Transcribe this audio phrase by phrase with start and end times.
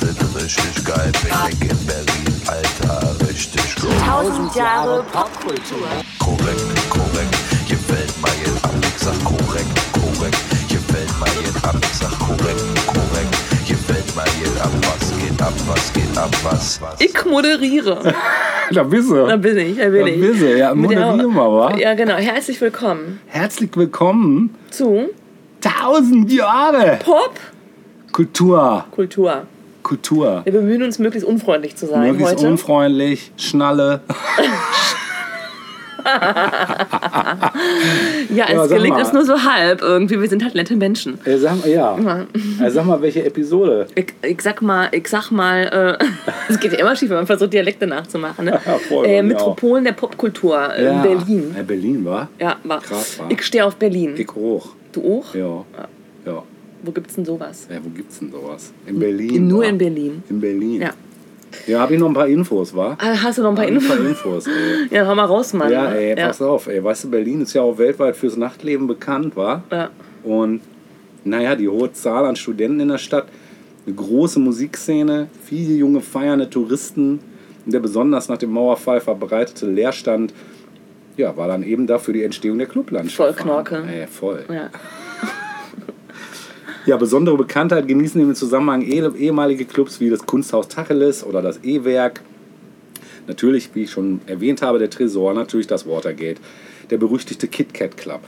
[0.00, 1.12] wird richtig geil.
[1.12, 3.90] Picknick in Berlin, Alter, richtig gut.
[4.06, 5.86] Tausend Jahre Popkultur.
[6.18, 7.36] Korrekt, korrekt.
[7.66, 10.38] Hier fällt mal jetzt ab, ich sag korrekt, korrekt.
[10.68, 13.36] Hier fällt mal jetzt ab, ich sag korrekt, korrekt.
[13.64, 17.00] Hier fällt mal jetzt ab, was geht ab, was geht ab, was, was.
[17.00, 18.12] Ich moderiere.
[18.70, 19.26] Da bist du.
[19.26, 20.18] Da bin ich, da bin Da ich.
[20.20, 20.56] bist du.
[20.58, 21.76] Ja, moderieren wir, wa?
[21.76, 22.14] Ja, genau.
[22.14, 24.54] Herzlich willkommen Herzlich willkommen.
[24.70, 25.10] zu
[25.60, 26.98] Tausend Jahre.
[27.04, 27.34] Popkultur.
[28.10, 28.84] Kultur.
[28.90, 29.42] Kultur.
[30.44, 32.48] Wir bemühen uns, möglichst unfreundlich zu sein Möglichst heute.
[32.48, 33.30] unfreundlich.
[33.36, 34.00] Schnalle.
[38.34, 40.20] ja, es Ja, gelingt uns nur so halb irgendwie.
[40.20, 41.18] Wir sind halt nette Menschen.
[41.24, 42.26] Äh, sag, mal, ja.
[42.62, 43.86] Äh, sag mal, welche Episode?
[43.94, 46.04] Ich, ich sag mal, ich sag mal, äh,
[46.48, 48.46] es geht ja immer schief, wenn man versucht, Dialekte nachzumachen.
[48.46, 48.60] Ne?
[48.64, 51.56] Ja, voll, äh, Metropolen der Popkultur in Berlin.
[51.66, 52.28] Berlin, war?
[52.38, 52.80] Ja, war.
[52.80, 53.24] Krass, wa?
[53.28, 54.14] Ich stehe auf Berlin.
[54.16, 54.68] Ich hoch.
[54.92, 55.34] du auch?
[55.34, 55.64] Ja.
[56.26, 56.42] Ja.
[56.84, 57.66] Wo gibt's denn sowas?
[57.70, 58.72] Ja, wo gibt's denn sowas?
[58.86, 59.48] In Berlin.
[59.48, 59.68] Nur wa?
[59.68, 60.22] in Berlin.
[60.28, 60.82] In Berlin.
[60.82, 60.90] Ja.
[61.66, 62.96] Ja, habe ich noch ein paar Infos, wa?
[62.98, 64.46] Ah, Hast du noch ein paar Ein paar Infos?
[64.46, 64.88] Infos, ey.
[64.90, 65.70] Ja, hau mal raus, Mann.
[65.70, 65.96] Ja, ne?
[65.96, 66.82] ey, pass auf, ey.
[66.82, 69.62] Weißt du, Berlin ist ja auch weltweit fürs Nachtleben bekannt, wa?
[69.70, 69.90] Ja.
[70.24, 70.62] Und
[71.24, 73.26] naja, die hohe Zahl an Studenten in der Stadt,
[73.86, 77.20] eine große Musikszene, viele junge feiernde Touristen
[77.64, 80.34] und der besonders nach dem Mauerfall verbreitete Leerstand,
[81.16, 83.16] ja, war dann eben dafür die Entstehung der Clublandschaft.
[83.16, 83.84] Voll Knorke.
[83.86, 84.44] Ey, voll.
[84.50, 84.70] Ja.
[86.86, 91.60] Ja, besondere Bekanntheit genießen im Zusammenhang eh- ehemalige Clubs wie das Kunsthaus Tacheles oder das
[91.64, 92.20] E-Werk.
[93.26, 96.40] Natürlich, wie ich schon erwähnt habe, der Tresor, natürlich das Watergate,
[96.90, 98.20] der berüchtigte Kit Kat Club,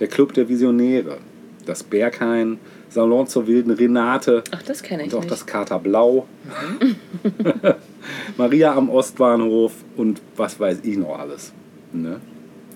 [0.00, 1.18] der Club der Visionäre,
[1.66, 5.30] das Berghain, Salon zur wilden Renate Ach, das kenne ich und auch nicht.
[5.30, 6.26] das Kater Blau,
[8.38, 11.52] Maria am Ostbahnhof und was weiß ich noch alles.
[11.92, 12.20] Ne?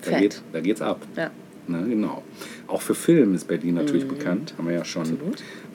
[0.03, 0.19] Da, Fett.
[0.21, 1.01] geht, da geht's ab.
[1.15, 1.31] Ja.
[1.67, 2.21] Ne, genau.
[2.73, 4.55] Auch für Film ist Berlin natürlich bekannt.
[4.57, 5.05] Haben wir ja schon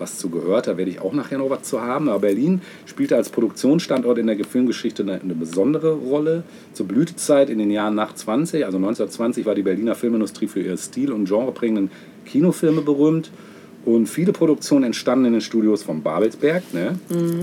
[0.00, 0.66] was zu gehört.
[0.66, 2.08] Da werde ich auch nachher noch was zu haben.
[2.08, 6.42] Aber Berlin spielte als Produktionsstandort in der Filmgeschichte eine, eine besondere Rolle.
[6.72, 10.76] Zur Blütezeit in den Jahren nach 20, also 1920, war die Berliner Filmindustrie für ihr
[10.76, 11.92] Stil- und genreprägenden
[12.26, 13.30] Kinofilme berühmt.
[13.84, 16.98] Und viele Produktionen entstanden in den Studios von Babelsberg, ne?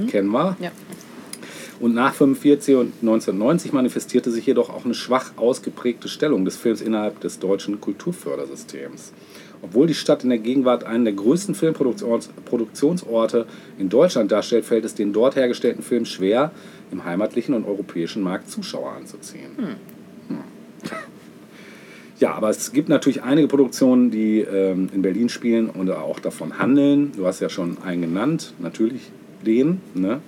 [0.09, 0.57] kennen wir.
[0.59, 0.73] Ja.
[1.79, 6.81] Und nach 1945 und 1990 manifestierte sich jedoch auch eine schwach ausgeprägte Stellung des Films
[6.81, 9.13] innerhalb des deutschen Kulturfördersystems.
[9.65, 13.47] Obwohl die Stadt in der Gegenwart einen der größten Filmproduktionsorte
[13.79, 16.51] in Deutschland darstellt, fällt es den dort hergestellten Filmen schwer,
[16.91, 19.49] im heimatlichen und europäischen Markt Zuschauer anzuziehen.
[19.57, 19.75] Hm.
[22.19, 26.59] Ja, aber es gibt natürlich einige Produktionen, die ähm, in Berlin spielen und auch davon
[26.59, 27.11] handeln.
[27.17, 29.11] Du hast ja schon einen genannt, natürlich
[29.45, 29.81] den.
[29.95, 30.21] Ne?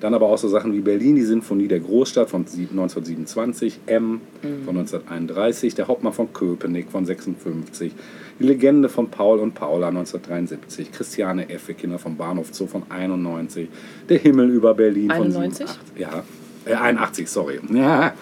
[0.00, 4.20] Dann aber auch so Sachen wie Berlin, die Sinfonie der Großstadt von sie- 1927, M
[4.42, 7.92] von 1931, der Hauptmann von Köpenick von 56,
[8.40, 13.68] die Legende von Paul und Paula 1973, Christiane Effe, Kinder vom Bahnhof Zoo von 91,
[14.08, 15.66] der Himmel über Berlin 91?
[15.66, 16.24] von 87, ja,
[16.64, 17.60] äh, 81, sorry.
[17.72, 18.14] Ja,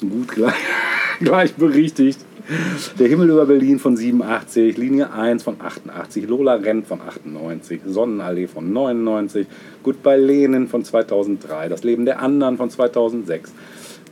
[0.00, 0.54] gut gleich,
[1.20, 2.18] gleich berichtigt.
[2.98, 8.48] Der Himmel über Berlin von 87, Linie 1 von 88, Lola Rent von 98, Sonnenallee
[8.48, 9.46] von 99,
[9.84, 13.52] Goodbye Lenin von 2003, Das Leben der anderen von 2006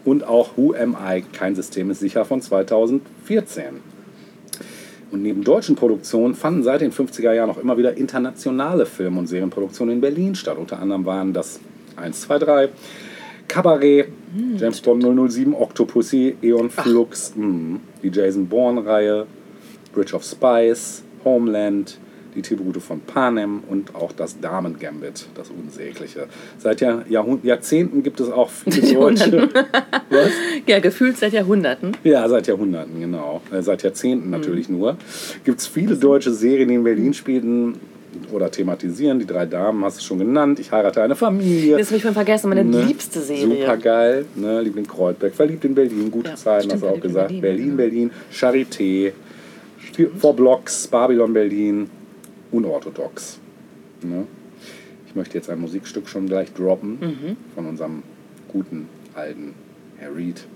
[0.04, 1.22] und auch Who Am I?
[1.32, 3.89] Kein System ist sicher von 2014.
[5.10, 9.26] Und neben deutschen Produktionen fanden seit den 50er Jahren auch immer wieder internationale Film- und
[9.26, 10.56] Serienproduktionen in Berlin statt.
[10.56, 11.59] Unter anderem waren das
[11.97, 12.69] 1, 2, 3,
[13.48, 14.06] Cabaret,
[14.56, 19.26] James Bond 007, Octopussy, Eon Flux, mh, die Jason Bourne-Reihe,
[19.93, 21.98] Bridge of Spies, Homeland,
[22.42, 26.26] die Tribute von Panem und auch das Damen Gambit, das Unsägliche.
[26.58, 29.48] Seit Jahr, Jahrhund Jahrzehnten gibt es auch viele deutsche.
[30.10, 30.30] Was?
[30.66, 31.92] ja, gefühlt seit Jahrhunderten.
[32.04, 33.40] Ja, seit Jahrhunderten, genau.
[33.52, 34.96] Äh, seit Jahrzehnten natürlich nur.
[35.44, 37.76] Gibt es viele deutsche Serien, die in Berlin spielen
[38.32, 39.18] oder thematisieren.
[39.20, 40.58] Die drei Damen hast du schon genannt.
[40.58, 41.78] Ich heirate eine Familie.
[41.78, 42.82] Das habe ich schon vergessen, meine Ne?
[42.82, 43.42] liebste Serie.
[43.60, 44.24] Super geil.
[44.34, 44.60] Ne?
[44.62, 45.32] Liebling Kreuzberg.
[45.34, 46.10] Verliebt in Berlin.
[46.10, 47.28] Gute Ja, Zeiten, stimmt, hast du auch gesagt.
[47.40, 47.76] Berlin, Berlin.
[47.76, 48.10] Berlin.
[48.32, 49.12] Charité.
[50.18, 50.86] Four Blocks.
[50.88, 51.88] Babylon Berlin.
[52.52, 53.38] Unorthodox.
[54.02, 54.26] Ne?
[55.06, 57.36] Ich möchte jetzt ein Musikstück schon gleich droppen Mhm.
[57.54, 58.02] von unserem
[58.48, 59.54] guten alten
[59.98, 60.47] Herr Reed,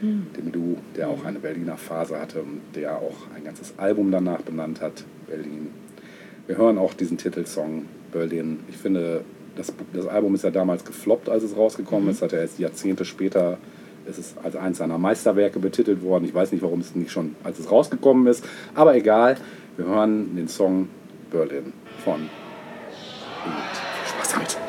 [0.00, 0.26] Mhm.
[0.36, 4.42] dem Du, der auch eine Berliner Phase hatte und der auch ein ganzes Album danach
[4.42, 5.68] benannt hat, Berlin.
[6.46, 8.60] Wir hören auch diesen Titelsong Berlin.
[8.70, 9.22] Ich finde,
[9.56, 12.22] das, das Album ist ja damals gefloppt, als es rausgekommen ist.
[12.22, 13.58] Hat er erst Jahrzehnte später
[14.06, 16.24] ist es als eines seiner Meisterwerke betitelt worden.
[16.24, 18.42] Ich weiß nicht, warum es nicht schon, als es rausgekommen ist.
[18.74, 19.36] Aber egal,
[19.76, 20.88] wir hören den Song
[21.30, 21.72] Berlin
[22.04, 22.28] von.
[23.44, 24.67] Viel Spaß damit.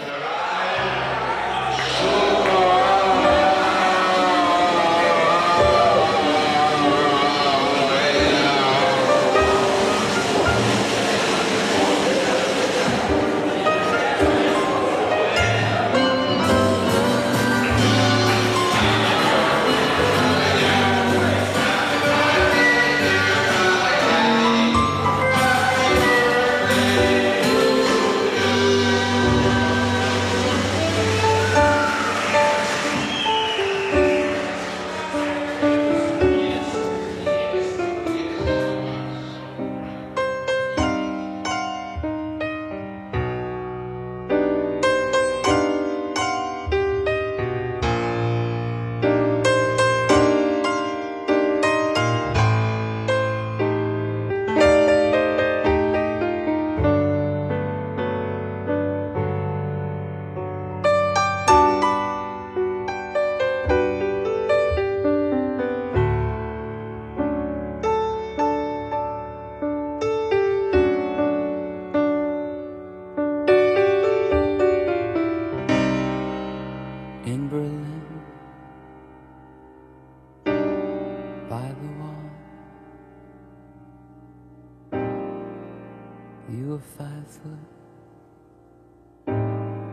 [87.42, 89.34] Foot,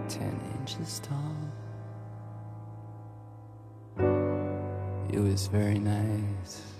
[0.09, 1.37] ten inches tall.
[5.13, 6.76] It was very nice.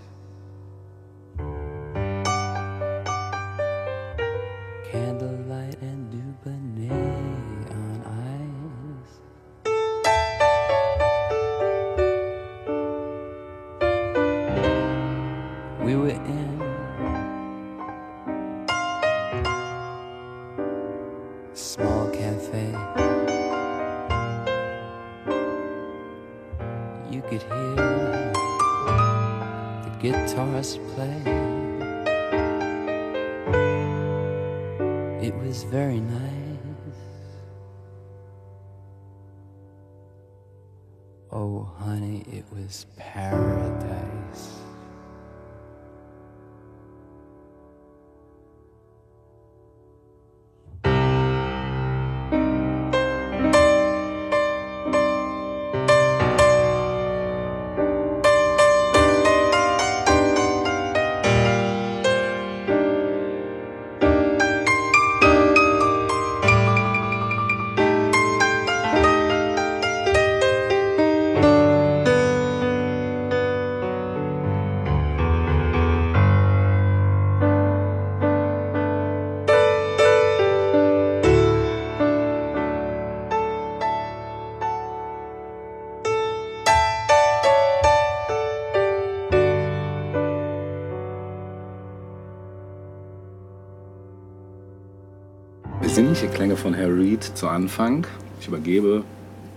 [96.17, 98.07] Besinnliche Klänge von Herr Reed zu Anfang.
[98.41, 99.05] Ich übergebe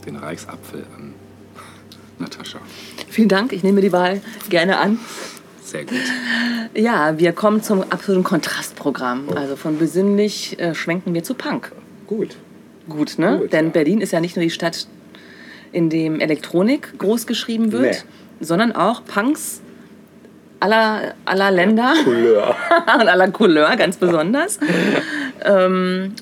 [0.06, 1.14] den Reichsapfel an
[2.20, 2.60] Natascha.
[3.08, 5.00] Vielen Dank, ich nehme die Wahl gerne an.
[5.64, 6.02] Sehr gut.
[6.74, 9.30] Ja, wir kommen zum absoluten Kontrastprogramm.
[9.38, 11.72] Also von besinnlich äh, schwenken wir zu Punk.
[12.08, 12.36] Gut.
[12.90, 13.38] Gut, ne?
[13.40, 13.72] Gut, Denn ja.
[13.72, 14.86] Berlin ist ja nicht nur die Stadt,
[15.72, 18.04] in dem Elektronik groß geschrieben wird,
[18.42, 19.62] sondern auch Punks
[20.60, 22.54] aller, aller Länder Couleur.
[23.00, 24.60] und aller Couleur ganz besonders,
[25.46, 26.16] ähm,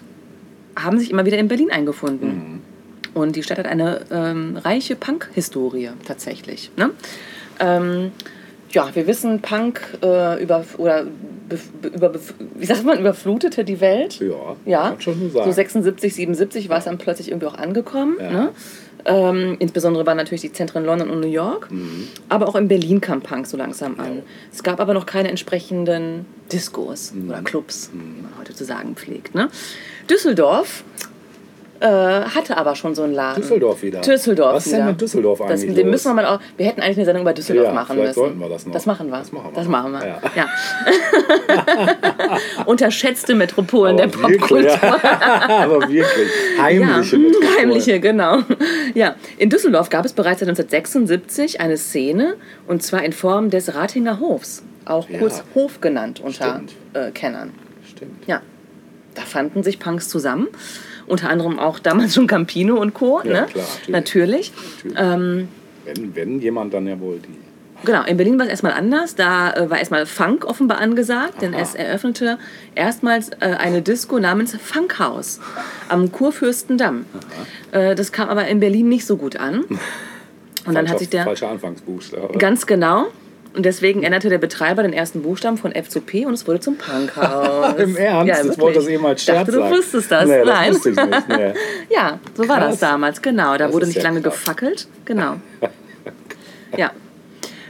[0.77, 2.61] haben sich immer wieder in Berlin eingefunden.
[3.13, 6.71] Und die Stadt hat eine ähm, reiche Punk-Historie tatsächlich.
[6.77, 6.91] Ne?
[7.59, 8.11] Ähm,
[8.71, 11.05] ja, wir wissen, Punk äh, über, oder
[11.81, 12.13] über,
[12.55, 14.19] wie sagt man, überflutete die Welt.
[14.19, 15.45] Ja, Ja, schon so sagen.
[15.45, 18.17] so 76, 77 war es dann plötzlich irgendwie auch angekommen.
[18.19, 18.31] Ja.
[18.31, 18.49] Ne?
[19.05, 21.71] Ähm, insbesondere waren natürlich die Zentren London und New York.
[21.71, 22.07] Mhm.
[22.29, 24.21] Aber auch in Berlin kam Punk so langsam an.
[24.51, 27.29] Es gab aber noch keine entsprechenden Discos Mhm.
[27.29, 29.33] oder Clubs, wie man heute zu sagen pflegt.
[29.35, 29.49] Ne?
[30.09, 30.83] Düsseldorf
[31.79, 33.41] äh, hatte aber schon so einen Laden.
[33.41, 34.01] Düsseldorf wieder.
[34.01, 34.91] Düsseldorf Was ist denn wieder.
[34.91, 35.91] mit Düsseldorf Das, eigentlich den los?
[35.91, 38.19] müssen wir mal auch, wir hätten eigentlich eine Sendung über Düsseldorf Ja, machen vielleicht müssen.
[38.19, 38.73] sollten wir das noch.
[38.73, 39.17] Das machen wir.
[39.17, 40.07] Das machen wir Das machen wir.
[40.07, 40.21] Ja.
[40.35, 40.47] Ja.
[42.65, 44.63] Unterschätzte Metropolen der Aber wirklich, Popkultur.
[44.63, 45.49] ja.
[45.63, 46.29] Aber wirklich.
[46.59, 47.57] Heimliche ja, Metropolen.
[47.59, 48.39] Heimliche, genau.
[48.93, 52.35] Ja, in Düsseldorf gab es bereits seit 1976 eine Szene,
[52.67, 56.73] und zwar in Form des Ratinger Hofs, auch kurz Hof genannt unter Stimmt.
[56.93, 57.51] äh, Kennern.
[57.89, 58.25] Stimmt.
[58.27, 58.41] Ja,
[59.15, 60.47] da fanden sich Punks zusammen.
[61.07, 63.21] Unter anderem auch damals schon Campino und Co.
[63.23, 63.47] Ja, ne?
[63.51, 64.51] klar, natürlich.
[64.83, 64.97] Natürlich.
[64.97, 65.47] Ähm,
[65.85, 67.29] Wenn, wenn jemand, dann ja wohl die.
[67.85, 69.15] Genau, in Berlin war es erstmal anders.
[69.15, 71.61] Da äh, war erstmal Funk offenbar angesagt, denn Aha.
[71.61, 72.39] es eröffnete
[72.73, 75.39] erstmals äh, eine Disco namens Funkhaus
[75.87, 77.05] am Kurfürstendamm.
[77.71, 79.63] Äh, das kam aber in Berlin nicht so gut an.
[80.65, 81.23] Und dann hat Falscher- sich der.
[81.23, 82.37] Falscher Anfangsbuchstabe.
[82.39, 83.05] Ganz genau.
[83.57, 86.59] Und deswegen änderte der Betreiber den ersten Buchstaben von F zu P und es wurde
[86.59, 87.75] zum Punkhaus.
[87.79, 88.27] Im Ernst?
[88.27, 89.75] Ja, ich wollte das eben als Scherz dachte, du sagen.
[89.75, 90.27] wusstest das.
[90.27, 90.67] Nee, Nein.
[90.73, 91.29] das wusste ich nicht.
[91.29, 91.53] Nee.
[91.89, 92.69] Ja, so war Krass.
[92.71, 93.53] das damals, genau.
[93.57, 94.33] Da Das wurde nicht ja lange krass.
[94.35, 94.87] gefackelt.
[95.05, 95.37] Genau.
[96.77, 96.91] ja.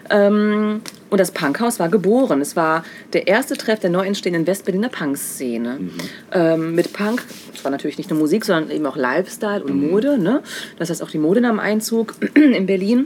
[0.09, 2.41] Ähm, und das Punkhaus war geboren.
[2.41, 5.77] Es war der erste Treff der neu entstehenden Westberliner Punk-Szene.
[5.79, 5.91] Mhm.
[6.33, 7.23] Ähm, mit Punk,
[7.55, 9.89] es war natürlich nicht nur Musik, sondern eben auch Lifestyle und Mhm.
[9.91, 10.17] Mode.
[10.17, 10.43] Ne?
[10.79, 13.05] Das heißt auch die Mode nahm Einzug in Berlin.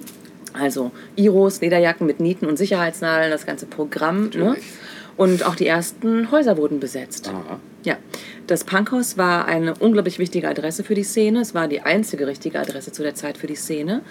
[0.54, 4.30] Also Iros, Lederjacken mit Nieten und Sicherheitsnadeln, das ganze Programm.
[4.36, 4.56] Ne?
[5.18, 7.30] Und auch die ersten Häuser wurden besetzt.
[7.30, 7.60] Aha.
[7.84, 7.98] Ja,
[8.46, 11.42] das Punkhaus war eine unglaublich wichtige Adresse für die Szene.
[11.42, 14.02] Es war die einzige richtige Adresse zu der Zeit für die Szene.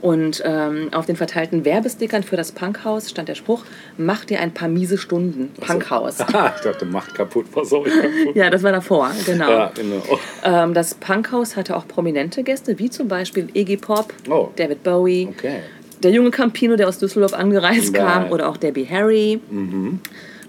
[0.00, 3.64] Und ähm, auf den verteilten Werbestickern für das Punkhaus stand der Spruch:
[3.96, 6.20] Mach dir ein paar miese Stunden, Punkhaus.
[6.20, 8.34] Aha, ich dachte, macht kaputt, was soll ich kaputt?
[8.36, 9.48] Ja, das war davor, genau.
[9.48, 10.02] Ja, genau.
[10.44, 14.48] Ähm, das Punkhaus hatte auch prominente Gäste, wie zum Beispiel Iggy Pop, Oh.
[14.56, 15.60] David Bowie, Okay.
[16.02, 18.04] Der junge Campino, der aus Düsseldorf angereist Geil.
[18.04, 19.40] kam, oder auch Debbie Harry.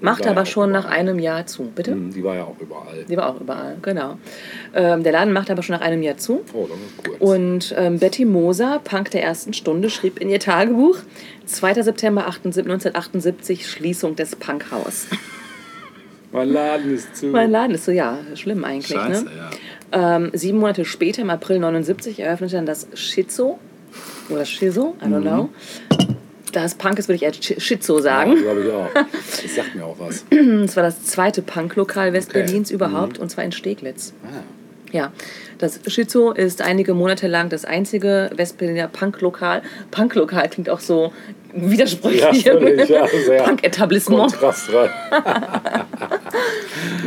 [0.01, 0.99] War ja aber auch schon nach überall.
[0.99, 1.63] einem Jahr zu.
[1.73, 1.91] Bitte?
[1.91, 3.05] Hm, Die war ja auch überall.
[3.09, 4.17] Die war auch überall, genau.
[4.73, 6.41] Ähm, der Laden machte aber schon nach einem Jahr zu.
[6.53, 7.21] Oh, das ist kurz.
[7.21, 10.97] Und ähm, Betty Moser, Punk der ersten Stunde, schrieb in ihr Tagebuch:
[11.45, 11.81] 2.
[11.81, 15.07] September 78 1978, Schließung des Punkhaus.
[16.31, 17.27] Mein Laden ist zu.
[17.27, 18.87] Mein Laden ist so, ja, schlimm eigentlich.
[18.87, 19.31] Scheiße, ne?
[19.93, 20.17] ja.
[20.17, 23.57] Ähm, sieben Monate später, im April 79, eröffnete dann das Schizo.
[24.29, 25.49] Oder Schizo, I don't know.
[26.51, 28.35] Das Punk ist, würde ich eher Sch- Schizo sagen.
[28.37, 28.89] Ja, glaube ich auch.
[29.43, 30.25] Das sagt mir auch was.
[30.65, 32.77] Das war das zweite Punklokal Westberlins Okay.
[32.77, 32.91] Mhm.
[32.91, 34.13] überhaupt, und zwar in Steglitz.
[34.23, 34.41] Ah.
[34.91, 35.11] Ja,
[35.57, 39.61] das Schizo ist einige Monate lang das einzige Westberliner Punklokal.
[39.91, 41.11] Punklokal klingt auch so
[41.55, 42.43] widersprüchlich.
[42.45, 44.33] Ja, ja, Punk-Etablissement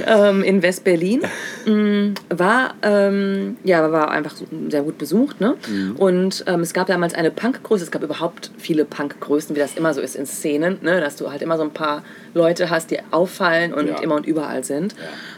[0.07, 1.23] ähm, in Westberlin.
[1.67, 4.35] Mm, War, ähm, ja, war einfach
[4.71, 5.40] sehr gut besucht.
[5.40, 5.57] Ne?
[5.69, 5.97] Mhm.
[5.97, 7.85] Und ähm, es gab damals eine Punkgröße.
[7.85, 10.78] Es gab überhaupt viele Punkgrößen, wie das immer so ist in Szenen.
[10.83, 11.00] Ne?
[11.00, 12.02] Dass du halt immer so ein paar
[12.35, 14.00] Leute hast, die auffallen und Ja.
[14.00, 14.95] immer und überall sind.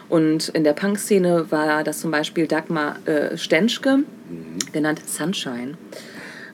[0.08, 3.98] Und in der Punkszene war das zum Beispiel Dagmar äh, Stenschke,
[4.30, 4.58] Mhm.
[4.72, 5.74] genannt Sunshine.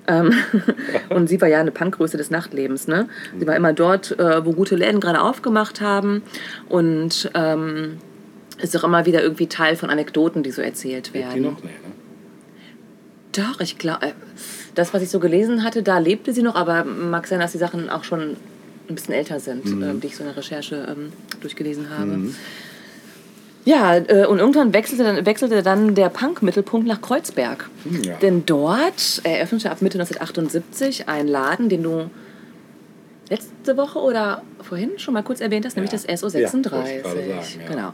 [0.09, 0.33] Ähm,
[1.11, 2.87] und sie war ja eine Punkgröße des Nachtlebens.
[2.89, 3.09] Ne?
[3.39, 6.23] Sie war immer dort, äh, wo gute Läden gerade aufgemacht haben.
[6.69, 7.99] Und ähm,
[8.59, 11.43] ist auch immer wieder irgendwie Teil von Anekdoten, die so erzählt Die werden.
[11.43, 11.63] noch?
[11.63, 11.93] Nee, ne?
[13.33, 14.13] Doch, ich glaube,
[14.75, 17.59] das, was ich so gelesen hatte, da lebte sie noch, aber mag sein, dass die
[17.59, 18.37] Sachen auch schon
[18.89, 19.83] ein bisschen älter sind, Mhm.
[19.83, 22.19] ähm, die ich so in der Recherche ähm, durchgelesen habe.
[23.67, 27.69] Ja, äh, und irgendwann wechselte dann, wechselte dann der Punk-Mittelpunkt nach Kreuzberg.
[27.83, 28.15] Hm, ja.
[28.23, 32.09] Denn dort eröffnete ab Mitte 1978 ein Laden, den du
[33.29, 35.99] letzte Woche oder vorhin schon mal kurz erwähnt hast, nämlich Ja.
[35.99, 36.73] das Ja, SO36.
[36.73, 37.69] wollte ich gerade sagen, ja.
[37.69, 37.93] Genau.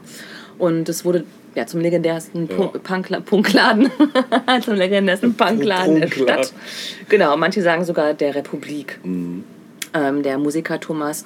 [0.59, 1.25] Und es wurde
[1.55, 2.55] ja, zum legendärsten Ja.
[2.55, 3.89] Punk- Punkla Punkladen,
[4.63, 6.07] zum legendärsten Punkladen der.
[6.11, 6.53] Stadt.
[7.09, 8.99] Genau, manche sagen sogar der Republik.
[9.03, 9.43] Mhm.
[9.95, 11.25] Ähm, der Musiker Thomas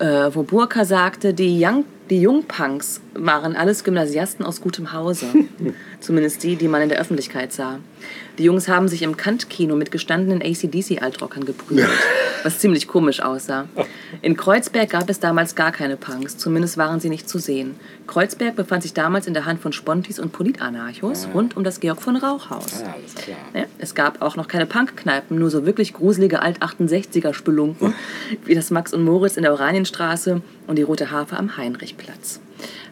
[0.00, 5.26] äh, Woburka sagte, die, Young, die Jungpunks waren alles Gymnasiasten aus gutem Hause.
[6.00, 7.78] Zumindest die, die man in der Öffentlichkeit sah.
[8.38, 11.90] Die Jungs haben sich im Kant-Kino mit gestandenen ACDC-Altrockern geprügelt,
[12.42, 13.66] was ziemlich komisch aussah.
[14.22, 17.74] In Kreuzberg gab es damals gar keine Punks, zumindest waren sie nicht zu sehen.
[18.06, 22.00] Kreuzberg befand sich damals in der Hand von Spontis und Politanarchos rund um das Georg
[22.00, 22.82] von Rauchhaus.
[22.82, 22.94] Ah.
[23.58, 27.94] Ja, es gab auch noch keine Punkkneipen, nur so wirklich gruselige Alt-68er-Spelunken,
[28.46, 32.40] wie das Max und Moritz in der Oranienstraße und die Rote Harfe am Heinrichplatz.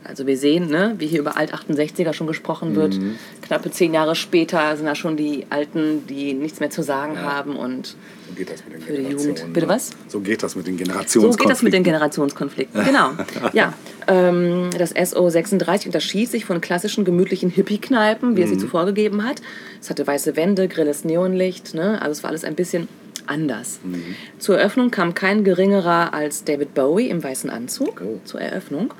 [0.05, 2.95] Also wir sehen, ne, wie hier über Alt-68er schon gesprochen wird.
[2.97, 3.17] Mhm.
[3.43, 7.57] Knappe zehn Jahre später sind da schon die Alten, die nichts mehr zu sagen haben.
[7.57, 7.97] Und
[8.29, 9.03] So geht das mit den Für die.
[9.11, 9.53] Jugend.
[9.53, 9.73] Bitte ne?
[9.73, 9.91] was?
[10.09, 11.47] So geht das mit den so Generationskonflikten.
[11.47, 12.85] geht das mit den Generationskonflikten.
[12.85, 13.11] Genau.
[13.53, 13.73] Ja,
[14.07, 18.55] ähm, das SO36 unterschied sich von klassischen gemütlichen Hippie-Kneipen, wie es Mhm.
[18.55, 19.41] sie zuvor gegeben hat.
[19.81, 22.01] Es hatte weiße Wände, grelles Neonlicht, ne?
[22.01, 22.89] also es war alles ein bisschen
[23.27, 23.81] anders.
[23.85, 24.03] Mhm.
[24.39, 28.19] Zur Eröffnung kam kein geringerer als David Bowie im weißen Anzug Oh.
[28.25, 28.95] zur Eröffnung.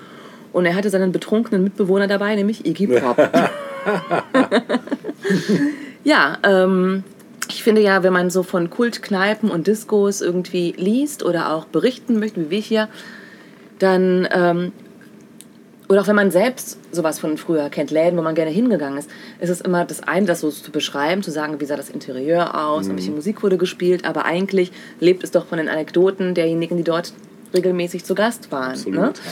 [0.53, 3.19] Und er hatte seinen betrunkenen Mitbewohner dabei, nämlich Iggy Pop.
[6.05, 7.05] ja, ähm,
[7.49, 12.19] ich finde ja, wenn man so von Kultkneipen und Diskos irgendwie liest oder auch berichten
[12.19, 12.89] möchte, wie wir hier,
[13.79, 14.73] dann, ähm,
[15.89, 19.09] oder auch wenn man selbst sowas von früher kennt, Läden, wo man gerne hingegangen ist,
[19.41, 22.63] ist es immer das eine, das so zu beschreiben, zu sagen, wie sah das Interieur
[22.63, 26.77] aus und welche Musik wurde gespielt, aber eigentlich lebt es doch von den Anekdoten derjenigen,
[26.77, 27.15] die dort
[27.55, 28.73] regelmäßig zu Gast waren.
[28.73, 29.13] Absolut, ne?
[29.15, 29.23] ja.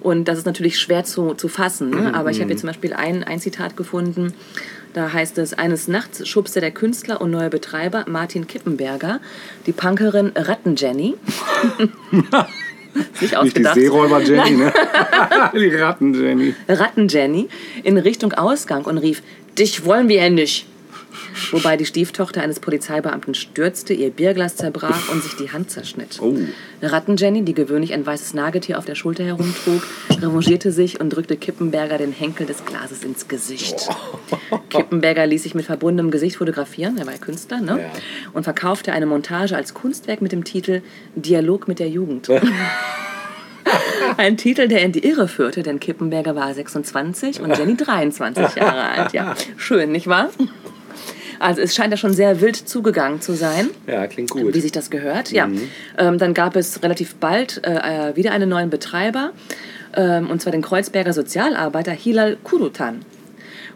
[0.00, 1.90] Und das ist natürlich schwer zu, zu fassen.
[1.90, 2.14] Ne?
[2.14, 4.34] Aber ich habe hier zum Beispiel ein, ein Zitat gefunden.
[4.92, 9.20] Da heißt es, eines Nachts schubste der Künstler und neue Betreiber Martin Kippenberger
[9.66, 11.14] die Punkerin Rattenjenny.
[12.96, 13.74] Nicht Nicht die ausgedacht.
[13.74, 14.72] Seeräuber Jenny, ne?
[15.52, 16.54] die Ratten Jenny.
[16.68, 17.48] Rattenjenny
[17.82, 19.22] in Richtung Ausgang und rief,
[19.58, 20.66] dich wollen wir ja nicht.
[21.50, 26.18] Wobei die Stieftochter eines Polizeibeamten stürzte, ihr Bierglas zerbrach und sich die Hand zerschnitt.
[26.20, 26.36] Oh.
[26.82, 31.98] Rattenjenny, die gewöhnlich ein weißes Nagetier auf der Schulter herumtrug, revanchierte sich und drückte Kippenberger
[31.98, 33.88] den Henkel des Glases ins Gesicht.
[34.70, 37.80] Kippenberger ließ sich mit verbundenem Gesicht fotografieren, er war ja Künstler, ne?
[37.80, 37.90] Ja.
[38.32, 40.82] und verkaufte eine Montage als Kunstwerk mit dem Titel
[41.14, 42.28] Dialog mit der Jugend.
[44.16, 48.82] Ein Titel, der in die Irre führte, denn Kippenberger war 26 und Jenny 23 Jahre
[48.82, 49.12] alt.
[49.12, 50.30] Ja, schön, nicht wahr?
[51.38, 54.54] Also es scheint ja schon sehr wild zugegangen zu sein Ja, klingt gut.
[54.54, 55.32] wie sich das gehört.
[55.32, 55.48] Ja.
[55.98, 59.32] Ähm, dann gab es relativ bald äh, äh, wieder einen neuen Betreiber,
[59.94, 63.00] ähm, und zwar den Kreuzberger Sozialarbeiter Hilal Kurutan.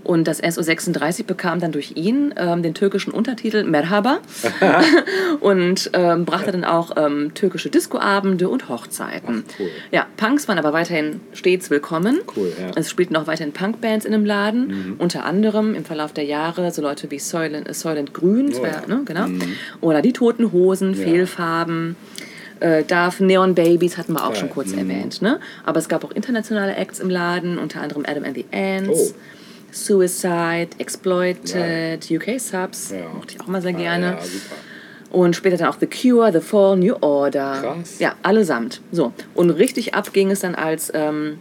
[0.03, 4.19] Und das SO36 bekam dann durch ihn ähm, den türkischen Untertitel Merhaba
[5.41, 9.45] und ähm, brachte dann auch ähm, türkische Discoabende und Hochzeiten.
[9.47, 9.69] Ach, cool.
[9.91, 12.21] Ja, Punks waren aber weiterhin stets willkommen.
[12.37, 12.67] Cool, ja.
[12.67, 12.73] Mhm.
[12.77, 16.83] Es spielten auch weiterhin Punkbands in dem Laden, unter anderem im Verlauf der Jahre so
[16.83, 18.81] Leute wie Soylent, äh, Soylent Grün, Oh, ja.
[18.81, 19.27] ja, ne, genau.
[19.81, 21.97] oder die Toten Hosen, Fehlfarben.
[22.61, 24.81] Äh, Darf Neon Babies hatten wir auch Ja, schon kurz mhm.
[24.81, 25.23] erwähnt.
[25.23, 25.41] Ne?
[25.65, 29.15] Aber es gab auch internationale Acts im Laden, unter anderem Adam and the Ants, Oh.
[29.73, 33.09] Suicide, Exploited, UK Subs, Ja.
[33.15, 34.07] mochte ich auch mal sehr Ah, gerne.
[34.07, 34.57] Ja, super.
[35.11, 37.59] Und später dann auch The Cure, The Fall, New Order.
[37.61, 37.99] Krass.
[37.99, 38.81] Ja, allesamt.
[38.93, 39.13] So.
[39.35, 41.39] Und richtig ab ging es dann, als ähm,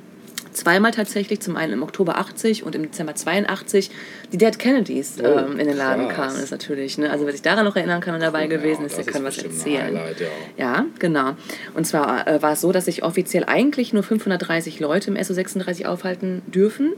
[0.53, 3.91] zweimal tatsächlich, zum einen im Oktober 80 und im Dezember 82,
[4.31, 6.33] die Dead Kennedys Oh, ähm, in den Laden krass.
[6.33, 6.43] kamen.
[6.43, 7.09] Ist natürlich, ne?
[7.09, 9.87] also wer sich daran noch erinnern kann und dabei gewesen ist, der kann was erzählen.
[9.97, 10.27] Highlight, ja.
[10.57, 11.31] Ja, genau.
[11.73, 15.85] Und zwar äh, war es so, dass sich offiziell eigentlich nur 530 Leute im SO36
[15.85, 16.93] aufhalten dürfen.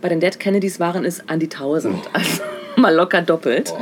[0.00, 2.42] Bei den Dead Kennedys waren es an die 1000, also
[2.76, 3.72] mal locker doppelt.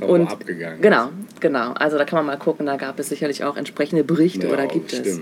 [0.00, 0.80] Boah, Und abgegangen.
[0.80, 1.08] genau,
[1.40, 1.72] genau.
[1.72, 4.66] Also da kann man mal gucken, da gab es sicherlich auch entsprechende Berichte Ja, oder
[4.66, 5.20] gibt es.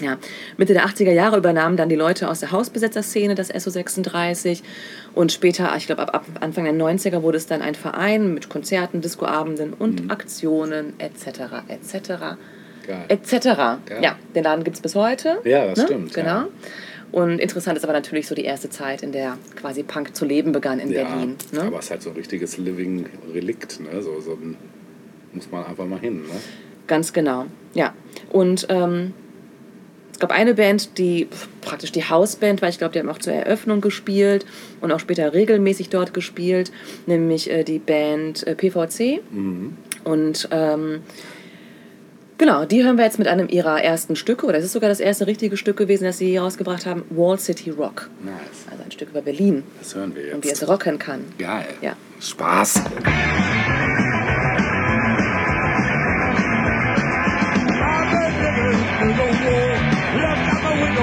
[0.00, 0.18] Ja.
[0.56, 4.62] Mitte der 80er Jahre übernahmen dann die Leute aus der Hausbesetzerszene das SO36
[5.14, 8.48] und später, ich glaube ab, ab Anfang der 90er wurde es dann ein Verein mit
[8.48, 10.10] Konzerten, Discoabenden und Mhm.
[10.10, 11.62] Aktionen etc.
[11.68, 12.36] etc.
[13.08, 13.46] Etc.
[14.02, 15.38] Ja, den Laden gibt es bis heute.
[15.44, 16.28] Ja, das stimmt, Genau.
[16.28, 16.48] ja.
[17.12, 20.50] Und interessant ist aber natürlich so die erste Zeit, in der quasi Punk zu leben
[20.50, 21.36] begann in ja, Berlin.
[21.52, 21.62] Ne?
[21.62, 24.02] aber es ist halt so ein richtiges Living Relikt, ne?
[24.02, 24.56] So, so ein,
[25.32, 26.40] muss man einfach mal hin, ne?
[26.88, 27.94] Ganz genau, ja.
[28.30, 29.12] Und ähm,
[30.14, 31.26] es gab eine Band, die
[31.60, 32.68] praktisch die Hausband war.
[32.68, 34.46] Ich glaube, die haben auch zur Eröffnung gespielt
[34.80, 36.70] und auch später regelmäßig dort gespielt,
[37.06, 39.20] nämlich äh, die Band äh, PVC.
[40.04, 41.00] Und ähm,
[42.38, 45.00] genau, die hören wir jetzt mit einem ihrer ersten Stücke, oder es ist sogar das
[45.00, 48.08] erste richtige Stück gewesen, das sie je rausgebracht haben, Wall City Rock.
[48.22, 48.34] Nice.
[48.70, 50.62] Also ein Stück über Berlin Das hören wir und wie jetzt.
[50.62, 51.24] es rocken kann.
[51.38, 51.66] Geil.
[51.82, 51.96] Ja.
[52.20, 52.84] Spaß.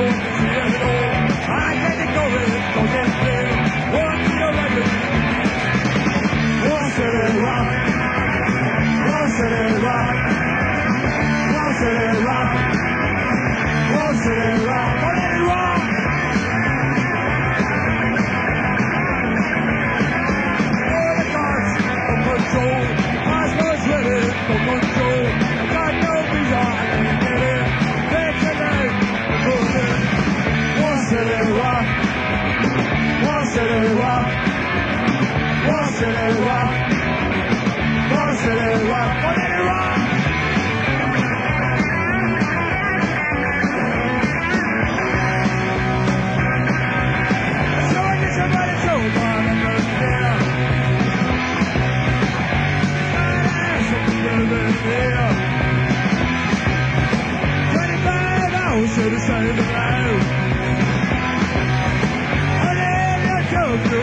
[0.02, 0.31] Jones.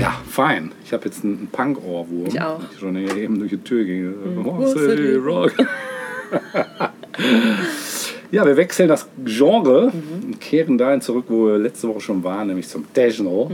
[0.00, 0.72] Ja, fein.
[0.84, 2.26] Ich habe jetzt einen Punk-Ohrwurm.
[2.26, 2.60] Ich auch.
[2.72, 4.14] Ich schon eben durch die Tür ging.
[4.66, 5.52] City Rock.
[8.30, 12.48] ja, wir wechseln das Genre und kehren dahin zurück, wo wir letzte Woche schon waren,
[12.48, 13.50] nämlich zum Techno.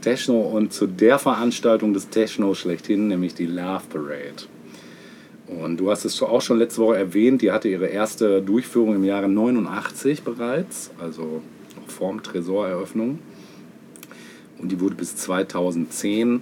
[0.00, 4.46] Techno und zu der Veranstaltung des Techno schlechthin, nämlich die Love Parade.
[5.46, 9.04] Und du hast es auch schon letzte Woche erwähnt, die hatte ihre erste Durchführung im
[9.04, 11.40] Jahre 89 bereits, also
[11.80, 13.20] noch vorm Tresoreröffnung.
[14.58, 16.40] Und die wurde bis 2010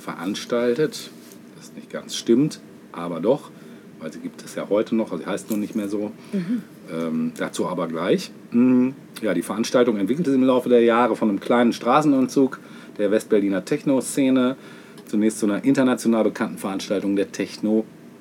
[0.00, 1.10] veranstaltet.
[1.56, 2.60] Das nicht ganz stimmt,
[2.92, 3.50] aber doch,
[4.00, 6.12] weil sie gibt es ja heute noch, also sie heißt nur nicht mehr so.
[6.92, 8.30] Ähm, dazu aber gleich.
[8.52, 8.90] Mm,
[9.20, 12.60] Ja, die Veranstaltung entwickelte sich im Laufe der Jahre von einem kleinen Straßenumzug
[12.98, 14.56] der Westberliner Techno-Szene
[15.06, 17.32] zunächst zu einer international bekannten Veranstaltung der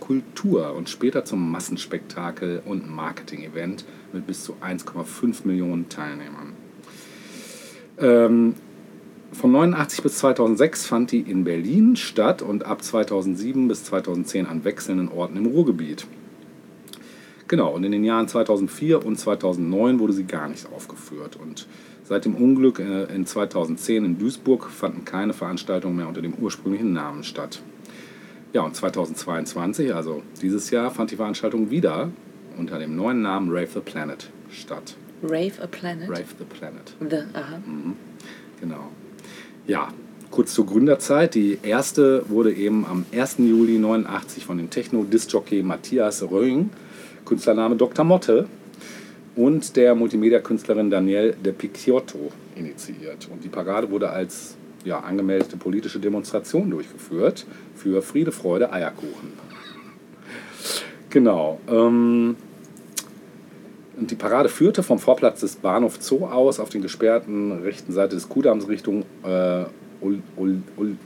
[0.06, 6.54] Techno-Kultur und später zum Massenspektakel und Marketing-Event mit bis zu 1,5 Millionen Teilnehmern.
[7.98, 8.56] Ähm,
[9.32, 14.64] von 89 bis 2006 fand die in Berlin statt und ab 2007 bis 2010 an
[14.64, 16.08] wechselnden Orten im Ruhrgebiet.
[17.48, 21.38] Genau, und in den Jahren 2004 und 2009 wurde sie gar nicht aufgeführt.
[21.40, 21.68] Und
[22.04, 26.94] seit dem Unglück äh, in 2010 in Duisburg fanden keine Veranstaltungen mehr unter dem ursprünglichen
[26.94, 27.62] Namen statt.
[28.56, 32.10] Ja, und 2022, also dieses Jahr, fand die Veranstaltung wieder
[32.58, 34.96] unter dem neuen Namen Rave the Planet statt.
[35.22, 36.08] Rave a Planet.
[36.08, 36.96] Rave the Planet.
[37.02, 37.60] The, aha.
[38.62, 38.92] Genau.
[39.68, 39.90] Ja,
[40.32, 41.36] kurz zur Gründerzeit.
[41.36, 43.40] Die erste wurde eben am 1.
[43.40, 46.70] Juli 89 von dem Techno-Disc-Jockey Matthias Röing,
[47.26, 48.06] Künstlername Dr.
[48.06, 48.48] Motte,
[49.36, 53.28] und der Multimedia-Künstlerin Danielle de Picciotto initiiert.
[53.30, 57.46] Und die Parade wurde als ja, angemeldete politische Demonstration durchgeführt
[57.76, 59.34] für Friede, Freude, Eierkuchen.
[61.10, 61.60] Genau.
[61.68, 62.36] Ähm,
[63.98, 68.16] und die Parade führte vom Vorplatz des Bahnhof Zoo aus auf den gesperrten rechten Seite
[68.16, 69.66] des Kuhdamms Richtung äh,
[70.02, 70.98] Ol, Ol, Ol,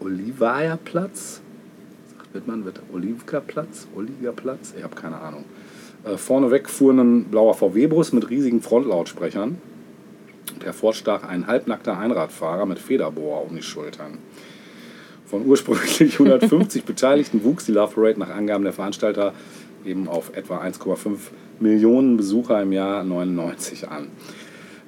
[0.00, 1.40] Olivia-Platz.
[2.16, 3.88] Sagt Wittmann, wird Olivka-Platz?
[4.76, 5.44] Ich habe keine Ahnung.
[6.04, 9.58] Äh, vorneweg fuhr ein blauer VW-Bus mit riesigen Frontlautsprechern.
[10.54, 14.18] Und hervorstach ein halbnackter Einradfahrer mit Federbohrer um die Schultern.
[15.26, 19.34] Von ursprünglich 150 Beteiligten wuchs die Love Parade nach Angaben der Veranstalter
[19.84, 21.16] eben auf etwa 1,5
[21.60, 24.08] Millionen Besucher im Jahr 99 an.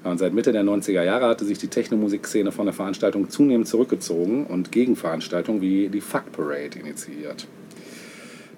[0.03, 4.47] Und seit Mitte der 90er Jahre hatte sich die Technomusikszene von der Veranstaltung zunehmend zurückgezogen
[4.47, 7.47] und Gegenveranstaltungen wie die Fuck Parade initiiert.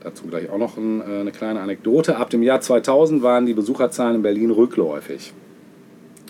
[0.03, 2.17] Dazu gleich auch noch äh, eine kleine Anekdote.
[2.17, 5.33] Ab dem Jahr 2000 waren die Besucherzahlen in Berlin rückläufig.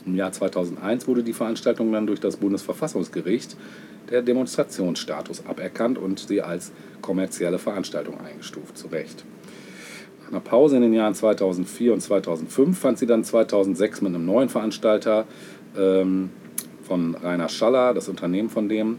[0.04, 3.56] Im Jahr 2001 wurde die Veranstaltung dann durch das Bundesverfassungsgericht
[4.10, 8.76] der Demonstrationsstatus aberkannt und sie als kommerzielle Veranstaltung eingestuft.
[8.76, 9.24] Zu Recht.
[10.22, 14.26] Nach einer Pause in den Jahren 2004 und 2005 fand sie dann 2006 mit einem
[14.26, 15.26] neuen Veranstalter
[15.76, 16.30] ähm,
[16.82, 18.98] von Rainer Schaller, das Unternehmen von dem,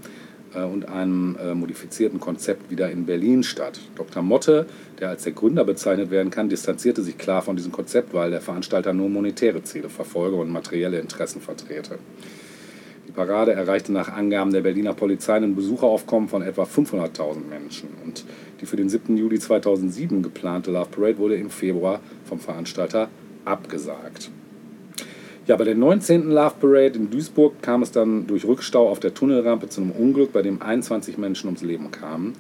[0.54, 3.80] äh, und einem äh, modifizierten Konzept wieder in Berlin statt.
[3.96, 4.24] Dr.
[4.24, 4.68] Motte,
[5.04, 8.40] der als der Gründer bezeichnet werden kann, distanzierte sich klar von diesem Konzept, weil der
[8.40, 12.00] Veranstalter nur monetäre Ziele verfolge und materielle Interessen vertrete.
[13.06, 17.90] Die Parade erreichte nach Angaben der Berliner Polizei ein Besucheraufkommen von etwa 500.000 Menschen.
[18.06, 18.24] Und
[18.62, 19.18] die für den 7.
[19.18, 23.10] Juli 2007 geplante Love Parade wurde im Februar vom Veranstalter
[23.44, 24.32] abgesagt.
[25.48, 26.30] Ja, bei der 19.
[26.30, 30.32] Love Parade in Duisburg kam es dann durch Rückstau auf der Tunnelrampe zu einem Unglück,
[30.32, 32.36] bei dem 21 Menschen ums Leben kamen,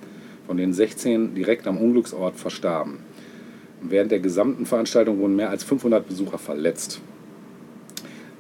[0.48, 3.00] von denen 16 direkt am Unglücksort verstarben.
[3.82, 7.02] Während der gesamten Veranstaltung wurden mehr als 500 Besucher verletzt.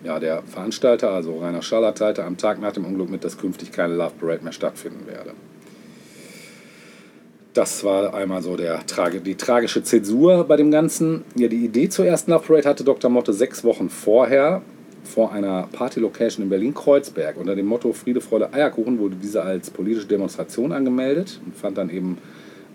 [0.03, 3.71] Ja, der Veranstalter, also Rainer Schaller, teilte am Tag nach dem Unglück mit, dass künftig
[3.71, 5.31] keine Love Parade mehr stattfinden werde.
[7.53, 8.81] Das war einmal so der,
[9.25, 11.23] die tragische Zäsur bei dem Ganzen.
[11.35, 13.11] Ja, die Idee zur ersten Love Parade hatte Dr.
[13.11, 14.61] Motte sechs Wochen vorher
[15.03, 17.37] vor einer Party-Location in Berlin-Kreuzberg.
[17.37, 21.89] Unter dem Motto Friede, Freude, Eierkuchen wurde diese als politische Demonstration angemeldet und fand dann
[21.89, 22.17] eben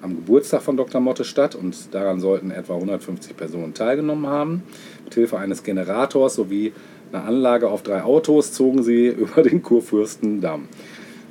[0.00, 1.00] am Geburtstag von Dr.
[1.00, 1.54] Motte statt.
[1.54, 4.62] Und daran sollten etwa 150 Personen teilgenommen haben.
[5.04, 6.72] Mit Hilfe eines Generators sowie
[7.12, 10.68] einer Anlage auf drei Autos zogen sie über den Kurfürstendamm.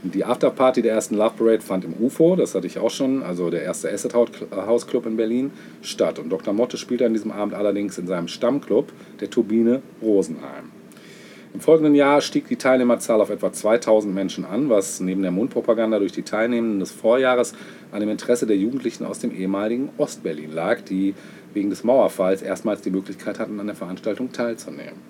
[0.03, 3.49] Die Afterparty der ersten Love Parade fand im UFO, das hatte ich auch schon, also
[3.49, 6.19] der erste Acid House Club in Berlin, statt.
[6.19, 6.53] Und Dr.
[6.53, 10.76] Motte spielte an diesem Abend allerdings in seinem Stammclub, der Turbine Rosenheim.
[11.57, 15.97] Im folgenden Jahr stieg die Teilnehmerzahl auf etwa 2000 Menschen an, was neben der Mundpropaganda
[15.97, 17.53] durch die Teilnehmenden des Vorjahres
[17.91, 21.15] an dem Interesse der Jugendlichen aus dem ehemaligen Ostberlin lag, die
[21.55, 25.01] wegen des Mauerfalls erstmals die Möglichkeit hatten, an der Veranstaltung teilzunehmen.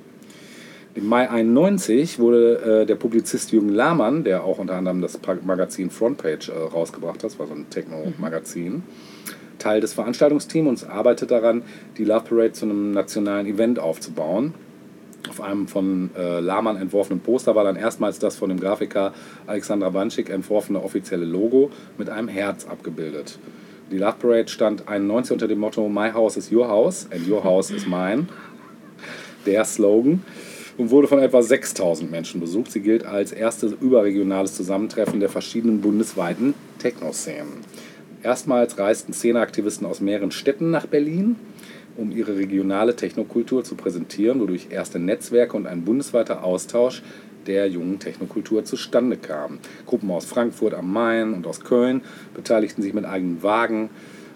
[0.96, 5.90] Im Mai 91 wurde äh, der Publizist Jürgen Lahmann, der auch unter anderem das Magazin
[5.90, 8.84] Frontpage äh, rausgebracht hat, das war so ein Techno-Magazin,
[9.60, 11.64] Teil des Veranstaltungsteams und arbeitet daran,
[11.98, 14.54] die Love Parade zu einem nationalen Event aufzubauen.
[15.30, 19.14] Auf einem von äh, Lahmann entworfenen Poster war dann erstmals das von dem Grafiker
[19.46, 23.40] Alexandra Banschik entworfene offizielle Logo mit einem Herz abgebildet.
[23.92, 27.44] Die Love Parade stand 91 unter dem Motto My House is Your House and Your
[27.44, 28.28] House is Mine.
[29.46, 30.24] Der Slogan
[30.78, 32.72] und wurde von etwa 6000 Menschen besucht.
[32.72, 37.64] Sie gilt als erstes überregionales Zusammentreffen der verschiedenen bundesweiten Techno-Szenen.
[38.24, 41.38] Erstmals reisten Szeneaktivisten aus mehreren Städten nach Berlin,
[41.98, 47.02] um ihre regionale Technokultur zu präsentieren, wodurch erste Netzwerke und ein bundesweiter Austausch
[47.48, 49.60] der jungen Technokultur zustande kam.
[49.86, 52.02] Gruppen aus Frankfurt am Main und aus Köln
[52.34, 53.90] beteiligten sich mit eigenen Wagen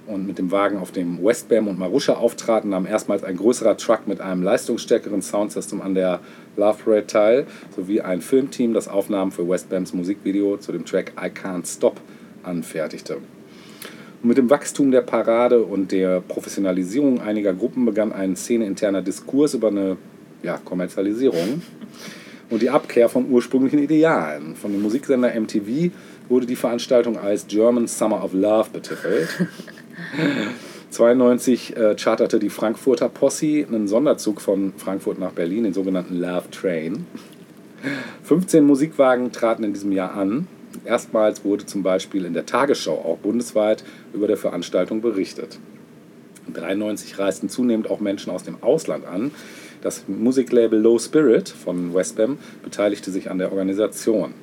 [0.07, 4.07] und mit dem Wagen auf dem Westbam und Marusha auftraten, nahm erstmals ein größerer Truck
[4.07, 6.19] mit einem leistungsstärkeren Soundsystem an der
[6.57, 11.27] Love Parade teil, sowie ein Filmteam, das Aufnahmen für Westbams Musikvideo zu dem Track I
[11.27, 12.01] Can't Stop
[12.43, 13.17] anfertigte.
[14.23, 19.69] Mit dem Wachstum der Parade und der Professionalisierung einiger Gruppen begann ein szeneinterner Diskurs über
[19.69, 19.97] eine
[20.43, 21.63] ja, Kommerzialisierung
[22.51, 24.55] und die Abkehr von ursprünglichen Idealen.
[24.55, 25.91] Von dem Musiksender MTV
[26.29, 29.29] wurde die Veranstaltung als German Summer of Love betitelt.
[30.91, 36.51] 92 äh, charterte die Frankfurter Posse einen Sonderzug von Frankfurt nach Berlin, den sogenannten Love
[36.51, 37.05] Train.
[38.23, 40.47] 15 Musikwagen traten in diesem Jahr an.
[40.85, 45.59] Erstmals wurde zum Beispiel in der Tagesschau auch bundesweit über der Veranstaltung berichtet.
[46.51, 49.31] 93 reisten zunehmend auch Menschen aus dem Ausland an.
[49.81, 54.33] Das Musiklabel Low Spirit von Westbam beteiligte sich an der Organisation.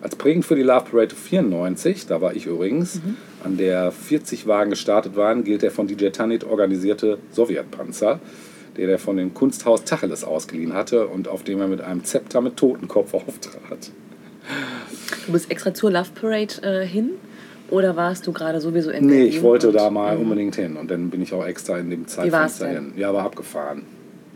[0.00, 3.16] Als prägend für die Love Parade 94, da war ich übrigens, mhm.
[3.42, 8.20] an der 40 Wagen gestartet waren, gilt der von DJ Tanit organisierte Sowjetpanzer,
[8.76, 12.42] den er von dem Kunsthaus Tacheles ausgeliehen hatte und auf dem er mit einem Zepter
[12.42, 13.90] mit Totenkopf auftrat.
[15.26, 17.10] Du bist extra zur Love Parade äh, hin?
[17.70, 21.08] Oder warst du gerade sowieso in Nee, ich wollte da mal unbedingt hin und dann
[21.08, 22.92] bin ich auch extra in dem Zeitfenster hin.
[22.96, 23.82] Ja, war abgefahren.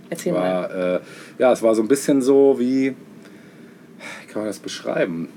[0.08, 0.40] Erzähl mal.
[0.40, 1.00] war, äh,
[1.38, 5.28] ja, es war so ein bisschen so wie, wie kann man das beschreiben?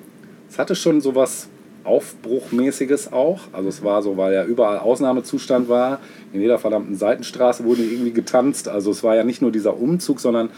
[0.49, 1.49] Es hatte schon so was
[1.83, 3.41] Aufbruchmäßiges auch.
[3.51, 5.99] Also es war so, weil ja überall Ausnahmezustand war.
[6.31, 8.67] In jeder verdammten Seitenstraße wurde irgendwie getanzt.
[8.67, 10.49] Also es war ja nicht nur dieser Umzug, sondern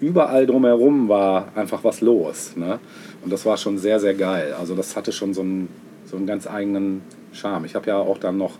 [0.00, 2.52] überall drumherum war einfach was los.
[2.56, 2.78] Ne?
[3.22, 4.54] Und das war schon sehr, sehr geil.
[4.58, 5.68] Also das hatte schon so einen,
[6.04, 7.64] so einen ganz eigenen Charme.
[7.64, 8.52] Ich habe ja auch dann noch,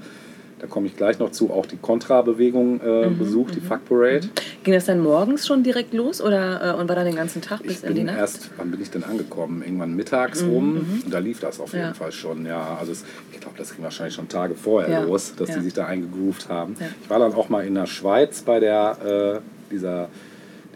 [0.58, 4.28] da komme ich gleich noch zu, auch die Kontra-Bewegung äh, Mhm, besucht, die Fuck Parade.
[4.64, 7.62] Ging das dann morgens schon direkt los oder äh, und war dann den ganzen Tag
[7.62, 8.16] bis Ich in die Nacht?
[8.18, 9.62] erst, wann bin ich denn angekommen?
[9.62, 11.94] Irgendwann mittags rum und da lief das auf jeden Ja.
[11.94, 12.46] Fall schon.
[12.46, 15.02] Ja, also es, ich glaube, das ging wahrscheinlich schon Tage vorher Ja.
[15.04, 15.56] los, dass Ja.
[15.56, 16.74] die sich da eingegroovt haben.
[17.02, 20.08] Ich war dann auch mal in der Schweiz bei der, äh, dieser,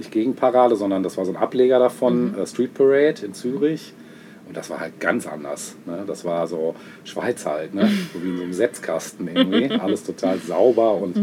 [0.01, 3.95] nicht Gegenparade, sondern das war so ein Ableger davon, äh, Street Parade in Zürich.
[4.47, 5.77] Und das war halt ganz anders.
[5.87, 6.03] Ne?
[6.09, 7.89] Das war so Schweiz halt, ne?
[8.13, 9.71] so wie in so einem Setzkasten irgendwie.
[9.81, 11.17] Alles total sauber und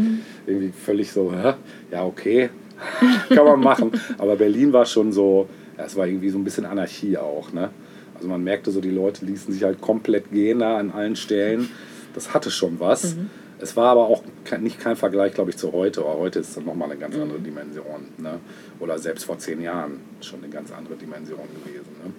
[0.46, 1.52] irgendwie völlig so, hä?
[1.90, 2.48] ja, okay,
[3.28, 3.92] kann man machen.
[4.16, 7.52] Aber Berlin war schon so, ja, es war irgendwie so ein bisschen Anarchie auch.
[7.52, 7.68] Ne?
[8.14, 11.68] Also man merkte so, die Leute ließen sich halt komplett gehen da an allen Stellen.
[12.14, 13.14] Das hatte schon was.
[13.60, 16.00] Es war aber auch kein, nicht kein Vergleich, glaube ich, zu heute.
[16.00, 18.08] Aber heute ist es nochmal eine ganz andere Dimension.
[18.18, 18.38] Ne?
[18.80, 21.90] Oder selbst vor zehn Jahren schon eine ganz andere Dimension gewesen.
[22.04, 22.12] Ne?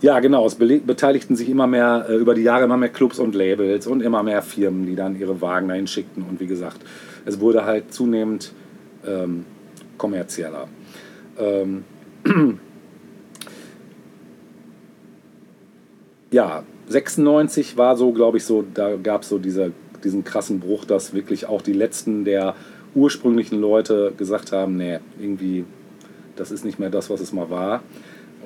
[0.00, 0.46] Ja, genau.
[0.46, 4.02] Es beteiligten sich immer mehr, äh, über die Jahre immer mehr Clubs und Labels und
[4.02, 6.24] immer mehr Firmen, die dann ihre Wagen dahin schickten.
[6.28, 6.78] Und wie gesagt,
[7.24, 8.52] es wurde halt zunehmend
[9.06, 9.46] ähm,
[9.96, 10.68] kommerzieller.
[11.38, 11.84] Ähm,
[16.30, 20.84] ja, 96 war so, glaube ich, so, da gab es so diese, diesen krassen Bruch,
[20.84, 22.54] dass wirklich auch die letzten der
[22.94, 25.64] ursprünglichen Leute gesagt haben, nee, irgendwie,
[26.36, 27.82] das ist nicht mehr das, was es mal war.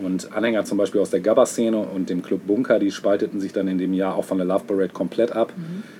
[0.02, 3.66] Und Anhänger zum Beispiel aus der Gabba-Szene und dem Club Bunker, die spalteten sich dann
[3.66, 5.52] in dem Jahr auch von der Love Parade komplett ab.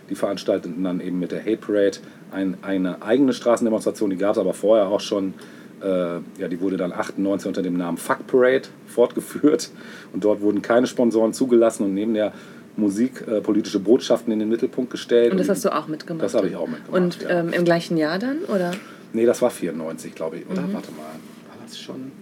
[0.08, 1.98] Die veranstalteten dann eben mit der Hate Parade
[2.30, 5.34] ein, eine eigene Straßendemonstration, die gab es aber vorher auch schon.
[5.82, 9.70] Äh, ja, die wurde dann 98 unter dem Namen Fuck Parade fortgeführt.
[10.12, 12.32] Und dort wurden keine Sponsoren zugelassen und neben der
[12.78, 15.32] Musik äh, politische Botschaften in den Mittelpunkt gestellt.
[15.32, 16.24] Und das hast du auch mitgemacht?
[16.24, 17.40] Das habe ich auch mitgemacht, Und ja.
[17.40, 18.38] ähm, im gleichen Jahr dann?
[18.44, 18.72] Oder?
[19.12, 20.44] Nee, das war 94, glaube ich.
[20.46, 20.52] Mhm.
[20.52, 20.62] Oder?
[20.72, 21.02] Warte mal.
[21.48, 22.12] War das schon?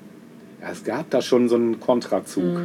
[0.63, 2.59] Ja, es gab da schon so einen Kontrazug.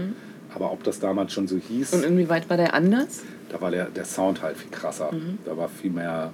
[0.54, 1.97] Aber ob das damals schon so hieß, Mhm.
[1.99, 3.23] Und inwieweit war der anders?
[3.49, 5.12] da war der, der Sound halt viel krasser.
[5.12, 5.38] Mhm.
[5.45, 6.32] Da war viel mehr,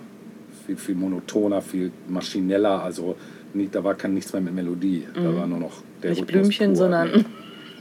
[0.68, 2.84] viel, viel monotoner, viel maschineller.
[2.84, 3.16] Also
[3.56, 5.08] nicht, da war kein nichts mehr mit Melodie.
[5.16, 6.16] Da war nur noch der Mhm.
[6.18, 6.76] Nicht Rhythmus Blümchen, pur.
[6.76, 7.26] sondern- Nee.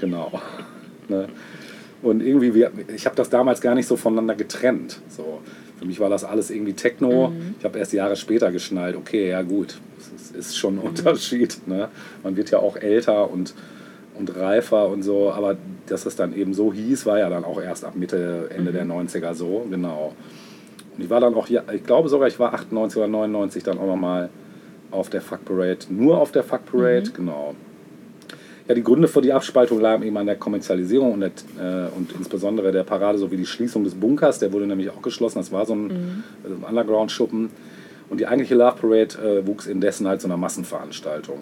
[0.00, 0.40] Genau.
[1.08, 1.28] ne?
[2.02, 5.00] Und irgendwie, wir, ich habe das damals gar nicht so voneinander getrennt.
[5.08, 5.40] So,
[5.78, 7.28] für mich war das alles irgendwie Techno.
[7.28, 7.54] Mhm.
[7.58, 11.66] Ich habe erst Jahre später geschnallt, okay, ja gut, es ist, schon ein Unterschied.
[11.66, 11.88] Ne?
[12.22, 13.54] Man wird ja auch älter und,
[14.18, 15.56] und reifer und so, aber
[15.86, 18.84] dass es dann eben so hieß, war ja dann auch erst ab Mitte, Ende der
[18.84, 20.14] 90er so, genau.
[20.96, 23.78] Und ich war dann auch hier, ich glaube sogar, ich war 98 oder 99 dann
[23.78, 24.30] auch nochmal
[24.90, 27.54] auf der Fuck Parade, nur auf der Fuck Parade, genau.
[28.68, 32.10] Ja, die Gründe für die Abspaltung lagen eben an der Kommerzialisierung und, der, äh, und
[32.18, 34.40] insbesondere der Parade sowie die Schließung des Bunkers.
[34.40, 35.38] Der wurde nämlich auch geschlossen.
[35.38, 37.50] Das war so ein, äh, ein Underground-Schuppen.
[38.08, 41.38] Und die eigentliche Love Parade äh, wuchs indessen halt zu einer Massenveranstaltung.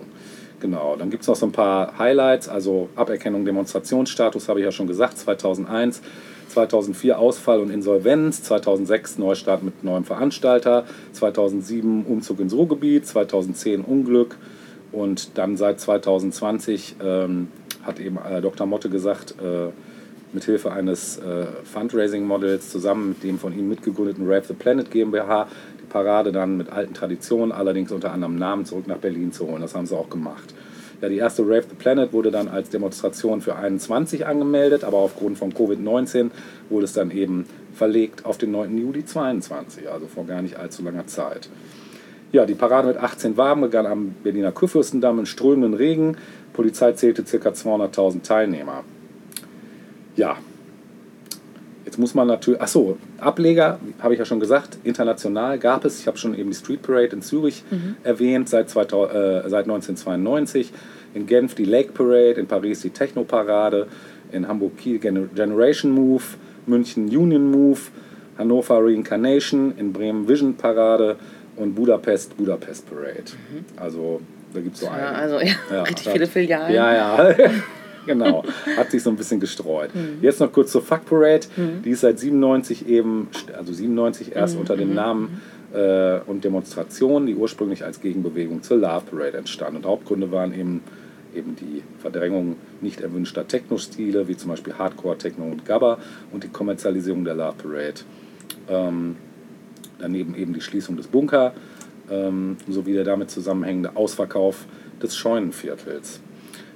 [0.60, 4.72] Genau, dann gibt es noch so ein paar Highlights, also Aberkennung Demonstrationsstatus, habe ich ja
[4.72, 6.00] schon gesagt, 2001.
[6.48, 14.36] 2004 Ausfall und Insolvenz, 2006 Neustart mit neuem Veranstalter, 2007 Umzug ins Ruhrgebiet, 2010 Unglück,
[14.94, 17.48] und dann seit 2020 ähm,
[17.82, 18.66] hat eben äh, Dr.
[18.66, 19.70] Motte gesagt, äh,
[20.32, 25.48] mithilfe eines äh, Fundraising-Modells zusammen mit dem von ihm mitgegründeten Rave the Planet GmbH
[25.80, 29.62] die Parade dann mit alten Traditionen, allerdings unter anderem Namen zurück nach Berlin zu holen.
[29.62, 30.54] Das haben sie auch gemacht.
[31.00, 35.38] Ja, die erste Rave the Planet wurde dann als Demonstration für 21 angemeldet, aber aufgrund
[35.38, 36.30] von Covid-19
[36.70, 38.78] wurde es dann eben verlegt auf den 9.
[38.78, 41.48] Juli 22, also vor gar nicht allzu langer Zeit.
[42.34, 46.16] Ja, die Parade mit 18 Wagen begann am Berliner Kurfürstendamm in strömenden Regen.
[46.52, 47.50] Polizei zählte ca.
[47.50, 48.82] 200.000 Teilnehmer.
[50.16, 50.36] Ja,
[51.84, 56.00] jetzt muss man natürlich, achso, Ableger, habe ich ja schon gesagt, international gab es.
[56.00, 57.62] Ich habe schon eben die Street Parade in Zürich
[58.02, 60.72] erwähnt, seit, 2000, äh, seit 1992.
[61.14, 63.86] In Genf die Lake Parade, in Paris die Techno Parade,
[64.32, 66.24] in Hamburg Kiel Gener- Generation Move,
[66.66, 67.78] München Union Move,
[68.36, 71.14] Hannover Reincarnation, in Bremen Vision Parade
[71.56, 73.24] und Budapest Budapest Parade.
[73.76, 74.20] Also
[74.52, 75.14] da gibt es so Ja, einige.
[75.16, 76.74] also ja, richtig hat- viele Filialen.
[76.74, 77.34] Ja, ja.
[78.06, 78.44] genau.
[78.76, 79.90] Hat sich so ein bisschen gestreut.
[80.20, 81.46] Jetzt noch kurz zur Fuck Parade.
[81.84, 85.40] Die ist seit 97 eben, also 97 erst unter dem Namen
[85.72, 89.78] äh, und Demonstrationen, die ursprünglich als Gegenbewegung zur Love Parade entstanden.
[89.78, 90.82] Und Hauptgründe waren eben,
[91.34, 95.98] eben die Verdrängung nicht erwünschter Techno-Stile, wie zum Beispiel Hardcore, Techno und Gabba
[96.32, 97.94] und die Kommerzialisierung der Love Parade.
[98.68, 99.16] Ähm,
[100.04, 101.54] daneben eben die Schließung des Bunker
[102.10, 104.66] ähm, sowie der damit zusammenhängende Ausverkauf
[105.02, 106.20] des Scheunenviertels.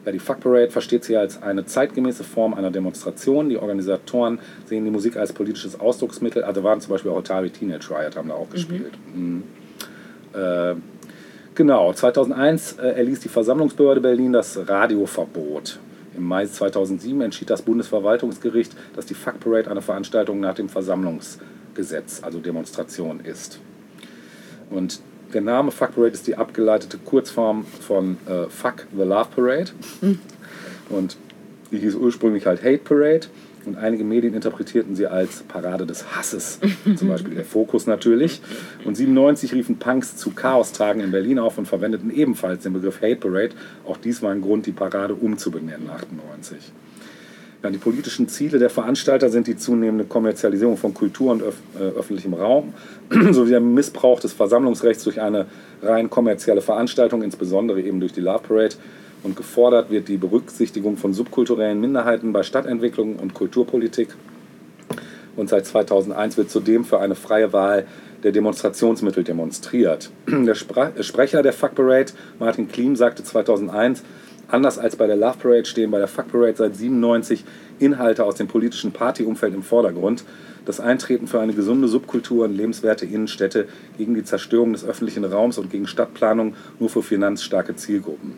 [0.04, 3.50] Ja, die Fuck Parade versteht sie als eine zeitgemäße Form einer Demonstration.
[3.50, 6.44] Die Organisatoren sehen die Musik als politisches Ausdrucksmittel.
[6.44, 8.92] Also waren zum Beispiel auch Atari Teenage Riot, haben da auch gespielt.
[9.14, 9.42] Mhm.
[10.32, 10.74] Äh,
[11.54, 15.78] genau, 2001 äh, erließ die Versammlungsbehörde Berlin das Radioverbot.
[16.16, 21.38] Im Mai 2007 entschied das Bundesverwaltungsgericht, dass die Fuck Parade eine Veranstaltung nach dem Versammlungsgesetz,
[22.22, 23.60] also Demonstration, ist.
[24.70, 25.00] Und
[25.32, 29.70] der Name Fuck Parade ist die abgeleitete Kurzform von äh, Fuck the Love Parade.
[30.88, 31.16] Und
[31.70, 33.26] die hieß ursprünglich halt Hate Parade.
[33.66, 36.58] Und einige Medien interpretierten sie als Parade des Hasses.
[36.96, 38.40] Zum Beispiel der Fokus natürlich.
[38.84, 43.16] Und 97 riefen Punks zu Chaostagen in Berlin auf und verwendeten ebenfalls den Begriff Hate
[43.16, 43.50] Parade.
[43.86, 46.72] Auch dies war ein Grund, die Parade umzubenennen, 98.
[47.60, 51.98] Ja, die politischen Ziele der Veranstalter sind die zunehmende Kommerzialisierung von Kultur und öf äh,
[51.98, 52.72] öffentlichem Raum
[53.32, 55.46] sowie der Missbrauch des Versammlungsrechts durch eine
[55.82, 58.76] rein kommerzielle Veranstaltung, insbesondere eben durch die Love Parade.
[59.24, 64.10] Und gefordert wird die Berücksichtigung von subkulturellen Minderheiten bei Stadtentwicklung und Kulturpolitik.
[65.34, 67.86] Und seit 2001 wird zudem für eine freie Wahl
[68.22, 70.10] der Demonstrationsmittel demonstriert.
[70.28, 74.04] Der Spra Sprecher der Fuck Parade, Martin Klim, sagte 2001,
[74.50, 77.44] Anders als bei der Love Parade stehen bei der Fuck Parade seit 97
[77.78, 80.24] Inhalte aus dem politischen Partyumfeld im Vordergrund.
[80.64, 85.58] Das Eintreten für eine gesunde Subkultur und lebenswerte Innenstädte gegen die Zerstörung des öffentlichen Raums
[85.58, 88.34] und gegen Stadtplanung nur für finanzstarke Zielgruppen.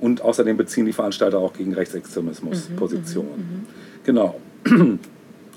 [0.00, 3.66] Und außerdem beziehen die Veranstalter auch gegen Rechtsextremismus Positionen.
[4.04, 4.40] Genau.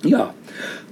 [0.04, 0.34] ja,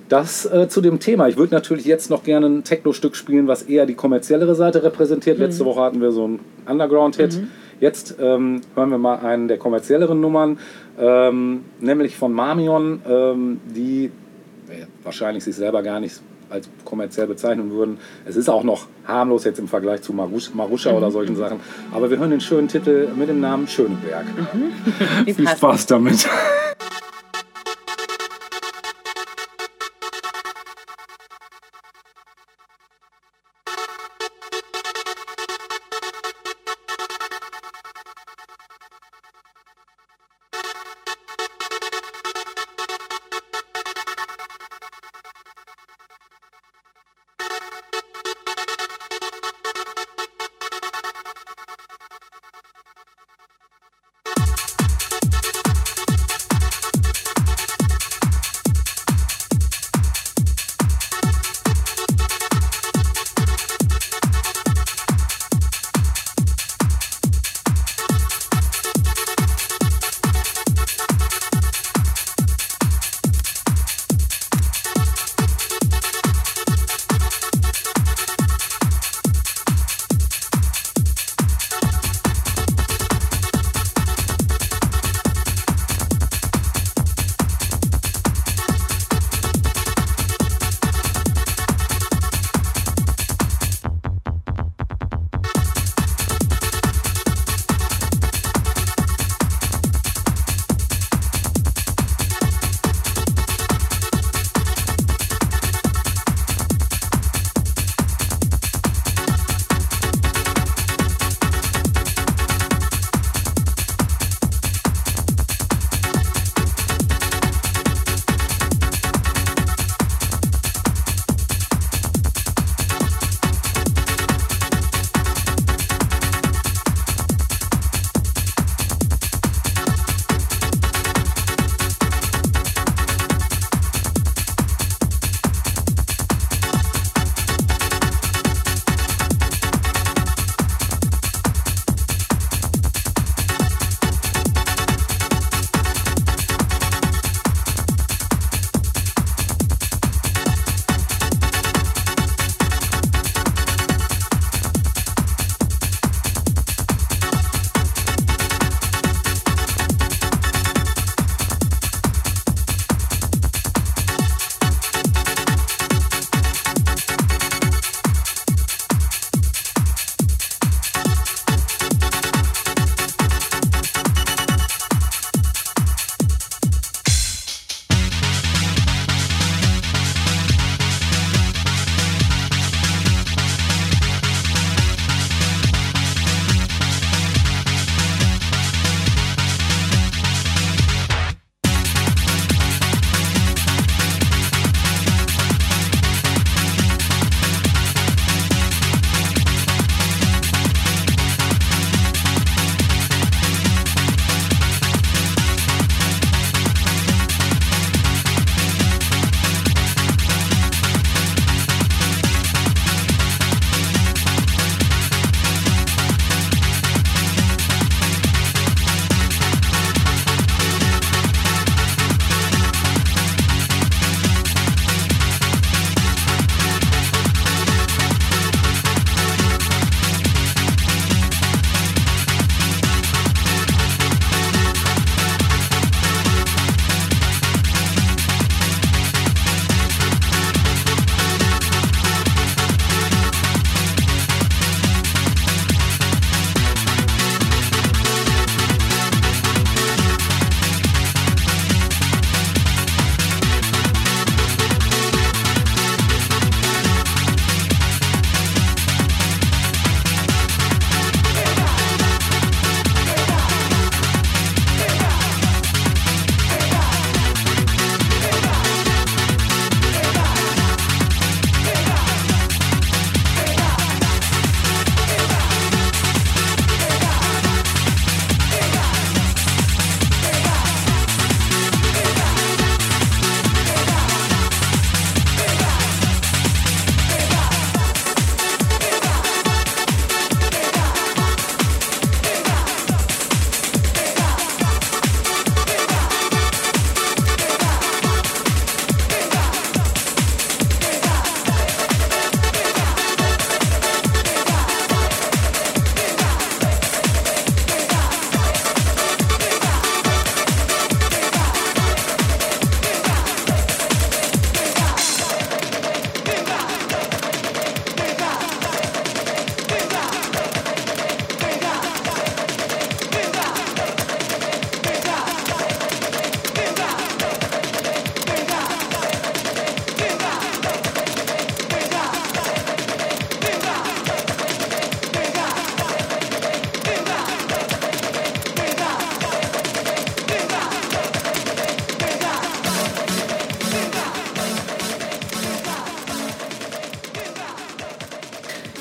[0.09, 1.27] das äh, zu dem Thema.
[1.27, 5.37] Ich würde natürlich jetzt noch gerne ein Techno-Stück spielen, was eher die kommerziellere Seite repräsentiert.
[5.37, 7.39] Letzte Woche hatten wir so einen Underground-Hit.
[7.79, 10.59] Jetzt ähm, hören wir mal einen der kommerzielleren Nummern,
[10.99, 17.71] ähm, nämlich von Marmion, ähm, die äh, wahrscheinlich sich selber gar nicht als kommerziell bezeichnen
[17.71, 17.97] würden.
[18.25, 21.59] Es ist auch noch harmlos jetzt im Vergleich zu Marusha, Marusha oder solchen Sachen.
[21.93, 24.25] Aber wir hören den schönen Titel mit dem Namen Schöneberg.
[25.25, 25.47] Wie Viel.
[25.47, 26.27] Spaß damit.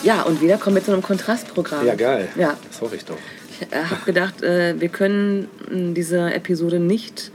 [0.07, 1.85] Ja, und wieder kommen wir zu einem Kontrastprogramm.
[1.85, 2.29] Ja, geil.
[2.37, 3.19] Ja, Das hoffe ich doch.
[3.61, 7.33] ich äh, habe gedacht, äh, wir können mh, diese Episode nicht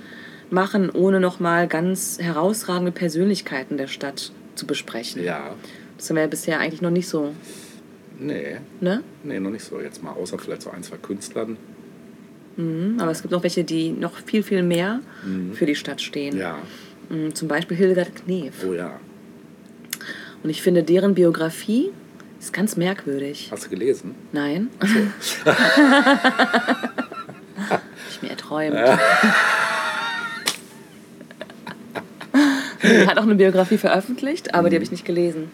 [0.50, 5.22] machen, ohne nochmal ganz herausragende Persönlichkeiten der Stadt zu besprechen.
[5.24, 5.54] Ja.
[5.98, 7.34] Das haben wir ja bisher eigentlich noch nicht so,
[8.20, 8.58] Nee.
[8.80, 9.02] ne?
[9.24, 9.82] Nee, noch nicht so.
[9.82, 11.58] Jetzt mal außer vielleicht so ein, zwei Künstlern.
[12.56, 15.00] Mhm, Aber es gibt noch welche, die noch viel, viel mehr
[15.54, 16.38] für die Stadt stehen.
[16.38, 16.58] Ja.
[17.10, 18.54] Mhm, Zum Beispiel Hildegard Knef.
[18.68, 19.00] Oh ja.
[20.44, 21.90] Und ich finde, deren Biografie
[22.42, 23.50] ist ganz merkwürdig.
[23.52, 24.16] Hast du gelesen?
[24.32, 24.70] Nein?
[28.10, 28.74] ich mir erträumt.
[28.76, 28.98] Er
[33.08, 35.52] hat auch eine Biografie veröffentlicht, aber die habe ich nicht gelesen.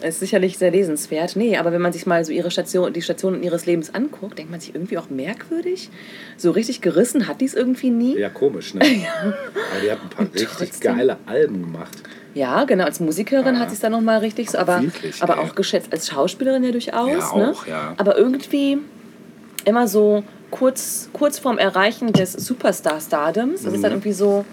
[0.00, 1.36] Ist sicherlich sehr lesenswert.
[1.36, 4.50] Nee, aber wenn man sich mal so ihre Station, die Stationen ihres Lebens anguckt, denkt
[4.50, 5.90] man sich irgendwie auch merkwürdig.
[6.38, 8.16] So richtig gerissen hat die es irgendwie nie.
[8.18, 8.80] Ja, komisch, ne?
[8.82, 11.98] Aber die hat ein paar richtig trotzdem- geile Alben gemacht.
[12.34, 15.40] Ja, genau, als Musikerin hat sie es dann nochmal richtig so, aber, Wirklich, aber ey.
[15.40, 17.08] auch geschätzt als Schauspielerin ja durchaus.
[17.32, 17.50] Ja, ne?
[17.50, 17.94] auch, ja.
[17.98, 18.78] Aber irgendwie
[19.64, 23.62] immer so kurz, kurz vorm Erreichen des Superstar-Stardoms.
[23.62, 23.82] Das ist Mhm.
[23.82, 24.44] dann irgendwie so,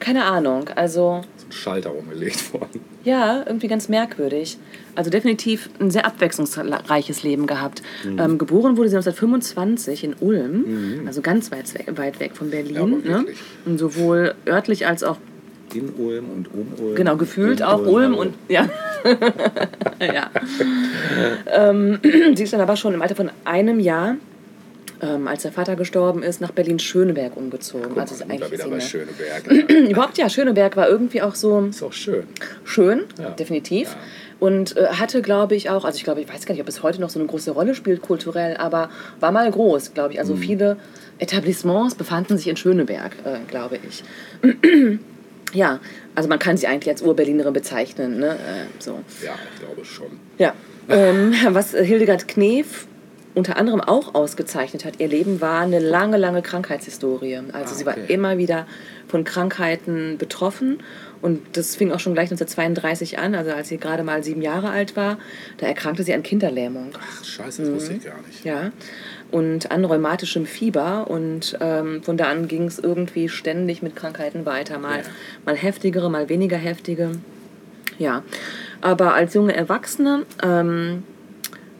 [0.00, 2.80] keine Ahnung, also So ein Schalter umgelegt worden.
[3.04, 4.58] ja, irgendwie ganz merkwürdig.
[4.94, 7.82] Also definitiv ein sehr abwechslungsreiches Leben gehabt.
[8.04, 8.18] Mhm.
[8.18, 12.56] Ähm, geboren wurde sie 1925 in Ulm, also ganz weit weg, weit weg von Ja,
[12.56, 12.76] Berlin.
[12.78, 13.24] aber ne?
[13.64, 15.16] Und sowohl örtlich als auch
[15.74, 16.94] In Ulm und um Ulm.
[16.96, 18.20] Genau, gefühlt auch Ulm hallo.
[18.22, 18.68] und ja.
[20.00, 20.30] ja.
[21.46, 21.98] ähm,
[22.36, 24.16] sie ist dann aber schon im Alter von einem Jahr,
[25.00, 27.88] ähm, als der Vater gestorben ist, nach Berlin-Schöneberg umgezogen.
[27.90, 29.50] Guck also ist eigentlich wieder bei Schöneberg.
[29.50, 29.76] Ja.
[29.90, 32.24] Überhaupt ja, Schöneberg war irgendwie auch so Ist auch schön.
[32.64, 33.30] schön, Ja.
[33.30, 33.88] definitiv.
[33.90, 33.96] Ja.
[34.40, 36.82] Und äh, hatte, glaube ich, auch, also ich glaube, ich weiß gar nicht, ob es
[36.82, 40.18] heute noch so eine große Rolle spielt kulturell, aber war mal groß, glaube ich.
[40.18, 40.76] Also viele
[41.18, 44.02] Etablissements befanden sich in Schöneberg, äh, glaube ich.
[45.52, 45.80] ja,
[46.14, 48.18] also man kann sie eigentlich als Urberlinerin bezeichnen.
[48.18, 48.30] Ne?
[48.30, 49.00] Äh, so.
[49.24, 50.18] Ja, ich glaube schon.
[50.38, 50.54] Ja.
[50.88, 52.86] Ähm, was Hildegard Knef
[53.34, 57.36] unter anderem auch ausgezeichnet hat, ihr Leben war eine lange, lange Krankheitshistorie.
[57.52, 58.12] Also Ah, sie war okay.
[58.12, 58.66] immer wieder
[59.08, 60.82] von Krankheiten betroffen.
[61.22, 64.70] Und das fing auch schon gleich 1932 an, also als sie gerade mal sieben Jahre
[64.70, 65.18] alt war.
[65.58, 66.90] Da erkrankte sie an Kinderlähmung.
[67.00, 68.44] Ach, scheiße, das wusste ich gar nicht.
[68.44, 68.50] Mhm.
[68.50, 68.72] Ja.
[69.32, 71.06] Und an rheumatischem Fieber.
[71.10, 74.78] Und ähm, von da an ging es irgendwie ständig mit Krankheiten weiter.
[74.78, 75.04] Mal, Ja.
[75.44, 77.12] mal heftigere, mal weniger heftige.
[77.98, 78.22] Ja.
[78.80, 81.02] Aber als junge Erwachsene, ähm,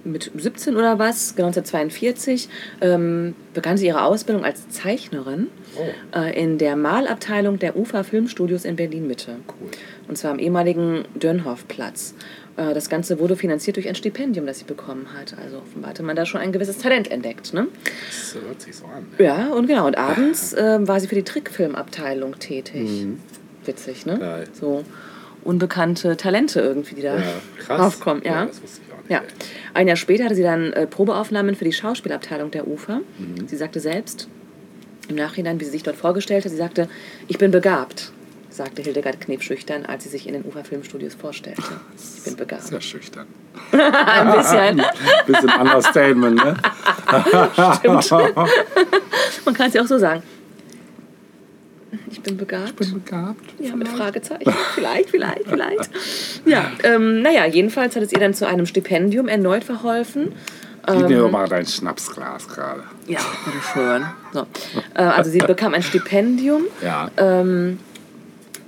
[0.05, 2.49] mit 17 oder was, genau 1942,
[2.81, 5.47] ähm, begann sie ihre Ausbildung als Zeichnerin
[5.77, 6.19] Oh.
[6.19, 9.37] äh, in der Malabteilung der UFA Filmstudios in Berlin-Mitte.
[9.47, 9.71] Cool.
[10.09, 12.15] Und zwar am ehemaligen Dönhoff-Platz.
[12.57, 15.35] Äh, Das Ganze wurde finanziert durch ein Stipendium, das sie bekommen hat.
[15.43, 17.55] Also offenbar hatte man da schon ein gewisses Talent entdeckt.
[17.55, 17.69] Ne?
[18.11, 19.07] Das hört sich so an.
[19.19, 19.87] Ja, und genau.
[19.87, 23.07] Und abends ähm, war sie für die Trickfilmabteilung tätig.
[23.65, 24.17] Witzig, ne?
[24.17, 24.21] Mhm.
[24.21, 24.45] Geil.
[24.53, 24.85] So
[25.45, 27.23] unbekannte Talente irgendwie, die da Ja,
[27.59, 27.81] krass.
[27.81, 28.23] aufkommen.
[28.25, 28.47] Ja.
[28.47, 29.11] das wusste ich auch nicht.
[29.11, 29.23] Ja.
[29.75, 33.01] Ein Jahr später hatte sie dann äh, Probeaufnahmen für die Schauspielabteilung der UFA.
[33.19, 33.49] Mhm.
[33.49, 34.29] Sie sagte selbst
[35.09, 36.89] im Nachhinein, wie sie sich dort vorgestellt hat, sie sagte,
[37.29, 38.13] ich bin begabt,
[38.53, 41.63] sagte Hildegard Knef schüchtern, als sie sich in den UFA Filmstudios vorstellte.
[42.17, 42.63] Ich bin begabt.
[42.65, 43.27] Sehr schüchtern.
[43.73, 44.83] Ein bisschen.
[45.27, 46.57] Bisschen Understatement, ne?
[49.45, 50.23] Man kann es ja auch so sagen.
[52.11, 52.77] Ich bin begabt.
[52.77, 53.45] begabt.
[53.59, 54.53] Ja, mit Fragezeichen.
[54.75, 55.91] Vielleicht, vielleicht, vielleicht.
[56.47, 60.33] Ja, ähm, naja, jedenfalls hat es ihr dann zu einem Stipendium erneut verholfen.
[60.87, 62.83] Gib mir doch mal dein Schnapsglas gerade.
[63.07, 64.05] Ja, bitteschön.
[64.33, 64.47] So.
[64.95, 67.11] Äh, also sie bekam ein Stipendium Ja.
[67.17, 67.79] ähm,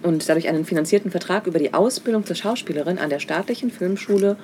[0.04, 4.36] und dadurch einen finanzierten Vertrag über die Ausbildung zur Schauspielerin an der staatlichen Filmschule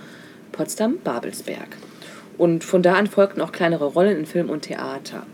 [0.53, 1.77] Potsdam-Babelsberg.
[2.39, 5.27] Und von da an folgten auch kleinere Rollen in Film und Theater.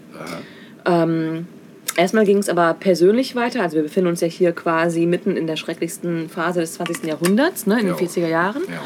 [0.84, 1.46] Ähm,
[1.96, 3.62] erstmal ging es aber persönlich weiter.
[3.62, 7.04] Also wir befinden uns ja hier quasi mitten in der schrecklichsten Phase des 20.
[7.04, 7.94] Jahrhunderts, ne, in Ja.
[7.94, 8.62] den 40er Jahren.
[8.68, 8.82] Ja.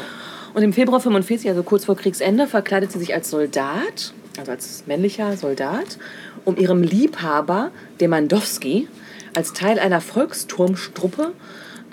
[0.53, 4.83] Und im Februar 45, also kurz vor Kriegsende, verkleidet sie sich als Soldat, also als
[4.85, 5.97] männlicher Soldat,
[6.45, 7.71] um ihrem Liebhaber,
[8.01, 8.87] Demandowski,
[9.35, 11.31] als Teil einer Volksturmstruppe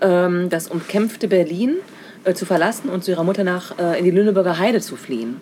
[0.01, 1.77] ähm, das umkämpfte Berlin
[2.25, 5.41] äh, zu verlassen und zu ihrer Mutter nach äh, in die Lüneburger Heide zu fliehen.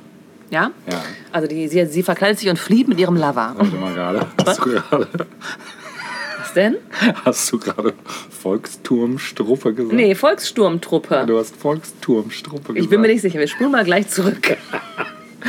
[0.51, 0.71] Ja?
[0.91, 1.03] Ja.
[1.33, 3.55] Also die, sie, sie verkleidet sich und flieht mit ihrem Lover.
[3.57, 4.27] Warte mal gerade.
[4.47, 5.09] Hast du gerade,
[6.41, 6.77] Was denn?
[7.25, 7.95] hast du gerade
[8.31, 9.95] Volksturmstruppe gesagt?
[9.95, 11.25] Nee, Volkssturmtruppe.
[11.27, 12.79] Du hast Volksturmstruppe gesagt.
[12.79, 13.41] Ich bin mir nicht sicher.
[13.41, 14.57] Wir spulen mal gleich zurück.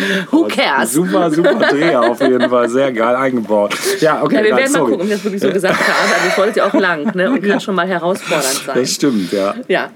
[0.31, 0.93] Who cares?
[0.93, 2.69] Super, super Dreher auf jeden Fall.
[2.69, 3.75] Sehr geil eingebaut.
[3.99, 4.35] Ja, okay.
[4.37, 4.91] Ja, wir nein, werden mal sorry.
[4.91, 6.13] gucken, ob ich das wirklich so gesagt habe.
[6.15, 7.31] Also ich wollte ja auch lang ne?
[7.31, 8.75] und kann schon mal herausfordernd sein.
[8.79, 9.55] Das stimmt, ja.
[9.67, 9.91] Ja,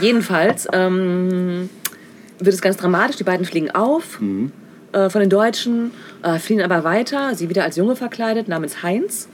[0.00, 1.68] jedenfalls ähm,
[2.38, 3.16] wird es ganz dramatisch.
[3.16, 4.52] Die beiden fliegen auf Mhm.
[4.92, 5.90] äh, von den Deutschen,
[6.22, 7.34] äh, fliehen aber weiter.
[7.34, 9.28] Sie wieder als Junge verkleidet, namens Heinz.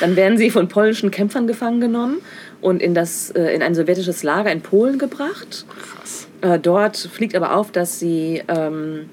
[0.00, 2.16] Dann werden sie von polnischen Kämpfern gefangen genommen
[2.62, 5.66] und in, das, äh, in ein sowjetisches Lager in Polen gebracht.
[5.68, 6.28] Krass.
[6.40, 9.10] Äh, dort fliegt aber auf, dass sie ähm,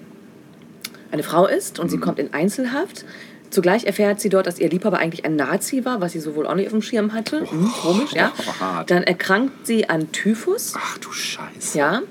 [1.11, 1.89] eine Frau ist und Mhm.
[1.89, 3.05] sie kommt in Einzelhaft.
[3.49, 6.45] Zugleich erfährt sie dort, dass ihr Liebhaber eigentlich ein Nazi war, was sie so wohl
[6.45, 7.49] auch nicht auf dem Schirm hatte.
[7.49, 8.31] Hm, komisch, ja.
[8.59, 8.91] hart.
[8.91, 10.73] Dann erkrankt sie an Typhus.
[10.77, 11.77] Ach du Scheiße.
[11.77, 12.01] Ja.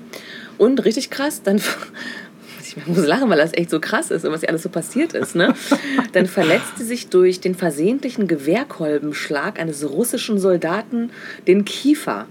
[0.57, 1.61] Und richtig krass, dann.
[2.61, 5.13] Ich muss lachen, weil das echt so krass ist und was ihr alles so passiert
[5.13, 5.33] ist.
[5.35, 5.55] Ne?
[6.11, 11.09] Dann verletzt sie sich durch den versehentlichen Gewehrkolbenschlag eines russischen Soldaten
[11.47, 12.27] den Kiefer.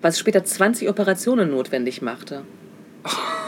[0.00, 2.42] Was später 20 Operationen notwendig machte.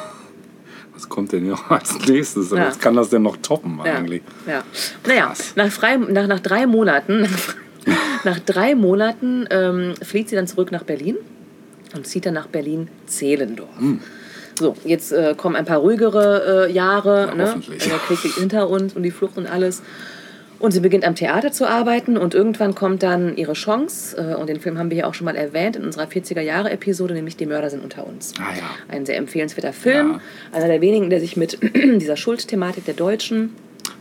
[1.02, 2.50] Was kommt denn noch als nächstes?
[2.50, 2.68] Ja.
[2.68, 4.22] Was kann das denn noch toppen eigentlich?
[4.46, 4.62] ja.
[5.04, 7.28] Naja, nach, frei, nach, nach drei Monaten,
[8.24, 11.16] nach drei Monaten ähm, fliegt sie dann zurück nach Berlin
[11.96, 13.78] und zieht dann nach Berlin-Zehlendorf.
[13.78, 14.00] Hm.
[14.56, 17.26] So, jetzt äh, kommen ein paar ruhigere äh, Jahre.
[17.26, 17.46] Ja, ne?
[17.48, 17.82] hoffentlich.
[17.82, 19.82] Der Krieg liegt hinter uns und die Flucht und alles.
[20.62, 24.16] Und sie beginnt am Theater zu arbeiten und irgendwann kommt dann ihre Chance.
[24.16, 27.36] Äh, und den Film haben wir ja auch schon mal erwähnt in unserer 40er-Jahre-Episode, nämlich
[27.36, 28.32] Die Mörder sind unter uns.
[28.38, 28.62] Ah ja.
[28.86, 30.12] Ein sehr empfehlenswerter Film.
[30.12, 30.20] Ja.
[30.56, 33.56] Einer der wenigen, der sich mit dieser Schuldthematik der Deutschen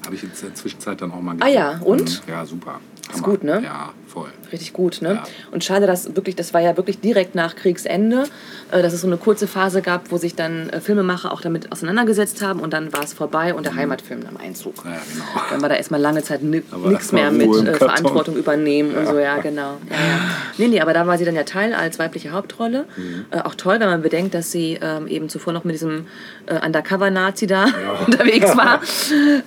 [0.05, 2.21] Habe ich in der Zwischenzeit dann auch mal Ah ja, und?
[2.29, 2.79] Ja, super.
[3.09, 3.23] Ist Hammer.
[3.23, 3.61] gut, ne?
[3.63, 4.29] Ja, voll.
[4.51, 5.13] richtig gut, ne?
[5.15, 5.23] Ja.
[5.51, 8.25] Und schade, dass wirklich, das war ja wirklich direkt nach Kriegsende,
[8.71, 11.71] äh, dass es so eine kurze Phase gab, wo sich dann äh, Filmemacher auch damit
[11.71, 14.75] auseinandergesetzt haben und dann war es vorbei und der Heimatfilm am Einzug.
[14.83, 15.25] Ja, genau.
[15.49, 17.73] Dann war da erstmal lange Zeit nichts mehr mit äh.
[17.75, 19.77] Verantwortung übernehmen und so, ja, genau.
[19.89, 20.19] Ja, ja.
[20.57, 22.85] Nee, nee, aber da war sie dann ja Teil als weibliche Hauptrolle.
[22.97, 23.25] Mhm.
[23.31, 26.07] Äh, auch toll, wenn man bedenkt, dass sie ähm, eben zuvor noch mit diesem
[26.47, 27.65] äh, Undercover-Nazi da
[28.05, 28.81] unterwegs war.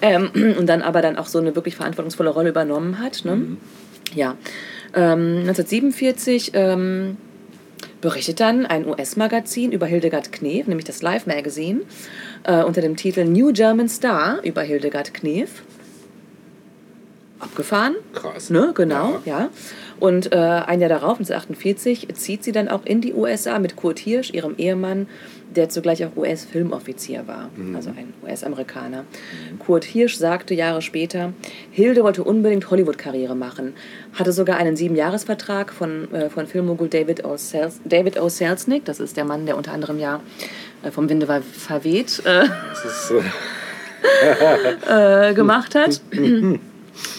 [0.01, 3.25] ähm, und dann aber dann auch so eine wirklich verantwortungsvolle Rolle übernommen hat.
[3.25, 3.37] Ne?
[3.37, 3.57] Mhm.
[4.15, 4.37] Ja.
[4.95, 7.17] Ähm, 1947 ähm,
[8.01, 11.81] berichtet dann ein US-Magazin über Hildegard Knef, nämlich das Life Magazine,
[12.45, 15.63] äh, unter dem Titel New German Star über Hildegard Knef.
[17.41, 17.97] Abgefahren.
[18.13, 18.51] Krass.
[18.51, 19.51] Ne, genau, ja.
[20.01, 23.99] Und äh, ein Jahr darauf, 1948, zieht sie dann auch in die USA mit Kurt
[23.99, 25.09] Hirsch, ihrem Ehemann,
[25.57, 29.05] der zugleich auch US-Filmoffizier war, also ein US-Amerikaner.
[29.59, 31.33] Kurt Hirsch sagte Jahre später,
[31.71, 33.75] Hilde wollte unbedingt Hollywood-Karriere machen,
[34.15, 37.37] hatte sogar einen Siebenjahresvertrag von, äh, von Filmmogul David O.
[37.37, 38.29] Sels David O.
[38.29, 40.21] Selznick, das ist der Mann, der unter anderem ja
[40.83, 43.13] äh, vom Winde war verweht äh, Das ist,
[44.89, 46.01] äh, äh, gemacht hat.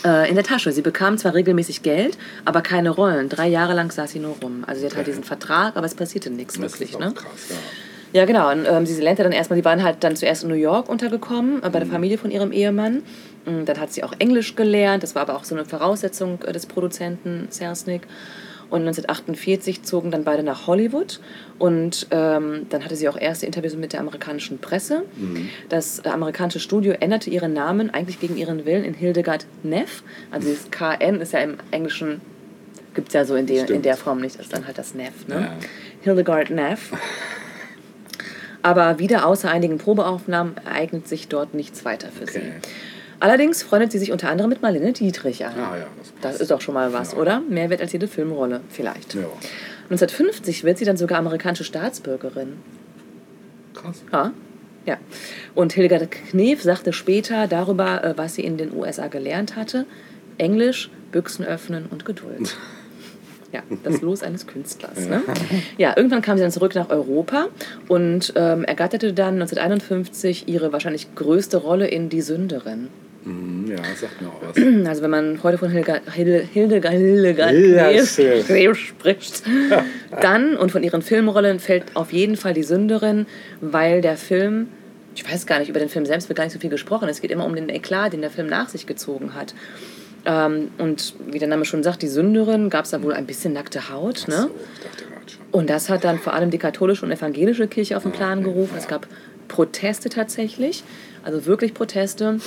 [0.05, 0.71] Äh, in der Tasche.
[0.71, 3.27] Sie bekam zwar regelmäßig Geld, aber keine Rollen.
[3.27, 4.63] Drei Jahre lang saß sie nur rum.
[4.65, 6.91] Also sie hat halt diesen Vertrag, aber es passierte nichts das wirklich.
[6.91, 7.11] ist auch Ne?
[7.13, 7.55] krass, ja.
[8.15, 8.49] Ja, genau.
[8.49, 11.61] Und ähm, sie lernte dann erstmal, die waren halt dann zuerst in New York untergekommen,
[11.61, 13.03] äh, bei der Familie von ihrem Ehemann.
[13.45, 15.03] Und dann hat sie auch Englisch gelernt.
[15.03, 18.03] Das war aber auch so eine Voraussetzung äh, des Produzenten Selznick.
[18.69, 21.19] Und 1948 zogen dann beide nach Hollywood.
[21.59, 25.03] Und ähm, dann hatte sie auch erste Interviews mit der amerikanischen Presse.
[25.67, 30.03] Das äh, amerikanische Studio änderte ihren Namen eigentlich gegen ihren Willen in Hildegard Neff.
[30.31, 32.21] Also dieses KN ist ja im Englischen,
[32.93, 34.35] gibt es ja so in, der in der Form nicht.
[34.37, 35.27] Das ist dann halt das Neff.
[35.27, 35.35] Ne?
[35.41, 35.53] Ja.
[36.01, 36.93] Hildegard Neff.
[38.65, 42.39] Aber wieder außer einigen Probeaufnahmen ereignet sich dort nichts weiter für sie.
[42.39, 42.51] Okay.
[43.19, 45.53] Allerdings freundet sie sich unter anderem mit Marlene Dietrich an.
[45.55, 47.19] Ah ja, das Das ist doch schon mal was, Ja.
[47.19, 47.41] oder?
[47.41, 49.13] Mehr wert als jede Filmrolle, vielleicht.
[49.13, 49.21] Ja.
[49.91, 52.53] 1950 wird sie dann sogar amerikanische Staatsbürgerin.
[53.75, 54.01] Krass.
[54.11, 54.31] Ja.
[54.87, 54.97] ja.
[55.53, 59.85] Und Hildegard Knef sagte später darüber, äh, was sie in den USA gelernt hatte:
[60.39, 62.57] Englisch, Büchsen öffnen und Geduld.
[63.55, 65.07] Ja, das Los eines Künstlers.
[65.07, 65.21] Ne?
[65.77, 67.47] Ja, irgendwann kam sie dann zurück nach Europa
[67.87, 72.89] und ähm, ergatterte dann 1951 ihre wahrscheinlich größte Rolle in Die Sünderin.
[73.23, 74.57] Mhm, ja, das sagt mir auch was.
[74.89, 77.55] Also wenn man heute von Hilga, Hilde, Hildegard, Hildegard
[78.09, 78.43] schön.
[78.43, 79.43] Knef spricht,
[80.19, 83.25] dann und von ihren Filmrollen fällt auf jeden Fall Die Sünderin,
[83.61, 84.67] weil der Film,
[85.15, 87.21] ich weiß gar nicht, über den Film selbst wird gar nicht so viel gesprochen, es
[87.21, 89.55] geht immer um den Eklat, den der Film nach sich gezogen hat.
[90.25, 93.53] Ähm, und wie der Name schon sagt, Die Sünderin, gab es da wohl ein bisschen
[93.53, 94.27] nackte Haut.
[94.27, 94.35] Ne?
[94.35, 94.41] So,
[95.27, 95.41] schon.
[95.51, 98.75] Und das hat dann vor allem die katholische und evangelische Kirche auf den Plan gerufen.
[98.77, 99.07] Es gab
[99.47, 100.83] Proteste tatsächlich,
[101.23, 102.39] also wirklich Proteste.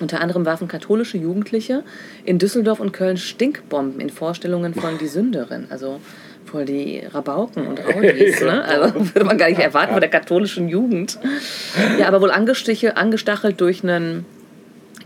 [0.00, 1.82] Unter anderem warfen katholische Jugendliche
[2.24, 5.66] in Düsseldorf und Köln Stinkbomben in Vorstellungen von Die Sünderin.
[5.70, 6.00] Also
[6.44, 8.40] voll die Rabauken und Raudis.
[8.48, 8.64] Ne?
[8.64, 11.18] Also würde man gar nicht erwarten von der katholischen Jugend.
[11.98, 14.24] Ja, aber wohl angestachelt durch einen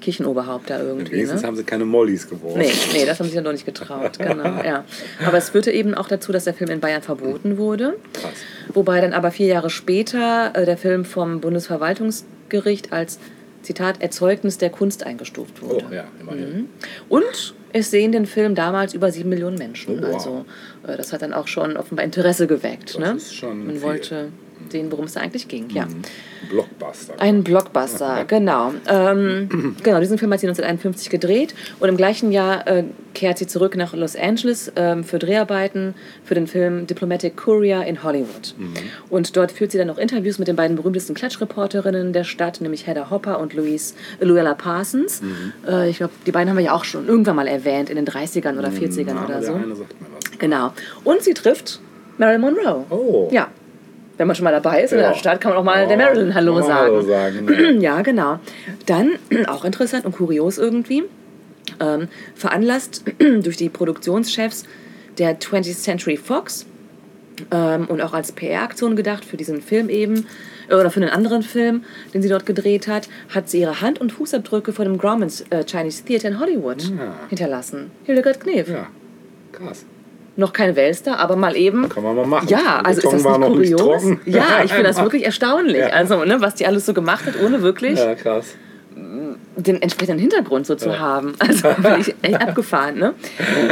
[0.02, 1.12] Kirchenoberhaupt da irgendwie.
[1.12, 1.46] Wenigstens Ne?
[1.48, 2.58] haben sie keine Mollys geworfen.
[2.58, 4.84] Nee, nee, das haben sie ja noch nicht getraut, genau, ja.
[5.26, 7.94] Aber es führte eben auch dazu, dass der Film in Bayern verboten wurde.
[8.12, 8.32] Krass.
[8.74, 13.18] Wobei dann aber vier Jahre später äh, der Film vom Bundesverwaltungsgericht als,
[13.62, 15.94] Zitat, Erzeugnis der Kunst eingestuft Oh, wurde.
[15.94, 16.56] ja, immerhin.
[16.56, 16.68] Mhm.
[17.08, 20.00] Und es sehen den Film damals über sieben Millionen Menschen.
[20.00, 20.14] Oh, wow.
[20.14, 20.44] Also
[20.86, 22.96] äh, das hat dann auch schon offenbar Interesse geweckt.
[22.96, 23.12] Das ne?
[23.16, 23.82] ist schon Man viel.
[23.82, 24.28] wollte
[24.72, 25.70] den, worum es da eigentlich ging.
[25.70, 25.86] Ja.
[26.50, 27.14] Blockbuster.
[27.18, 28.72] Ein Blockbuster, genau.
[28.88, 33.46] Ähm, genau, diesen Film hat sie 1951 gedreht und im gleichen Jahr äh, kehrt sie
[33.46, 35.94] zurück nach Los Angeles ähm, für Dreharbeiten
[36.24, 38.54] für den Film Diplomatic Courier in Hollywood.
[39.10, 42.86] Und dort führt sie dann noch Interviews mit den beiden berühmtesten Klatschreporterinnen der Stadt, nämlich
[42.86, 45.22] Hedda Hopper und Louise, äh, Luella Parsons.
[45.68, 48.06] Äh, ich glaube, die beiden haben wir ja auch schon irgendwann mal erwähnt, in den
[48.06, 49.54] 30ern oder 40ern Na, oder der so.
[49.54, 50.38] eine sagt mir was.
[50.38, 50.72] Genau.
[51.04, 51.80] Und sie trifft
[52.18, 52.84] Marilyn Monroe.
[52.90, 53.28] Oh.
[53.30, 53.48] Ja.
[54.22, 55.08] Wenn man schon mal dabei ist in Ja.
[55.08, 56.70] der Stadt, kann man auch mal der Ja, Marilyn Hallo sagen.
[56.94, 57.70] Hallo sagen, ja.
[57.96, 58.38] Ja, genau.
[58.86, 59.14] Dann,
[59.48, 61.02] auch interessant und kurios irgendwie,
[61.80, 62.06] ähm,
[62.36, 63.02] veranlasst
[63.42, 64.62] durch die Produktionschefs
[65.18, 66.66] der 20th Century Fox
[67.50, 70.28] ähm, und auch als PR-Aktion gedacht für diesen Film eben,
[70.68, 71.82] äh, oder für einen anderen Film,
[72.14, 75.64] den sie dort gedreht hat, hat sie ihre Hand- und Fußabdrücke vor dem Grauman's äh,
[75.64, 77.14] Chinese Theater in Hollywood Ja.
[77.28, 77.90] hinterlassen.
[78.04, 78.68] Hildegard Knef.
[78.68, 78.86] Ja,
[79.50, 79.84] krass.
[80.36, 82.48] Noch kein Weltstar, aber mal eben Kann man mal machen.
[82.48, 84.02] ja, also ist das nicht nicht kurios?
[84.02, 84.20] trocken.
[84.24, 85.76] Ja, ich finde das wirklich erstaunlich.
[85.76, 85.88] Ja.
[85.88, 88.14] Also, ne, was die alles so gemacht hat, ohne wirklich Ja,
[89.56, 91.34] den entsprechenden Hintergrund so zu haben.
[91.38, 92.98] Also bin ich echt abgefahren.
[92.98, 93.14] Ne?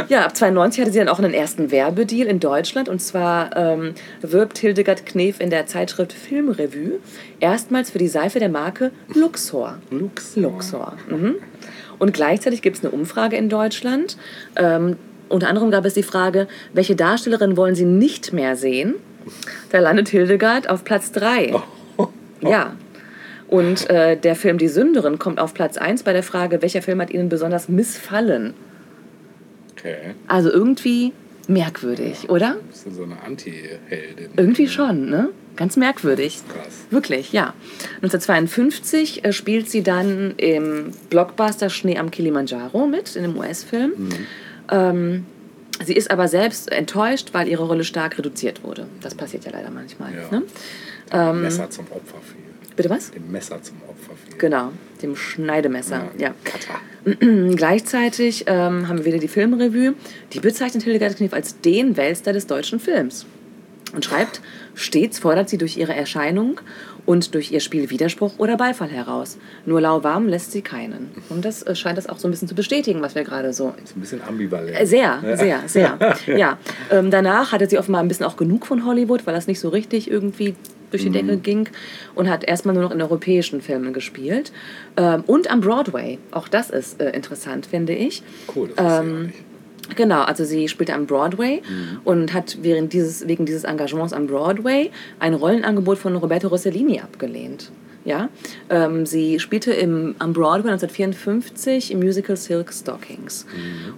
[0.09, 2.89] Ja, ab 92 hatte sie dann auch einen ersten Werbedeal in Deutschland.
[2.89, 6.99] Und zwar ähm, wirbt Hildegard Knef in der Zeitschrift Filmrevue
[7.39, 9.77] erstmals für die Seife der Marke Luxor.
[9.89, 10.41] Luxor.
[10.43, 10.93] Luxor.
[11.09, 11.35] Mhm.
[11.99, 14.17] Und gleichzeitig gibt es eine Umfrage in Deutschland.
[14.55, 14.97] Ähm,
[15.31, 18.95] unter anderem gab es die Frage, welche Darstellerin wollen Sie nicht mehr sehen?
[19.69, 21.53] Da landet Hildegard auf Platz 3.
[22.43, 22.75] Ja.
[23.47, 26.99] Und äh, der Film Die Sünderin kommt auf Platz 1 bei der Frage, welcher Film
[27.01, 28.55] hat Ihnen besonders missfallen?
[29.73, 30.15] Okay.
[30.27, 31.13] Also irgendwie
[31.47, 32.57] merkwürdig, oder?
[32.69, 34.31] Bist du so eine Anti-Heldin?
[34.37, 35.29] Irgendwie schon, ne?
[35.55, 36.39] Ganz merkwürdig.
[36.47, 36.85] Krass.
[36.91, 37.53] Wirklich, ja.
[37.97, 43.91] 1952 äh, spielt sie dann im Blockbuster Schnee am Kilimanjaro mit, in einem US-Film.
[44.71, 45.25] Ähm,
[45.83, 48.87] sie ist aber selbst enttäuscht, weil ihre Rolle stark reduziert wurde.
[49.01, 50.11] Das passiert ja leider manchmal.
[50.13, 50.39] Ja.
[50.39, 50.43] Ne?
[51.11, 52.41] Dem Messer zum Opfer fiel.
[52.75, 53.11] Bitte was?
[53.11, 54.37] Dem Messer zum Opfer fiel.
[54.37, 56.09] Genau, dem Schneidemesser.
[56.17, 56.33] Ja.
[56.43, 56.79] Kata.
[57.55, 59.93] Gleichzeitig ähm, haben wir wieder die Filmrevue.
[60.33, 63.25] Die bezeichnet Hildegard Knef als den Weltstar des deutschen Films.
[63.93, 64.41] Und schreibt,
[64.73, 66.61] stets fordert sie durch ihre Erscheinung
[67.05, 69.37] und durch ihr Spiel Widerspruch oder Beifall heraus.
[69.65, 71.09] Nur lauwarm lässt sie keinen.
[71.29, 73.73] Und das äh, scheint das auch so ein bisschen zu bestätigen, was wir gerade so
[73.83, 74.79] Ist ein bisschen ambivalent.
[74.79, 75.97] äh, Sehr, sehr, sehr.
[76.37, 76.57] Ja.
[76.91, 79.69] Ähm, danach hatte sie offenbar ein bisschen auch genug von Hollywood, weil das nicht so
[79.69, 80.55] richtig irgendwie
[80.91, 81.69] durch die Decke ging
[82.15, 84.51] und hat erstmal nur noch in europäischen Filmen gespielt.
[84.97, 86.19] Ähm, und am Broadway.
[86.31, 88.21] Auch das ist äh, interessant, finde ich.
[88.53, 89.35] Cool, das ist ja Ähm, nicht.
[89.95, 91.61] Genau, also sie spielte am Broadway
[92.03, 97.71] und hat während dieses, wegen dieses Engagements am Broadway ein Rollenangebot von Roberto Rossellini abgelehnt.
[98.03, 98.29] Ja,
[98.69, 103.45] ähm, sie spielte im, am Broadway 1954 im Musical Silk Stockings.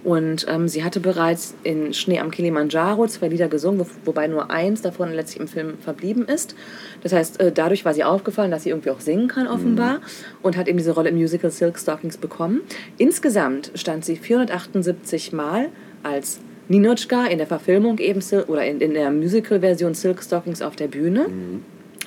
[0.04, 4.50] Und ähm, sie hatte bereits in Schnee am Kilimanjaro zwei Lieder gesungen, wo, wobei nur
[4.50, 6.54] eins davon letztlich im Film verblieben ist.
[7.02, 10.00] Das heißt, äh, dadurch war sie aufgefallen, dass sie irgendwie auch singen kann, offenbar,
[10.42, 12.60] und hat eben diese Rolle im Musical Silk Stockings bekommen.
[12.98, 15.70] Insgesamt stand sie 478 Mal
[16.02, 20.88] als Ninotchka in der Verfilmung eben oder in, in der Musical-Version Silk Stockings auf der
[20.88, 21.26] Bühne.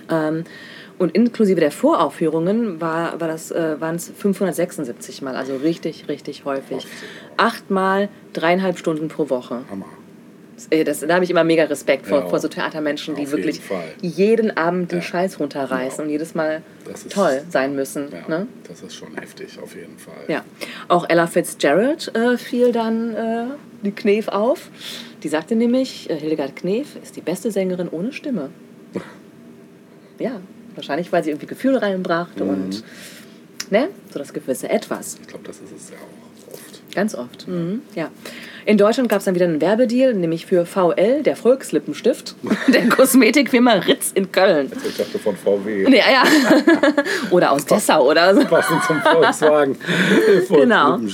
[0.10, 0.44] Ähm,
[1.00, 6.46] und inklusive der Voraufführungen war, war das, äh, waren es 576 Mal, also richtig, richtig
[6.46, 6.86] häufig.
[7.38, 9.62] Achtmal, dreieinhalb Stunden pro Woche.
[9.70, 9.86] Hammer.
[10.72, 12.28] Äh, Das, da habe ich immer mega Respekt vor, Ja.
[12.30, 13.62] vor so Theatermenschen, die wirklich
[14.02, 14.18] jeden
[14.48, 15.04] jeden Abend den Ja.
[15.06, 16.04] Scheiß runterreißen Ja.
[16.06, 18.08] und jedes Mal ist- toll sein müssen.
[18.12, 18.48] Ja, Ne?
[18.68, 20.16] das ist schon heftig, auf jeden Fall.
[20.28, 20.44] Ja.
[20.88, 23.44] Auch Ella Fitzgerald äh, fiel dann äh,
[23.84, 24.70] die Knef auf.
[25.22, 28.50] Die sagte nämlich, äh, Hildegard Knef ist die beste Sängerin ohne Stimme.
[30.20, 30.40] ja,
[30.78, 32.50] wahrscheinlich, weil sie irgendwie Gefühle reinbrachte Mhm.
[32.50, 32.84] und
[33.70, 35.18] ne, so das gewisse Etwas.
[35.22, 36.96] Ich glaube, das ist es ja auch oft.
[36.96, 37.48] Ganz oft.
[37.48, 37.82] Mhm.
[37.96, 38.10] Ja.
[38.66, 42.36] In Deutschland gab es dann wieder einen Werbedeal, nämlich für VL, der Volkslippenstift,
[42.74, 44.72] der Kosmetikfirma Ritz in Köln.
[44.88, 45.86] Ich dachte von VW.
[45.88, 46.24] Nee, ja.
[47.32, 48.44] oder aus Dessau oder so.
[48.46, 49.78] Passend zum Volkswagen.
[50.50, 50.98] Genau.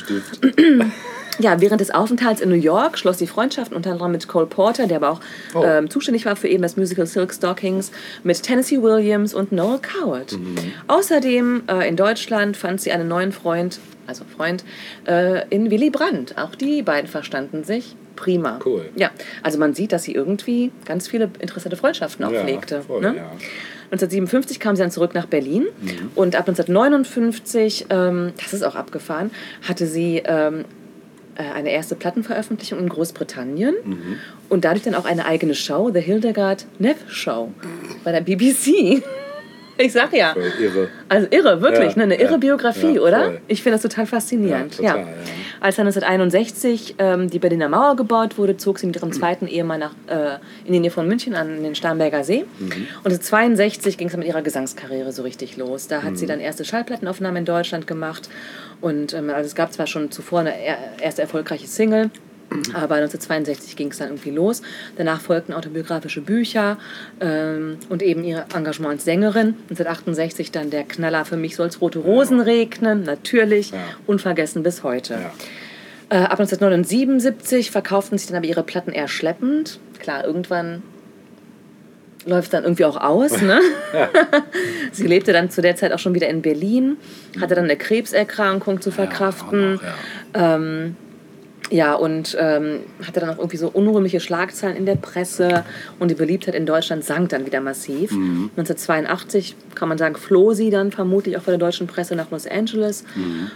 [1.39, 4.85] Ja, während des Aufenthalts in New York schloss die Freundschaft unter anderem mit Cole Porter,
[4.87, 5.19] der aber auch
[5.55, 5.63] Oh.
[5.65, 7.91] ähm, zuständig war für eben das Musical Silk Stockings,
[8.23, 10.33] mit Tennessee Williams und Noel Coward.
[10.33, 10.55] Mhm.
[10.87, 14.63] Außerdem äh, in Deutschland fand sie einen neuen Freund, also Freund,
[15.07, 16.37] äh, in Willy Brandt.
[16.37, 18.59] Auch die beiden verstanden sich prima.
[18.63, 18.85] Cool.
[18.95, 19.09] Ja,
[19.41, 22.81] also man sieht, dass sie irgendwie ganz viele interessante Freundschaften auch Ja, pflegte.
[22.83, 23.15] voll, ne?
[23.17, 23.23] ja.
[23.91, 26.11] 1957 kam sie dann zurück nach Berlin Mhm.
[26.15, 29.31] und ab 1959, ähm, das ist auch abgefahren,
[29.67, 30.63] hatte sie ähm, äh,
[31.41, 34.17] eine erste Plattenveröffentlichung in Großbritannien Mhm.
[34.49, 37.51] und dadurch dann auch eine eigene Show, The Hildegard Neff Show,
[38.03, 39.01] bei der BBC.
[39.75, 40.33] Ich sag ja.
[40.33, 40.87] Voll irre.
[41.09, 42.03] Also irre, wirklich, Ja, ne?
[42.03, 43.33] eine irre ja, Biografie, ja, oder?
[43.47, 44.77] Ich finde das total faszinierend.
[44.77, 45.13] Ja, total, ja.
[45.61, 49.79] Als dann 1961 ähm, die Berliner Mauer gebaut wurde, zog sie mit ihrem zweiten Ehemann
[49.79, 52.45] nach, äh, in die Nähe von München an den Starnberger See.
[52.59, 52.65] Mhm.
[53.03, 55.87] Und 1962 ging es mit ihrer Gesangskarriere so richtig los.
[55.87, 56.15] Da hat Mhm.
[56.17, 58.29] sie dann erste Schallplattenaufnahmen in Deutschland gemacht.
[58.83, 62.11] Und ähm, also es gab zwar schon zuvor eine er erste erfolgreiche Single,
[62.73, 64.61] aber 1962 ging es dann irgendwie los.
[64.97, 66.77] Danach folgten autobiografische Bücher
[67.21, 69.55] ähm, und eben ihr Engagement als Sängerin.
[69.69, 73.77] 1968 dann der Knaller Für mich soll's rote Rosen regnen, natürlich, Ja.
[74.05, 75.13] unvergessen bis heute.
[75.13, 75.31] Ja.
[76.09, 79.79] Äh, ab 1979 verkauften sich dann aber ihre Platten eher schleppend.
[79.99, 80.83] Klar, irgendwann
[82.25, 83.41] läuft dann irgendwie auch aus.
[83.41, 83.59] Ne?
[84.91, 86.97] Sie lebte dann zu der Zeit auch schon wieder in Berlin,
[87.39, 89.79] hatte dann eine Krebserkrankung zu verkraften.
[89.79, 90.55] auch noch, ja.
[90.55, 90.95] Ähm,
[91.71, 95.63] ja, und ähm, hatte dann auch irgendwie so unrühmliche Schlagzeilen in der Presse
[95.99, 98.11] und die Beliebtheit in Deutschland sank dann wieder massiv.
[98.57, 102.47] 1982 kann man sagen, floh sie dann vermutlich auch von der deutschen Presse nach Los
[102.47, 103.03] Angeles,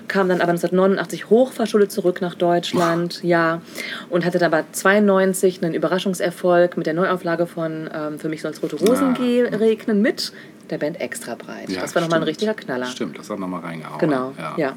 [0.07, 3.61] kam dann aber 1989 hochverschuldet zurück nach Deutschland, ja,
[4.09, 8.51] und hatte dann aber 92 einen Überraschungserfolg mit der Neuauflage von ähm, Für mich soll
[8.51, 10.31] es rote Rosen ge- regnen mit
[10.69, 11.69] der Band Extra Breit.
[11.69, 12.85] Ja, das war nochmal ein richtiger Knaller.
[12.87, 13.99] Stimmt, das hat nochmal reingehauen.
[13.99, 14.75] Genau, ja.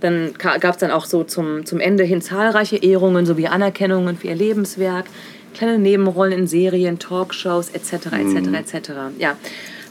[0.00, 4.28] Dann gab es dann auch so zum, zum Ende hin zahlreiche Ehrungen sowie Anerkennungen für
[4.28, 5.06] ihr Lebenswerk,
[5.54, 7.92] kleine Nebenrollen in Serien, Talkshows etc.
[7.92, 8.74] etc.
[8.74, 8.90] etc.
[9.18, 9.36] Ja.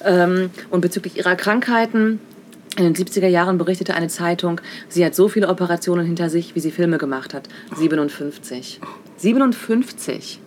[0.05, 2.19] Ähm, und bezüglich ihrer Krankheiten
[2.77, 6.59] in den 70er Jahren berichtete eine Zeitung, sie hat so viele Operationen hinter sich, wie
[6.59, 7.49] sie Filme gemacht hat.
[7.75, 8.79] 57.
[9.17, 10.39] 57.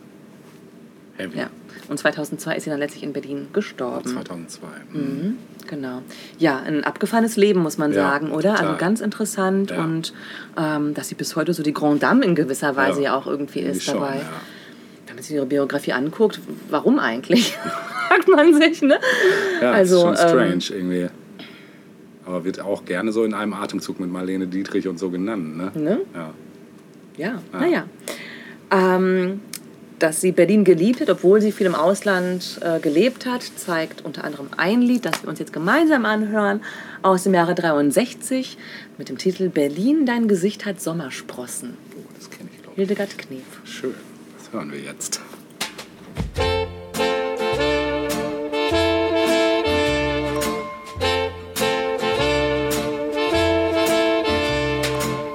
[1.19, 1.39] Heavy.
[1.39, 1.51] Ja.
[1.91, 4.09] Und 2002 ist sie dann letztlich in Berlin gestorben.
[4.09, 4.67] 2002.
[4.93, 5.39] Mhm.
[5.67, 6.03] Genau.
[6.39, 8.53] Ja, ein abgefahrenes Leben, muss man Ja, sagen, oder?
[8.53, 8.79] Also total.
[8.79, 9.83] ganz interessant Ja.
[9.85, 10.13] und
[10.57, 13.17] ähm, dass sie bis heute so die Grande Dame in gewisser Weise ja, Ja.
[13.17, 14.17] auch irgendwie ist Schon, dabei.
[14.19, 14.23] ja.
[15.09, 17.57] Wenn man sich ihre Biografie anguckt, warum eigentlich?
[18.09, 18.99] Fragt man sich, ne?
[19.61, 21.07] Ja, also, ist schon ähm, strange irgendwie.
[22.25, 25.73] Aber wird auch gerne so in einem Atemzug mit Marlene Dietrich und so genannt, ne?
[25.75, 26.01] Ne?
[26.15, 26.31] Ja.
[27.17, 27.85] Ja, naja.
[28.71, 29.41] Ähm,
[30.01, 34.25] dass sie Berlin geliebt hat, obwohl sie viel im Ausland äh, gelebt hat, zeigt unter
[34.25, 36.63] anderem ein Lied, das wir uns jetzt gemeinsam anhören,
[37.03, 38.57] aus dem Jahre 63
[38.99, 41.77] mit dem Titel Berlin, dein Gesicht hat Sommersprossen.
[41.97, 42.77] Oh, das kenne ich, glaube ich.
[42.77, 43.43] Hildegard Knef.
[43.65, 43.95] Schön.
[44.39, 45.21] Das hören wir jetzt.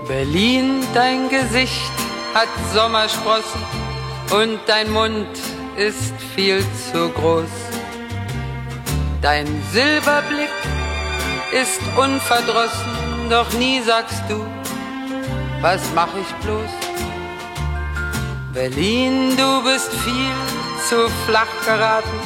[0.07, 1.91] Berlin, dein Gesicht
[2.34, 3.74] hat Sommersprossen
[4.32, 5.28] und dein Mund
[5.78, 7.49] ist viel zu groß.
[9.21, 10.49] Dein Silberblick
[11.51, 14.45] ist unverdrossen, doch nie sagst du,
[15.61, 16.71] was mach ich bloß?
[18.53, 20.32] Berlin, du bist viel
[20.88, 22.21] zu flach geraten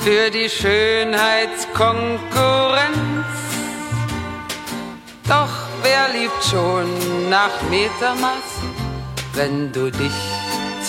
[0.00, 3.26] für die Schönheitskonkurrenz.
[5.28, 5.50] Doch
[5.82, 6.88] wer liebt schon
[7.28, 8.62] nach Metermaß,
[9.34, 10.14] wenn du dich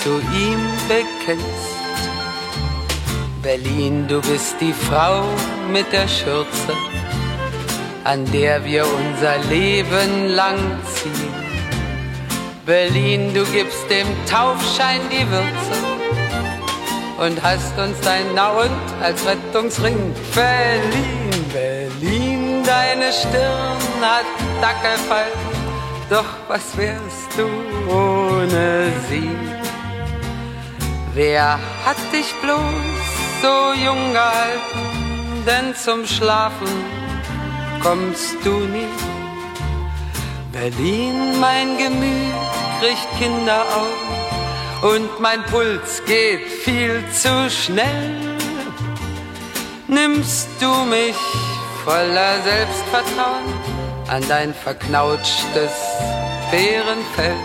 [0.03, 1.77] zu ihm bekennst?
[3.41, 5.23] Berlin, du bist die Frau
[5.71, 6.73] mit der Schürze,
[8.03, 10.57] an der wir unser Leben lang
[10.93, 11.33] ziehen.
[12.65, 15.77] Berlin, du gibst dem Taufschein die Würze
[17.17, 18.71] und hast uns dein Na und
[19.01, 21.45] als Rettungsring verliehen.
[21.53, 24.25] Berlin, deine Stirn hat
[24.61, 25.39] Dackelfalten,
[26.09, 27.47] doch was wärst du
[27.89, 29.56] ohne sie?
[31.17, 32.59] Wer hat dich bloß
[33.41, 36.67] so jung gehalten, denn zum Schlafen
[37.81, 38.85] kommst du nie?
[40.51, 42.35] Berlin, mein Gemüt
[42.79, 44.13] kriegt Kinderaugen
[44.83, 48.37] und mein Puls geht viel zu schnell.
[49.87, 51.17] Nimmst du mich
[51.83, 53.53] voller Selbstvertrauen
[54.07, 55.73] an dein verknautschtes
[56.51, 57.37] Bärenfell?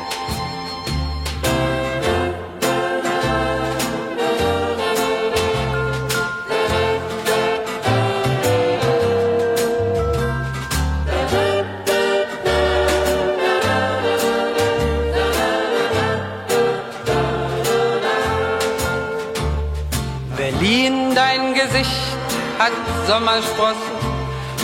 [23.12, 23.92] Sommersprossen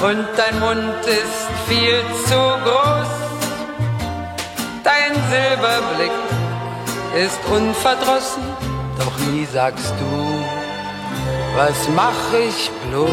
[0.03, 3.13] und dein Mund ist viel zu groß.
[4.83, 6.17] Dein Silberblick
[7.27, 8.43] ist unverdrossen,
[8.99, 10.45] doch nie sagst du,
[11.59, 13.11] was mach ich bloß?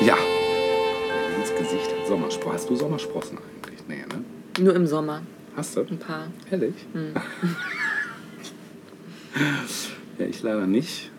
[0.00, 0.16] Ja.
[1.36, 2.54] Ins Gesicht hat Sommersprossen.
[2.54, 3.80] Hast du Sommersprossen eigentlich?
[3.86, 4.24] Nee, ne?
[4.64, 5.20] Nur im Sommer,
[5.58, 5.80] Hast du?
[5.82, 6.28] ein paar.
[6.50, 6.74] Ehrlich?
[10.18, 11.10] ja, ich leider nicht.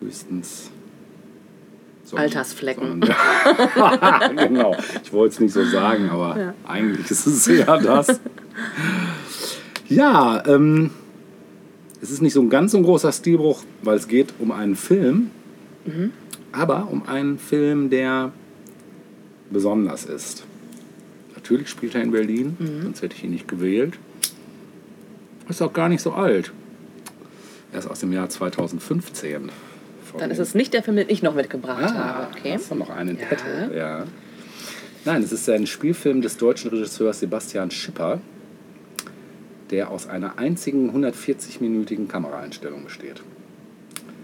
[0.00, 0.70] höchstens
[2.04, 3.02] Sonnen- Altersflecken.
[3.02, 4.76] Sonnen- genau.
[5.02, 6.54] Ich wollte es nicht so sagen, aber Ja.
[6.66, 8.20] eigentlich ist es ja das.
[9.88, 10.90] Ja, ähm,
[12.02, 14.76] es ist nicht so ein ganz so ein großer Stilbruch, weil es geht um einen
[14.76, 15.30] Film,
[16.52, 18.32] aber um einen Film, der
[19.50, 20.44] besonders ist.
[21.34, 23.98] Natürlich spielt er in Berlin, sonst hätte ich ihn nicht gewählt.
[25.48, 26.52] Ist auch gar nicht so alt.
[27.74, 29.50] Er ist aus dem Jahr 2015.
[30.04, 32.26] Von Dann ist es nicht der Film, den ich noch mitgebracht Ah, habe.
[32.38, 32.52] Okay.
[32.54, 33.26] hast du noch einen in Ja.
[33.26, 33.74] petto?
[33.74, 34.04] Ja.
[35.04, 38.20] Nein, es ist ein Spielfilm des deutschen Regisseurs Sebastian Schipper,
[39.70, 43.22] der aus einer einzigen 140-minütigen Kameraeinstellung besteht.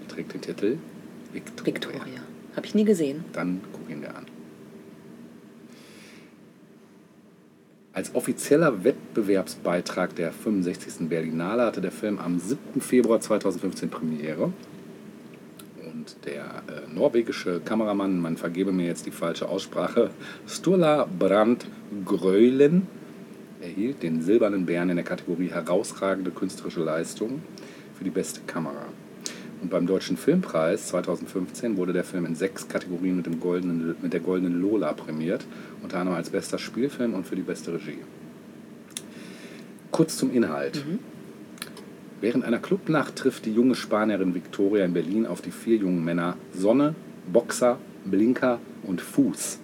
[0.02, 0.78] Er trägt den Titel
[1.32, 1.66] Victoria.
[1.74, 2.20] Victoria.
[2.54, 3.24] Habe ich nie gesehen.
[3.32, 4.26] Dann guck ihn dir an.
[7.92, 11.08] Als offizieller Wettbewerbsbeitrag der 65.
[11.08, 12.80] Berlinale hatte der Film am 7.
[12.80, 14.52] Februar 2015 Premiere.
[15.84, 20.10] Und der äh, norwegische Kameramann, man vergebe mir jetzt die falsche Aussprache,
[20.46, 21.66] Sturla Brandt
[22.04, 22.86] Grölen,
[23.60, 27.42] erhielt den Silbernen Bären in der Kategorie herausragende künstlerische Leistung
[27.98, 28.86] für die beste Kamera.
[29.60, 34.12] Und beim Deutschen Filmpreis 2015 wurde der Film in sechs Kategorien mit, dem goldenen, mit
[34.12, 35.44] der Goldenen Lola prämiert,
[35.82, 37.98] unter anderem als bester Spielfilm und für die beste Regie.
[39.90, 40.84] Kurz zum Inhalt.
[42.22, 46.36] Während einer Clubnacht trifft die junge Spanierin Victoria in Berlin auf die vier jungen Männer
[46.54, 46.94] Sonne,
[47.30, 49.58] Boxer, Blinker und Fuß,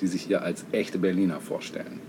[0.00, 2.00] die sich ihr als echte Berliner vorstellen.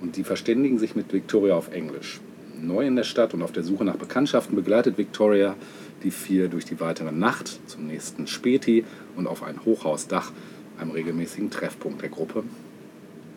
[0.00, 2.20] Und die verständigen sich mit Victoria auf Englisch.
[2.60, 5.54] Neu in der Stadt und auf der Suche nach Bekanntschaften begleitet Victoria
[6.02, 8.84] die vier durch die weitere Nacht zum nächsten Späti
[9.16, 10.32] und auf ein Hochhausdach,
[10.78, 12.44] einem regelmäßigen Treffpunkt der Gruppe.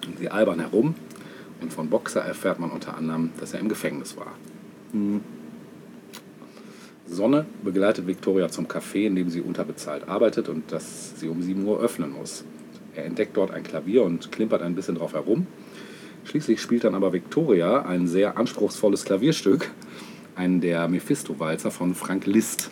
[0.06, 0.96] Und sie albern herum
[1.62, 4.34] und von Boxer erfährt man unter anderem, dass er im Gefängnis war.
[7.08, 11.66] Sonne begleitet Victoria zum Café, in dem sie unterbezahlt arbeitet und das sie um 7
[11.66, 12.46] Uhr öffnen muss.
[12.96, 15.48] Er entdeckt dort ein Klavier und klimpert ein bisschen drauf herum.
[16.26, 19.72] Schließlich spielt dann aber Victoria ein sehr anspruchsvolles Klavierstück,
[20.36, 22.72] einen der Mephisto-Walzer von Frank Liszt.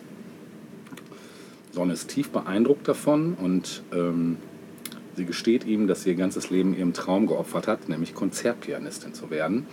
[1.72, 4.36] Sonne ist tief beeindruckt davon und ähm,
[5.16, 9.30] sie gesteht ihm, dass sie ihr ganzes Leben ihrem Traum geopfert hat, nämlich Konzertpianistin zu
[9.30, 9.66] werden.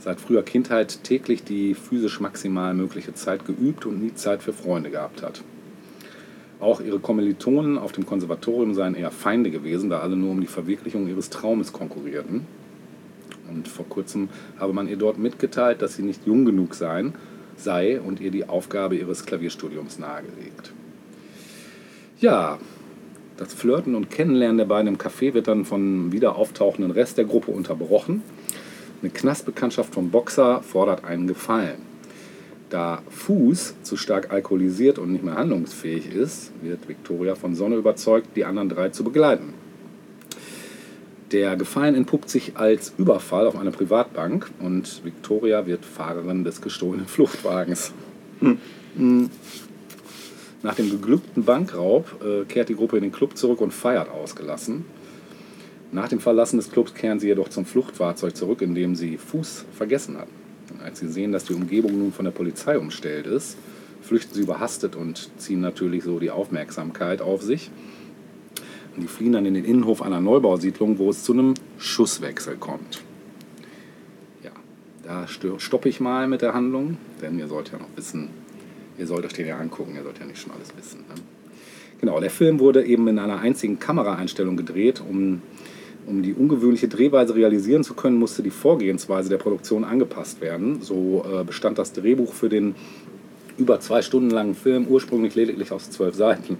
[0.00, 4.90] Seit früher Kindheit täglich die physisch maximal mögliche Zeit geübt und nie Zeit für Freunde
[4.90, 5.42] gehabt hat.
[6.60, 10.48] Auch ihre Kommilitonen auf dem Konservatorium seien eher Feinde gewesen, da alle nur um die
[10.48, 12.46] Verwirklichung ihres Traumes konkurrierten.
[13.48, 14.28] Und vor kurzem
[14.58, 17.14] habe man ihr dort mitgeteilt, dass sie nicht jung genug seien,
[17.56, 20.72] sei und ihr die Aufgabe ihres Klavierstudiums nahegelegt.
[22.20, 22.58] Ja,
[23.36, 27.24] das Flirten und Kennenlernen der beiden im Café wird dann vom wieder auftauchenden Rest der
[27.24, 28.22] Gruppe unterbrochen.
[29.00, 31.88] Eine Knastbekanntschaft vom Boxer fordert einen Gefallen.
[32.68, 38.30] Da Fuß zu stark alkoholisiert und nicht mehr handlungsfähig ist, wird Victoria von Sonne überzeugt,
[38.36, 39.54] die anderen drei zu begleiten.
[41.32, 47.06] Der Gefallen entpuppt sich als Überfall auf eine Privatbank und Victoria wird Fahrerin des gestohlenen
[47.08, 47.92] Fluchtwagens.
[50.62, 54.86] Nach dem geglückten Bankraub äh, kehrt die Gruppe in den Club zurück und feiert ausgelassen.
[55.92, 59.66] Nach dem Verlassen des Clubs kehren sie jedoch zum Fluchtfahrzeug zurück, in dem sie Fuß
[59.72, 60.32] vergessen hatten.
[60.82, 63.56] Als sie sehen, dass die Umgebung nun von der Polizei umstellt ist,
[64.00, 67.70] flüchten sie überhastet und ziehen natürlich so die Aufmerksamkeit auf sich.
[69.00, 73.02] Die fliehen dann in den Innenhof einer Neubausiedlung, wo es zu einem Schusswechsel kommt.
[74.42, 74.50] Ja,
[75.04, 78.30] da stoppe ich mal mit der Handlung, denn ihr sollt ja noch wissen,
[78.98, 81.00] ihr sollt euch den ja angucken, ihr sollt ja nicht schon alles wissen.
[81.08, 81.14] Ne?
[82.00, 85.00] Genau, der Film wurde eben in einer einzigen Kameraeinstellung gedreht.
[85.00, 85.42] Um,
[86.06, 90.80] um die ungewöhnliche Drehweise realisieren zu können, musste die Vorgehensweise der Produktion angepasst werden.
[90.80, 92.74] So äh, bestand das Drehbuch für den
[93.58, 96.56] über zwei Stunden langen Film ursprünglich lediglich aus zwölf Seiten.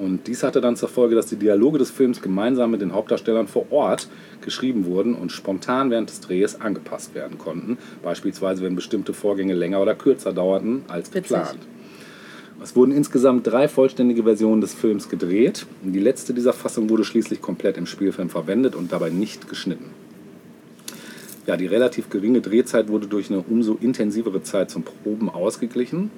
[0.00, 3.46] Und dies hatte dann zur Folge, dass die Dialoge des Films gemeinsam mit den Hauptdarstellern
[3.46, 4.08] vor Ort
[4.40, 7.76] geschrieben wurden und spontan während des Drehs angepasst werden konnten.
[8.02, 11.24] Beispielsweise, wenn bestimmte Vorgänge länger oder kürzer dauerten als Witzig.
[11.24, 11.58] geplant.
[12.62, 15.66] Es wurden insgesamt drei vollständige Versionen des Films gedreht.
[15.82, 19.90] Die letzte dieser Fassung wurde schließlich komplett im Spielfilm verwendet und dabei nicht geschnitten.
[21.46, 26.10] Ja, die relativ geringe Drehzeit wurde durch eine umso intensivere Zeit zum Proben ausgeglichen.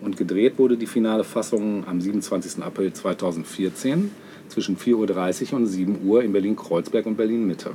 [0.00, 2.62] Und gedreht wurde die finale Fassung am 27.
[2.62, 4.10] April 2014
[4.48, 7.72] zwischen 4.30 Uhr und 7 Uhr in Berlin-Kreuzberg und Berlin-Mitte.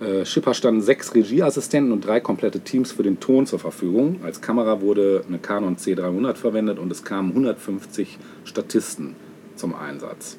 [0.00, 4.20] Äh, Schipper standen sechs Regieassistenten und drei komplette Teams für den Ton zur Verfügung.
[4.22, 9.14] Als Kamera wurde eine Canon C300 verwendet und es kamen 150 Statisten
[9.56, 10.38] zum Einsatz.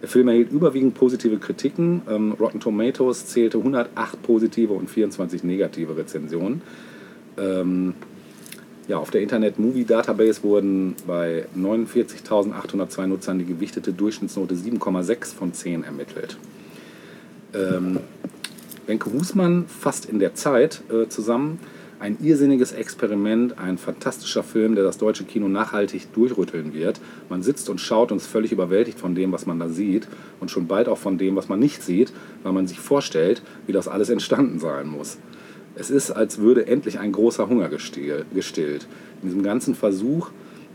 [0.00, 2.00] Der Film erhielt überwiegend positive Kritiken.
[2.08, 6.62] Ähm, Rotten Tomatoes zählte 108 positive und 24 negative Rezensionen.
[7.36, 7.94] Ähm,
[8.90, 15.54] Ja, auf der Internet Movie Database wurden bei 49.802 Nutzern die gewichtete Durchschnittsnote 7,6 von
[15.54, 16.36] 10 ermittelt.
[17.54, 18.00] Ähm,
[18.88, 21.60] Wenke Husmann fasst in der Zeit äh, zusammen
[22.00, 27.00] ein irrsinniges Experiment, ein fantastischer Film, der das deutsche Kino nachhaltig durchrütteln wird.
[27.28, 30.08] Man sitzt und schaut und ist völlig überwältigt von dem, was man da sieht
[30.40, 32.12] und schon bald auch von dem, was man nicht sieht,
[32.42, 35.18] weil man sich vorstellt, wie das alles entstanden sein muss.
[35.76, 38.86] Es ist, als würde endlich ein großer Hunger gestill- gestillt.
[39.22, 40.30] In diesem ganzen Versuch,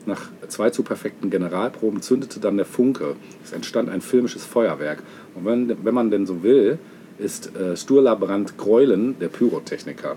[0.06, 3.16] nach zwei zu perfekten Generalproben, zündete dann der Funke.
[3.43, 5.04] Es entstand ein filmisches Feuerwerk.
[5.34, 6.80] Und wenn, wenn man denn so will,
[7.18, 8.16] ist äh, Sturla
[8.58, 10.16] Greulen der Pyrotechniker.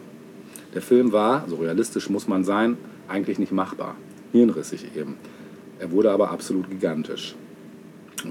[0.74, 2.76] Der Film war, so realistisch muss man sein,
[3.09, 3.97] eigentlich nicht machbar.
[4.33, 5.16] Hirnrissig eben.
[5.79, 7.35] Er wurde aber absolut gigantisch.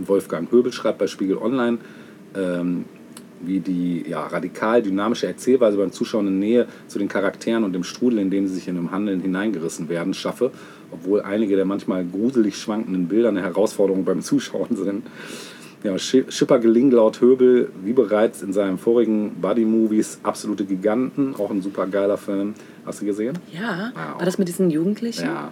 [0.06, 1.80] Wolfgang Höbel schreibt bei Spiegel Online,
[2.36, 2.86] ähm,
[3.42, 7.84] wie die ja, radikal dynamische Erzählweise beim Zuschauer eine Nähe zu den Charakteren und dem
[7.84, 10.52] Strudel, in dem sie sich in dem Handeln hineingerissen werden, schaffe,
[10.92, 15.06] obwohl einige der manchmal gruselig schwankenden Bilder eine Herausforderung beim Zuschauen sind.
[15.84, 21.36] Ja, Schi- Schipper gelingen laut Höbel, wie bereits in seinen vorigen Buddy-Movies, absolute Giganten.
[21.36, 22.56] Auch ein super geiler Film.
[22.86, 23.38] Hast du gesehen?
[23.54, 24.16] Ja, Ja.
[24.18, 25.26] war das mit diesen Jugendlichen?
[25.26, 25.52] Ja,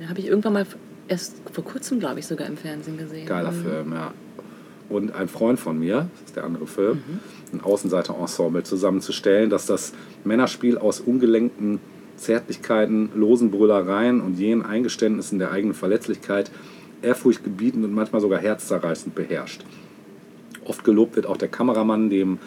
[0.00, 0.66] Den habe ich irgendwann mal
[1.06, 3.26] erst vor kurzem, glaube ich, sogar im Fernsehen gesehen.
[3.26, 3.62] geiler Mhm.
[3.62, 4.12] Film, ja.
[4.88, 7.02] Und ein Freund von mir, das ist der andere Film,
[7.52, 9.92] ein Außenseiter-Ensemble zusammenzustellen, dass das
[10.24, 11.78] Männerspiel aus ungelenkten
[12.16, 16.50] Zärtlichkeiten, losen Brüllereien und jenen Eingeständnissen der eigenen Verletzlichkeit
[17.02, 19.62] ehrfurchtgebietend und manchmal sogar herzzerreißend beherrscht.
[20.64, 22.38] Oft gelobt wird auch der Kameramann, dem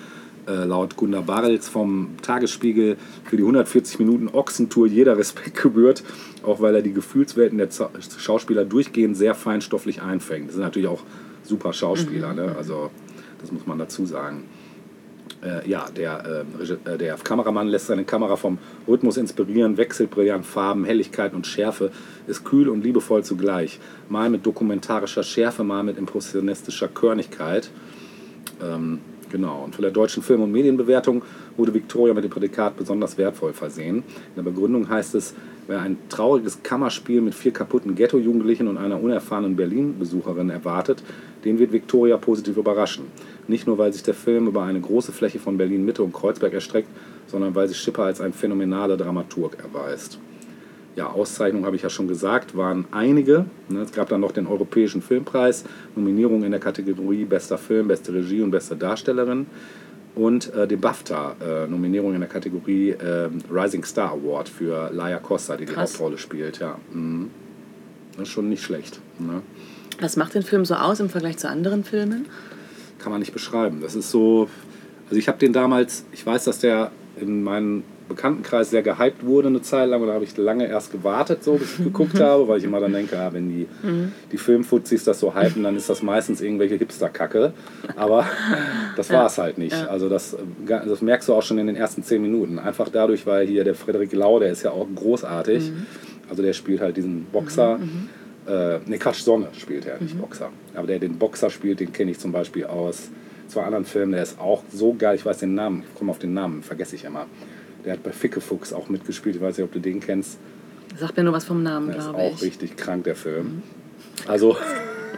[0.47, 6.03] äh, laut Gunda Barels vom Tagesspiegel für die 140 Minuten Ochsentour jeder Respekt gebührt,
[6.43, 7.69] auch weil er die Gefühlswelten der
[8.17, 10.49] Schauspieler durchgehend sehr feinstofflich einfängt.
[10.49, 11.03] Das sind natürlich auch
[11.51, 12.55] super Schauspieler, ne?
[12.57, 12.89] also
[13.41, 14.45] das muss man dazu sagen.
[15.43, 20.11] Äh, ja, der, äh, Regi- äh, der Kameramann lässt seine Kamera vom Rhythmus inspirieren, wechselt
[20.11, 21.91] brillant Farben, Helligkeit und Schärfe,
[22.27, 23.79] ist kühl und liebevoll zugleich.
[24.07, 27.71] Mal mit dokumentarischer Schärfe, mal mit impressionistischer Körnigkeit.
[28.63, 28.99] Ähm,
[29.31, 29.63] genau.
[29.63, 31.23] Und von der deutschen Film- und Medienbewertung
[31.57, 33.97] wurde Victoria mit dem Prädikat besonders wertvoll versehen.
[34.35, 35.33] In der Begründung heißt es,
[35.70, 41.03] ein trauriges Kammerspiel mit vier kaputten Ghetto-Jugendlichen und einer unerfahrenen Berlin-Besucherin erwartet,
[41.45, 43.05] den wird Victoria positiv überraschen.
[43.47, 46.89] Nicht nur, weil sich der Film über eine große Fläche von Berlin-Mitte und Kreuzberg erstreckt,
[47.28, 50.20] sondern weil sich Schipper als ein phänomenaler Dramaturg erweist.
[50.95, 53.45] Ja, Auszeichnungen habe ich ja schon gesagt, waren einige.
[53.70, 55.64] Ne, Es gab dann noch den Europäischen Filmpreis,
[55.95, 59.45] Nominierungen in der Kategorie Bester Film, Beste Regie und Beste Darstellerin
[60.16, 65.20] und äh, den BAFTA, äh, Nominierung in der Kategorie äh, Rising Star Award für Laia
[65.20, 65.93] Costa, die die Krass.
[65.93, 66.59] Hauptrolle spielt.
[66.59, 67.30] Ja, mhm.
[68.14, 68.99] Das ist schon nicht schlecht.
[69.20, 69.41] Ne?
[69.99, 72.26] Was macht den Film so aus im Vergleich zu anderen Filmen?
[73.01, 73.82] kann man nicht beschreiben.
[73.82, 74.47] Das ist so,
[75.05, 79.47] also ich habe den damals, ich weiß, dass der in meinem Bekanntenkreis sehr gehypt wurde
[79.47, 82.47] eine Zeit lang und da habe ich lange erst gewartet, so bis ich geguckt habe,
[82.47, 83.67] weil ich immer dann denke, ja, wenn die,
[84.31, 87.53] die Filmfuzis das so hypen, dann ist das meistens irgendwelche Hipster-Kacke.
[87.95, 88.25] Aber
[88.97, 89.75] das war es halt nicht.
[89.87, 90.35] Also das,
[90.67, 92.59] das merkst du auch schon in den ersten zehn Minuten.
[92.59, 95.71] Einfach dadurch, weil hier der Frederik Lau, der ist ja auch großartig.
[96.29, 97.79] Also der spielt halt diesen Boxer.
[98.47, 100.49] Äh, ne, Quatsch, Sonne spielt er, nicht Boxer.
[100.75, 103.09] Aber der den Boxer spielt, den kenne ich zum Beispiel aus
[103.47, 104.13] zwei anderen Filmen.
[104.13, 106.95] Der ist auch so geil, ich weiß den Namen, ich komme auf den Namen, vergesse
[106.95, 107.27] ich immer.
[107.86, 110.38] Der hat bei Fickefuchs auch mitgespielt, ich weiß nicht, ob du den kennst.
[110.97, 112.41] Sagt mir nur was vom Namen, Der ist glaube auch ich.
[112.41, 113.63] richtig krank, der Film.
[114.27, 114.57] Also,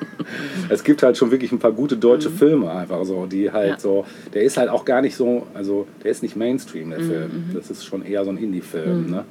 [0.69, 3.71] es gibt halt schon wirklich ein paar gute deutsche Filme einfach so, die halt Mhm.
[3.73, 3.79] Ja.
[3.79, 6.99] so, der ist halt auch gar nicht so, also der ist nicht Mainstream, Mhm, der
[6.99, 7.31] Film.
[7.53, 9.25] Das ist schon eher so ein Indie-Film, ne?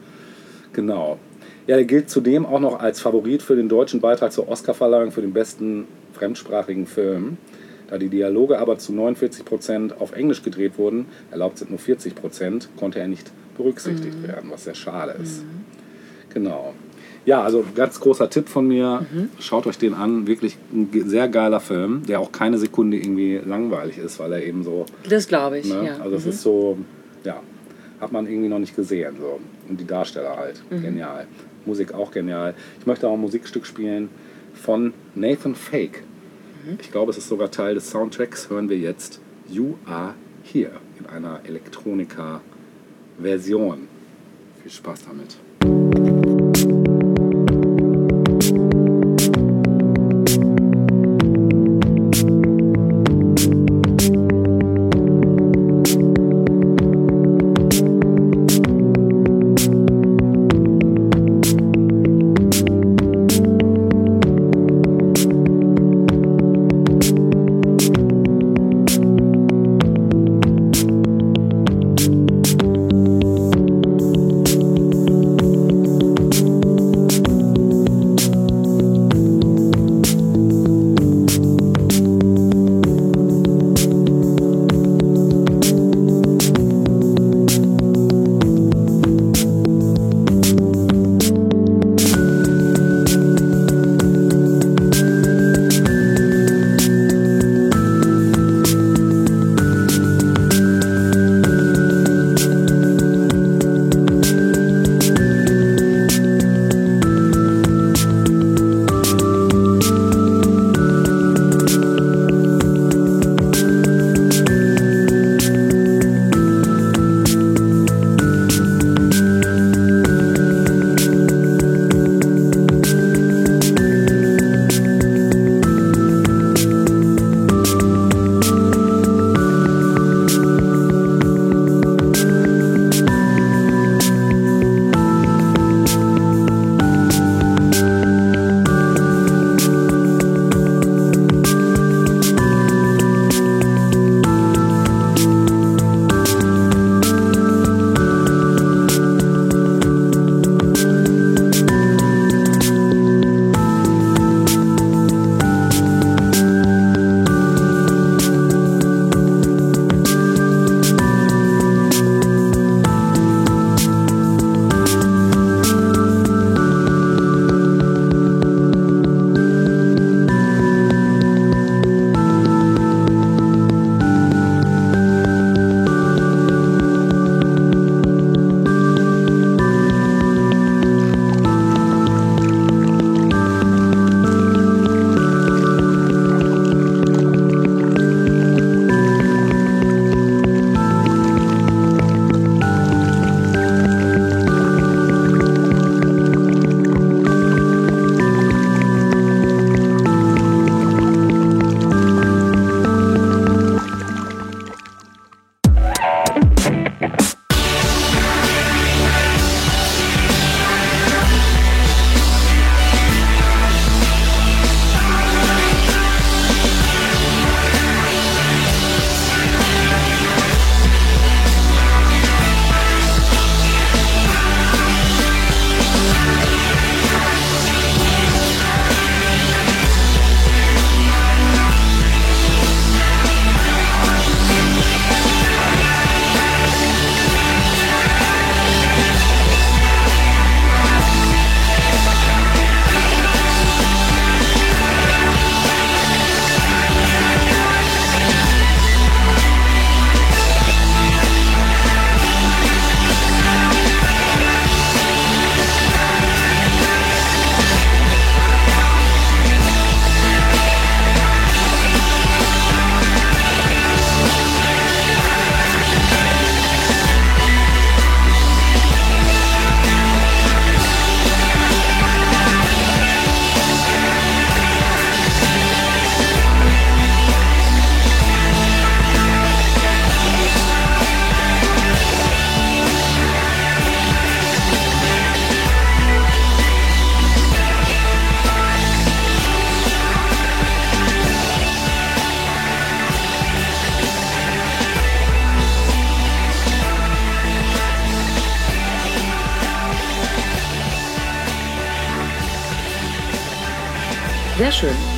[0.73, 1.19] Genau.
[1.67, 5.21] Ja, der gilt zudem auch noch als Favorit für den deutschen Beitrag zur Oscarverleihung für
[5.23, 7.37] den besten fremdsprachigen Film.
[7.93, 12.99] Da die Dialoge aber zu 49% auf Englisch gedreht wurden, erlaubt sind nur 40%, konnte
[12.99, 14.29] er nicht berücksichtigt Mhm.
[14.29, 15.43] werden, was sehr schade ist.
[16.33, 16.73] Genau.
[17.27, 19.05] Ja, also ganz großer Tipp von mir.
[19.13, 19.29] Mhm.
[19.41, 20.27] Schaut euch den an.
[20.27, 24.65] Wirklich ein sehr geiler Film, der auch keine Sekunde irgendwie langweilig ist, weil er eben
[24.65, 24.87] so.
[25.07, 25.85] Das glaube ich, Ne?
[25.89, 25.97] ja.
[26.03, 26.31] Also es Mhm.
[26.31, 26.79] ist so,
[27.25, 27.41] ja,
[28.01, 29.17] hat man irgendwie noch nicht gesehen.
[29.21, 29.39] So.
[29.69, 30.63] Und die Darsteller halt.
[30.71, 30.81] Mhm.
[30.81, 31.27] Genial.
[31.67, 32.55] Musik auch genial.
[32.81, 34.09] Ich möchte auch ein Musikstück spielen
[34.55, 36.03] von Nathan Fake.
[36.81, 38.49] Ich glaube, es ist sogar Teil des Soundtracks.
[38.49, 43.89] Hören wir jetzt You Are Here in einer Elektronika-Version.
[44.63, 45.39] Viel Spaß damit.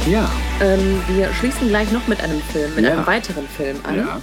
[0.09, 0.31] Ja.
[0.61, 2.93] Ähm, wir schließen gleich noch mit einem Film, mit Ja.
[2.93, 3.97] einem weiteren Film an.
[3.97, 4.21] Ja.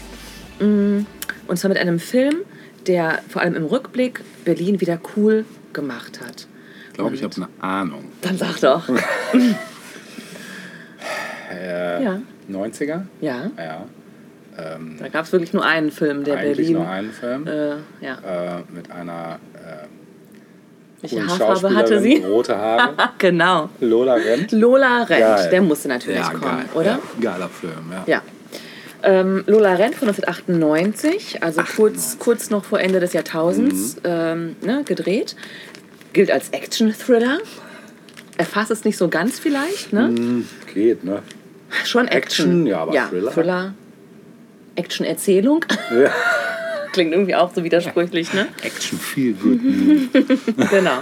[0.59, 2.35] Und zwar mit einem Film,
[2.85, 5.43] der vor allem im Rückblick Berlin wieder cool
[5.73, 6.47] gemacht hat.
[6.89, 8.05] Ich glaube, ich habe eine Ahnung.
[8.21, 8.83] Dann sag doch.
[11.53, 12.21] Äh, Ja.
[12.49, 13.01] 90er?
[13.19, 13.85] Ja, Ja.
[14.57, 16.73] Ähm, da gab es wirklich nur einen Film, der Berlin.
[16.73, 17.45] nur einen Film.
[17.47, 18.59] Äh, ja.
[18.59, 19.87] Äh, mit einer äh,
[21.01, 22.17] Welche Haarfarbe hatte sie?
[22.17, 22.93] Rote Haare.
[23.17, 23.69] genau.
[23.79, 24.51] Lola Rent.
[24.51, 25.49] Lola Rent, Geil.
[25.49, 26.65] der musste natürlich Ja, kommen, geil.
[26.75, 26.99] oder?
[27.19, 28.03] Ja, geiler Film, ja.
[28.05, 28.21] Ja.
[29.03, 34.01] Ähm, Lola Rent von 1998, also kurz, kurz noch vor Ende des Jahrtausends Mhm.
[34.03, 35.35] ähm, ne, gedreht.
[36.13, 37.39] Gilt als Action-Thriller.
[38.37, 40.05] Erfasst es nicht so ganz vielleicht, ne?
[40.07, 41.23] Hm, Geht, ne?
[41.85, 42.45] Schon Action.
[42.47, 43.31] Action, ja, aber ja, Thriller.
[43.31, 43.73] Thriller.
[44.75, 45.65] Action-Erzählung.
[45.91, 46.11] Ja.
[46.91, 48.47] Klingt irgendwie auch so widersprüchlich, ne?
[48.63, 49.59] Action viel gut.
[50.69, 50.99] genau.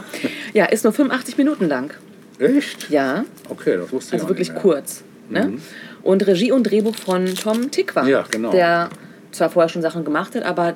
[0.54, 1.94] Ja, ist nur 85 Minuten lang.
[2.38, 2.90] Echt?
[2.90, 5.04] Ja, Okay, das wusste ich also wirklich kurz.
[5.30, 5.58] Ne?
[6.02, 8.08] Und Regie und Drehbuch von Tom Tickwer.
[8.08, 8.52] Ja, genau.
[8.52, 8.90] Der
[9.32, 10.76] zwar vorher schon Sachen gemacht hat, aber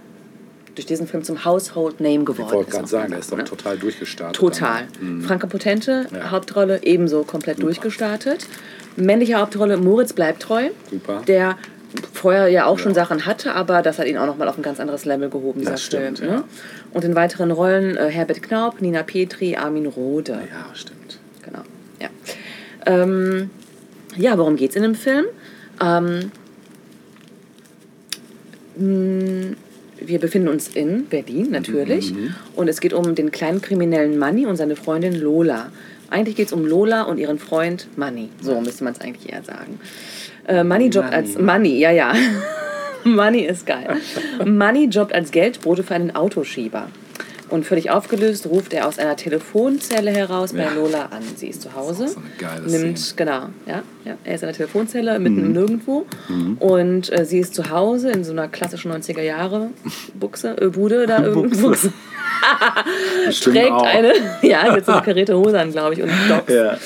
[0.76, 3.44] durch diesen Film zum Household Name geworden Ich wollte gerade sagen, der ist doch ne?
[3.44, 4.36] total durchgestartet.
[4.36, 4.88] Total.
[5.00, 5.22] Mhm.
[5.22, 6.32] Franka Potente, Ja.
[6.32, 8.48] Hauptrolle, ebenso komplett durchgestartet.
[8.96, 10.70] Männliche Hauptrolle Moritz bleibt treu.
[10.90, 11.22] Super.
[11.28, 11.58] Der
[12.12, 14.80] vorher ja auch schon Sachen hatte, aber das hat ihn auch nochmal auf ein ganz
[14.80, 16.32] anderes Level gehoben, dieser Das stimmt, Film.
[16.32, 16.38] ja.
[16.38, 16.44] Ne?
[16.94, 20.34] Und in weiteren Rollen äh, Herbert Knaub, Nina Petri, Armin Rohde.
[20.34, 21.20] Ja, stimmt.
[21.44, 21.64] Genau.
[22.00, 22.10] Ja,
[22.86, 23.50] ähm,
[24.16, 25.26] ja worum geht's in dem Film?
[25.82, 26.32] Ähm,
[28.78, 29.56] mh,
[30.00, 32.14] wir befinden uns in Berlin natürlich
[32.56, 35.72] und es geht um den kleinen kriminellen Manni und seine Freundin Lola.
[36.10, 38.30] Eigentlich geht es um Lola und ihren Freund Manni.
[38.42, 39.80] So müsste man es eigentlich eher sagen.
[40.48, 42.14] Äh, Manni jobbt als Manni, ja, ja.
[43.04, 43.98] Manni ist geil.
[44.46, 46.88] Manni jobbt als Geldbote für einen Autoschieber.
[47.50, 50.72] Und völlig aufgelöst ruft er aus einer Telefonzelle heraus bei Ja.
[50.74, 51.22] Lola an.
[51.36, 52.08] Sie ist zu Hause.
[52.08, 53.16] so eine geile nimmt, Szene.
[53.18, 54.16] genau, ja, ja.
[54.24, 55.46] Er ist in der Telefonzelle, mitten Mhm.
[55.46, 56.06] im Nirgendwo.
[56.60, 59.70] Und äh, sie ist zu Hause in so einer klassischen 90er Jahre
[60.16, 61.20] Buchse, äh, Bude da.
[63.26, 63.84] Bestimmt Trägt auch.
[63.86, 66.54] eine, ja, jetzt so eine karierte Hose an, glaube ich, und Docs.
[66.54, 66.78] Ja.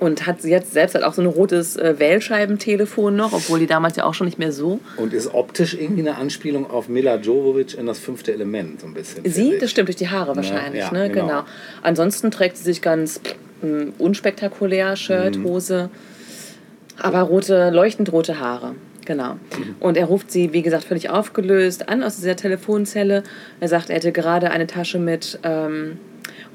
[0.00, 3.66] Und hat sie jetzt selbst halt auch so ein rotes äh, Wählscheibentelefon noch, obwohl die
[3.66, 4.78] damals ja auch schon nicht mehr so.
[4.96, 8.94] Und ist optisch irgendwie eine Anspielung auf Mila Jovovich in das fünfte Element, so ein
[8.94, 9.28] bisschen.
[9.28, 11.08] Sie, das stimmt, durch die Haare wahrscheinlich, ja, ne?
[11.10, 11.26] genau.
[11.26, 11.44] Genau.
[11.82, 13.20] Ansonsten trägt sie sich ganz
[13.62, 15.44] mm, unspektakulär, Shirt, Mhm.
[15.44, 15.90] Hose,
[16.96, 18.74] aber rote, leuchtend rote Haare.
[19.04, 19.32] Genau.
[19.34, 19.76] Mhm.
[19.80, 23.22] Und er ruft sie, wie gesagt, völlig aufgelöst an aus dieser Telefonzelle.
[23.58, 25.98] Er sagt, er hätte gerade eine Tasche mit ähm,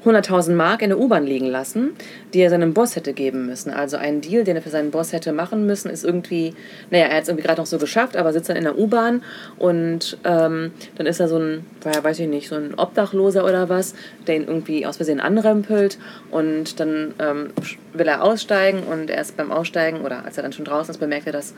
[0.04, 1.90] 100.000 Mark in der U-Bahn liegen lassen,
[2.32, 3.70] die er seinem Boss hätte geben müssen.
[3.70, 6.54] Also ein Deal, den er für seinen Boss hätte machen müssen, ist irgendwie,
[6.90, 9.22] naja, er hat es irgendwie gerade noch so geschafft, aber sitzt dann in der U-Bahn
[9.58, 11.64] und ähm, dann ist er so ein,
[12.02, 13.94] weiß ich nicht, so ein Obdachloser oder was,
[14.26, 15.98] der ihn irgendwie aus Versehen anrempelt
[16.30, 17.50] und dann ähm,
[17.92, 21.26] will er aussteigen und erst beim Aussteigen oder als er dann schon draußen ist, bemerkt
[21.26, 21.54] er, dass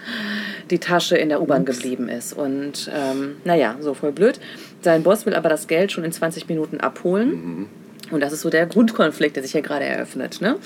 [0.70, 2.32] die Tasche in der U-Bahn geblieben ist.
[2.32, 4.38] Und ähm, naja, so voll blöd.
[4.82, 7.66] Sein Boss will aber das Geld schon in 20 Minuten abholen.
[8.10, 10.40] Und das ist so der Grundkonflikt, der sich hier gerade eröffnet.
[10.40, 10.56] Ne?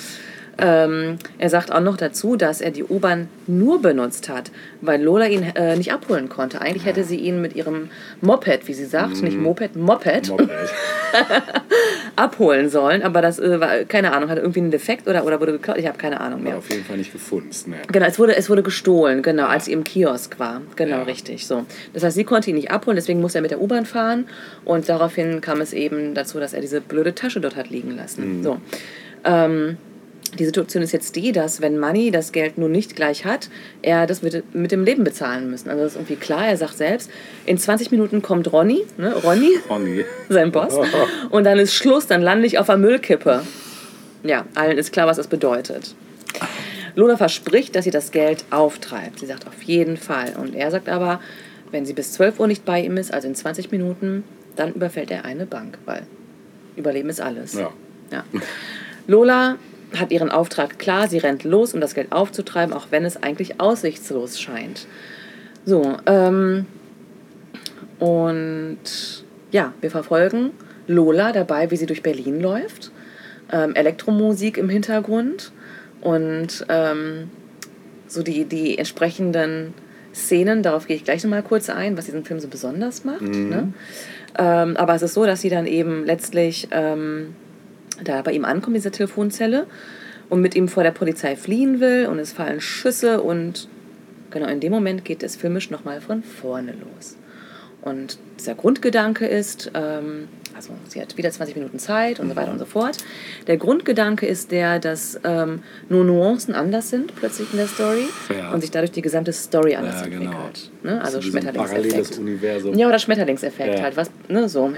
[0.62, 4.51] Ähm, er sagt auch noch dazu, dass er die U-Bahn nur benutzt hat,
[4.81, 6.61] weil Lola ihn äh, nicht abholen konnte.
[6.61, 10.49] Eigentlich hätte sie ihn mit ihrem Moped, wie sie sagt, nicht Moped, Moped, Moped.
[12.16, 13.03] abholen sollen.
[13.03, 15.78] Aber das äh, war, keine Ahnung, hatte irgendwie einen Defekt oder, oder wurde geklaut.
[15.78, 16.59] Ich habe keine Ahnung War mehr.
[16.59, 17.51] auf jeden Fall nicht gefunden.
[17.66, 17.77] Ne.
[17.91, 20.61] Genau, es wurde, es wurde gestohlen, genau, als sie im Kiosk war.
[20.77, 21.03] Genau, Ja.
[21.03, 21.47] richtig.
[21.47, 21.65] So.
[21.93, 24.27] Das heißt, sie konnte ihn nicht abholen, deswegen musste er mit der U-Bahn fahren.
[24.65, 28.43] Und daraufhin kam es eben dazu, dass er diese blöde Tasche dort hat liegen lassen.
[28.43, 28.59] So.
[29.24, 29.77] Ähm,
[30.39, 33.48] die Situation ist jetzt die, dass wenn Money das Geld nun nicht gleich hat,
[33.82, 35.69] er das mit, mit dem Leben bezahlen müssen.
[35.69, 37.11] Also das ist irgendwie klar, er sagt selbst,
[37.47, 40.05] in 20 Minuten kommt Ronny, ne, Ronny, Ronny.
[40.28, 40.74] sein Boss,
[41.31, 43.43] und dann ist Schluss, dann lande ich auf der Müllkippe.
[44.23, 45.94] Ja, allen ist klar, was das bedeutet.
[46.94, 49.20] Lola verspricht, dass sie das Geld auftreibt.
[49.20, 50.35] Sie sagt auf jeden Fall.
[50.36, 51.20] Und er sagt aber,
[51.70, 54.24] wenn sie bis 12 Uhr nicht bei ihm ist, also in 20 Minuten,
[54.57, 56.02] dann überfällt er eine Bank, weil
[56.77, 57.55] Überleben ist alles.
[57.55, 57.73] Ja.
[58.11, 58.24] Ja.
[59.07, 59.57] Lola
[59.99, 63.61] hat ihren Auftrag klar, sie rennt los, um das Geld aufzutreiben, auch wenn es eigentlich
[63.61, 64.87] aussichtslos scheint.
[65.65, 66.67] So, ähm,
[67.99, 68.79] und
[69.51, 70.53] ja, wir verfolgen
[70.87, 72.91] Lola dabei, wie sie durch Berlin läuft.
[73.53, 75.53] Ähm, Elektromusik im Hintergrund
[76.01, 77.31] und ähm,
[78.07, 79.75] so die, die entsprechenden
[80.15, 83.23] Szenen, darauf gehe ich gleich nochmal kurz ein, was diesen Film so besonders macht.
[83.23, 83.73] Ne?
[84.39, 86.69] Ähm, aber es ist so, dass sie dann eben letztlich
[88.05, 89.66] da bei ihm ankommt, diese Telefonzelle,
[90.28, 93.68] und mit ihm vor der Polizei fliehen will und es fallen Schüsse und
[94.31, 97.16] genau in dem Moment geht es filmisch nochmal von vorne los.
[97.82, 102.52] Und dieser Grundgedanke ist, ähm, also sie hat wieder 20 Minuten Zeit und so weiter
[102.52, 102.98] und so fort.
[103.47, 108.05] Der Grundgedanke ist der, dass ähm, nur Nuancen anders sind plötzlich in der Story
[108.36, 108.52] Ja.
[108.52, 110.31] und sich dadurch die gesamte Story anders Ja, genau.
[110.31, 110.70] entwickelt.
[110.82, 111.01] Ne?
[111.02, 112.18] Also so Schmetterlingseffekt.
[112.18, 112.74] Universum.
[112.78, 113.82] Ja, oder Schmetterlingseffekt Ja.
[113.82, 113.97] halt.
[113.97, 114.68] Was, ne, so.
[114.68, 114.77] Mhm.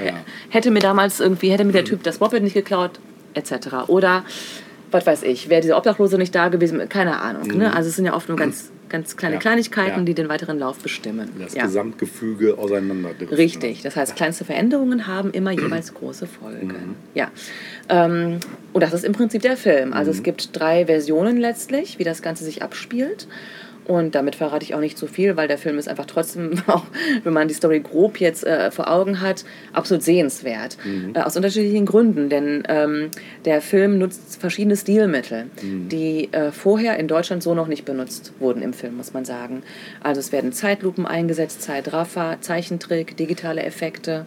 [0.49, 3.01] Hätte mir damals irgendwie, hätte mir der Typ das Moped nicht geklaut,
[3.35, 3.89] etc.
[3.89, 4.25] Oder,
[4.91, 7.49] was weiß ich, wäre dieser Obdachlose nicht da gewesen, keine Ahnung.
[7.49, 7.75] Ne?
[7.75, 9.39] Also es sind ja oft nur ganz, ganz kleine Mhm.
[9.39, 9.41] Ja.
[9.41, 10.05] Kleinigkeiten, Ja.
[10.05, 11.31] die den weiteren Lauf bestimmen.
[11.39, 11.65] Das ja.
[11.65, 13.11] Gesamtgefüge auseinander.
[13.31, 16.95] Richtig, das heißt, kleinste Veränderungen haben immer jeweils große Folgen.
[17.15, 17.31] Ja.
[17.89, 18.41] Ähm,
[18.75, 19.93] und das ist im Prinzip der Film.
[19.95, 23.27] Also es gibt drei Versionen letztlich, wie das Ganze sich abspielt.
[23.85, 26.85] Und damit verrate ich auch nicht so viel, weil der Film ist einfach trotzdem, auch
[27.25, 30.77] wenn man die Story grob jetzt äh, vor Augen hat, absolut sehenswert.
[31.15, 33.11] Äh, aus unterschiedlichen Gründen, denn ähm,
[33.45, 38.63] der Film nutzt verschiedene Stilmittel, die äh, vorher in Deutschland so noch nicht benutzt wurden
[38.63, 39.63] im Film, muss man sagen.
[40.03, 44.27] Also es werden Zeitlupen eingesetzt, Zeitraffer, Zeichentrick, digitale Effekte.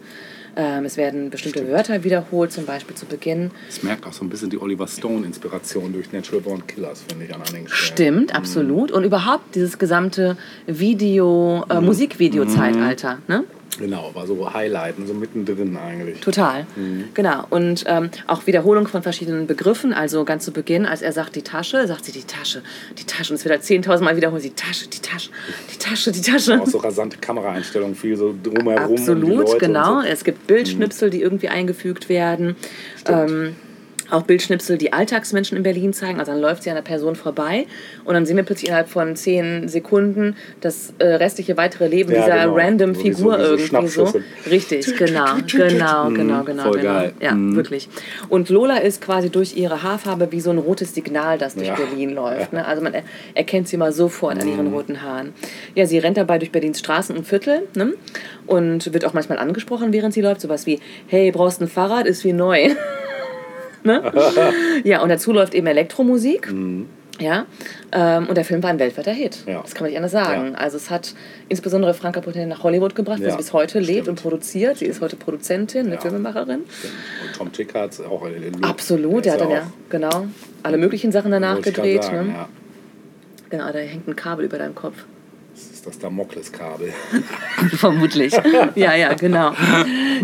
[0.56, 3.50] Ähm, es werden bestimmte Wörter wiederholt, zum Beispiel zu Beginn.
[3.68, 7.34] Es merkt auch so ein bisschen die Oliver Stone-Inspiration durch Natural Born Killers, finde ich
[7.34, 8.16] an einigen Stellen.
[8.16, 8.90] Stimmt, absolut.
[8.90, 13.18] Und überhaupt dieses gesamte Video, äh, Musikvideo-Zeitalter.
[13.28, 13.44] Ne?
[13.78, 16.20] Genau, war so Highlighten, so mittendrin eigentlich.
[16.20, 16.66] Total.
[17.14, 17.44] Genau.
[17.50, 19.92] Und ähm, auch Wiederholung von verschiedenen Begriffen.
[19.92, 22.62] Also ganz zu Beginn, als er sagt die Tasche, sagt sie die Tasche,
[22.98, 23.32] die Tasche.
[23.32, 25.30] Und es wird halt 10.000 Mal wiederholt, die Tasche, die Tasche,
[25.72, 26.60] die Tasche, die Tasche.
[26.60, 28.86] Auch so rasante Kameraeinstellungen, viel so drumherum.
[28.86, 30.00] um Absolut, genau.
[30.02, 30.06] So.
[30.06, 32.56] Es gibt Bildschnipsel, die irgendwie eingefügt werden.
[33.08, 33.56] Ähm,
[34.10, 36.18] auch Bildschnipsel, die Alltagsmenschen in Berlin zeigen.
[36.18, 37.66] Also dann läuft sie an einer Person vorbei
[38.04, 42.24] und dann sehen wir plötzlich innerhalb von zehn Sekunden das äh, restliche weitere Leben Ja,
[42.24, 42.54] dieser genau.
[42.56, 44.12] random So so Figur diese irgendwie so.
[44.50, 46.62] Richtig, genau, genau, genau, genau.
[46.62, 46.92] voll genau.
[46.92, 47.12] geil.
[47.20, 47.56] Ja, Mhm.
[47.56, 47.88] wirklich.
[48.28, 51.74] Und Lola ist quasi durch ihre Haarfarbe wie so ein rotes Signal, das durch Ja.
[51.74, 52.52] Berlin läuft.
[52.52, 52.64] Ne?
[52.66, 53.02] Also man er
[53.34, 55.32] erkennt sie mal sofort an ihren roten Haaren.
[55.74, 57.94] Ja, sie rennt dabei durch Berlins Straßen und Viertel ne?
[58.46, 60.40] und wird auch manchmal angesprochen, während sie läuft.
[60.40, 62.06] Sowas wie, hey, brauchst ein Fahrrad?
[62.06, 62.70] Ist wie neu.
[63.86, 64.12] Ne?
[64.84, 66.52] Ja, und dazu läuft eben Elektromusik.
[67.18, 67.46] Ja,
[67.92, 69.38] ähm, und der Film war ein weltweiter Hit.
[69.46, 69.62] Ja.
[69.62, 70.52] Das kann man nicht anders sagen.
[70.52, 70.58] Ja.
[70.58, 71.14] Also es hat
[71.48, 74.08] insbesondere Franka Potente nach Hollywood gebracht, wo Ja, sie bis heute lebt stimmt.
[74.18, 74.76] und produziert.
[74.76, 75.98] Sie ist heute Produzentin, eine.
[75.98, 76.60] Filmemacherin.
[76.60, 76.66] Und
[77.34, 78.26] Tom Tick hat auch
[78.60, 80.26] Absolut, der hat dann ja, genau,
[80.62, 82.02] alle möglichen Sachen danach gedreht.
[82.12, 82.26] ne?
[82.36, 82.48] Ja.
[83.48, 85.04] Genau, da hängt ein Kabel über deinem Kopf.
[85.86, 86.92] Das ist das Damokleskabel.
[87.76, 88.32] Vermutlich.
[88.74, 89.52] ja, ja, genau.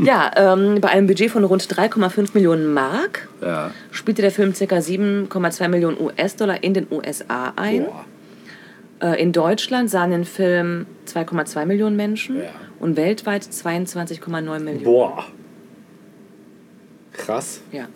[0.03, 3.71] Ja, ähm, bei einem Budget von rund 3,5 Millionen Mark Ja.
[3.93, 4.65] spielte der Film ca.
[4.81, 7.85] 7,2 Millionen US-Dollar in den USA ein.
[7.85, 8.05] Boah.
[9.13, 12.51] Äh, in Deutschland sahen den Film 2,2 Millionen Menschen Ja.
[12.81, 14.83] und weltweit 22,9 Millionen.
[14.83, 15.27] Boah.
[17.13, 17.61] Krass.
[17.71, 17.87] Ja,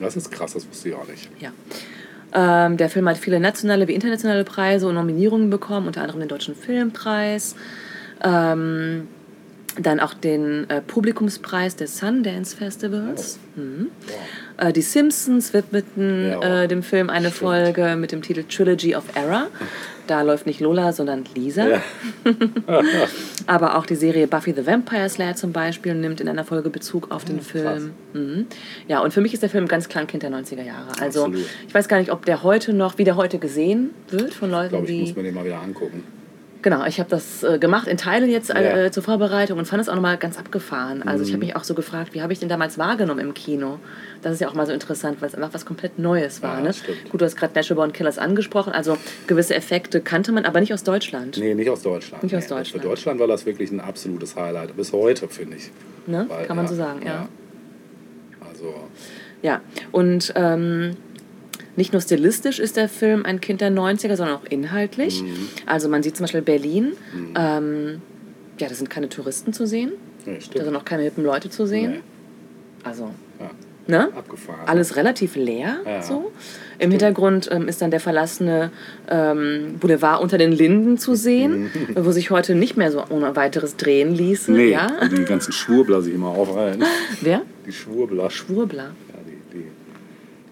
[0.00, 1.28] Das ist krass, das wusste ich auch nicht.
[1.40, 1.50] ja.
[2.34, 6.28] Ähm, der Film hat viele nationale wie internationale Preise und Nominierungen bekommen, unter anderem den
[6.28, 7.54] Deutschen Filmpreis.
[8.24, 9.08] Ähm,
[9.78, 13.38] dann auch den äh, Publikumspreis des Sundance Festivals.
[13.56, 13.88] Mhm.
[14.58, 16.62] Äh, die Simpsons widmeten Ja.
[16.64, 19.46] äh, dem Film eine Folge mit dem Titel Trilogy of Error.
[20.12, 21.66] Da läuft nicht Lola, sondern Lisa.
[21.66, 21.82] Ja.
[23.46, 27.10] Aber auch die Serie Buffy the Vampire Slayer zum Beispiel nimmt in einer Folge Bezug
[27.10, 27.92] auf den Film.
[28.12, 28.46] Mhm.
[28.88, 30.90] Ja, und für mich ist der Film ganz klar ein Kind der 90er Jahre.
[31.00, 31.46] Also Absolut.
[31.66, 34.54] ich weiß gar nicht, ob der heute noch, wie der heute gesehen wird von Ich
[34.54, 35.00] Leuten, glaube, ich die...
[35.00, 36.04] muss mir den mal wieder angucken.
[36.62, 38.56] Genau, ich habe das äh, gemacht in Teilen jetzt Ja.
[38.84, 41.02] äh, zur Vorbereitung und fand es auch nochmal ganz abgefahren.
[41.02, 43.80] Also ich habe mich auch so gefragt, wie habe ich den damals wahrgenommen im Kino?
[44.22, 46.58] Das ist ja auch mal so interessant, weil es einfach was komplett Neues war.
[46.58, 46.72] Ja, ne?
[46.72, 47.10] stimmt.
[47.10, 50.72] Gut, du hast gerade Natural Born Killers angesprochen, also gewisse Effekte kannte man, aber nicht
[50.72, 51.36] aus Deutschland.
[51.36, 52.22] Nee, nicht aus Deutschland.
[52.22, 52.48] Nicht aus nee.
[52.56, 52.82] Deutschland.
[52.82, 54.76] Für Deutschland war das wirklich ein absolutes Highlight.
[54.76, 55.70] Bis heute, finde ich.
[56.06, 56.26] Ne?
[56.28, 57.28] Weil, Kann man so sagen, ja.
[58.48, 58.72] Also,
[59.42, 59.60] Ja,
[59.90, 60.96] und ähm,
[61.76, 65.22] nicht nur stilistisch ist der Film ein Kind der 90er, sondern auch inhaltlich.
[65.22, 65.48] Mhm.
[65.66, 66.92] Also man sieht zum Beispiel Berlin.
[67.36, 68.02] Ähm,
[68.58, 69.92] ja, da sind keine Touristen zu sehen.
[70.26, 70.64] nee, Da stimmt.
[70.64, 71.90] sind auch keine hippen Leute zu sehen.
[71.92, 72.00] Nee.
[72.84, 73.50] Also, Ja.
[73.86, 74.08] ne?
[74.14, 74.60] Abgefahren.
[74.66, 75.76] Alles relativ leer.
[75.86, 76.02] Ja.
[76.02, 76.30] So.
[76.78, 78.70] Im Hintergrund ähm, ist dann der verlassene
[79.08, 83.76] ähm, Boulevard unter den Linden zu sehen, wo sich heute nicht mehr so ohne weiteres
[83.76, 84.50] drehen ließe.
[84.50, 84.56] Mhm.
[84.56, 84.88] Nee, Ja?
[85.08, 86.82] die ganzen Schwurbler sich immer aufhalten.
[87.20, 87.42] Wer?
[87.66, 88.30] Die Schwurbler.
[88.30, 88.82] Schwurbler.
[89.08, 89.64] Ja, die, die,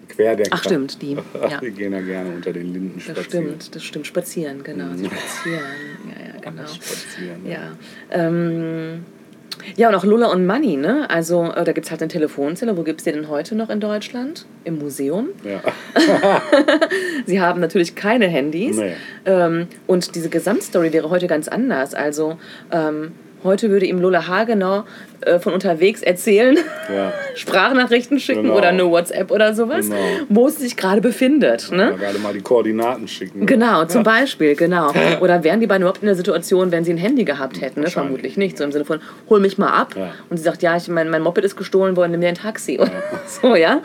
[0.15, 0.51] Querdenker.
[0.53, 1.17] Ach, stimmt, die,
[1.49, 1.59] ja.
[1.59, 3.45] die gehen ja gerne unter den Linden Das spazieren.
[3.45, 4.07] stimmt, das stimmt.
[4.07, 4.85] Spazieren, genau.
[4.93, 5.61] Spazieren.
[6.05, 6.67] Ja, ja, genau.
[6.67, 7.45] Spazieren.
[7.45, 7.71] Ja.
[8.09, 9.05] Ähm,
[9.75, 11.09] ja, und auch Lola und Money, ne?
[11.09, 12.77] Also, äh, da gibt es halt eine Telefonzelle.
[12.77, 14.45] Wo gibt es die denn heute noch in Deutschland?
[14.63, 15.29] Im Museum.
[15.43, 15.61] Ja.
[17.25, 18.77] Sie haben natürlich keine Handys.
[18.77, 18.93] Nee.
[19.25, 21.93] Ähm, und diese Gesamtstory wäre heute ganz anders.
[21.93, 22.37] Also,
[22.71, 23.11] ähm,
[23.43, 24.83] Heute würde ihm Lola Hagenau
[25.21, 26.57] äh, von unterwegs erzählen,
[26.93, 27.11] Ja.
[27.35, 28.57] Sprachnachrichten schicken Genau.
[28.57, 29.97] oder eine WhatsApp oder sowas, Genau.
[30.29, 31.71] wo sie sich gerade befindet.
[31.71, 31.95] Ne?
[31.99, 33.45] Gerade mal die Koordinaten schicken.
[33.45, 34.91] Genau, zum Beispiel, genau.
[35.21, 37.81] Oder wären die beiden überhaupt in der Situation, wenn sie ein Handy gehabt hätten?
[37.81, 37.87] Ne?
[37.87, 38.57] Vermutlich nicht.
[38.57, 38.99] So im Sinne von,
[39.29, 39.95] hol mich mal ab.
[39.97, 40.11] Ja.
[40.29, 42.79] Und sie sagt, ja, ich, mein, mein Moped ist gestohlen worden, nimm mir ein Taxi.
[42.79, 42.91] Oder
[43.27, 43.81] so, ja.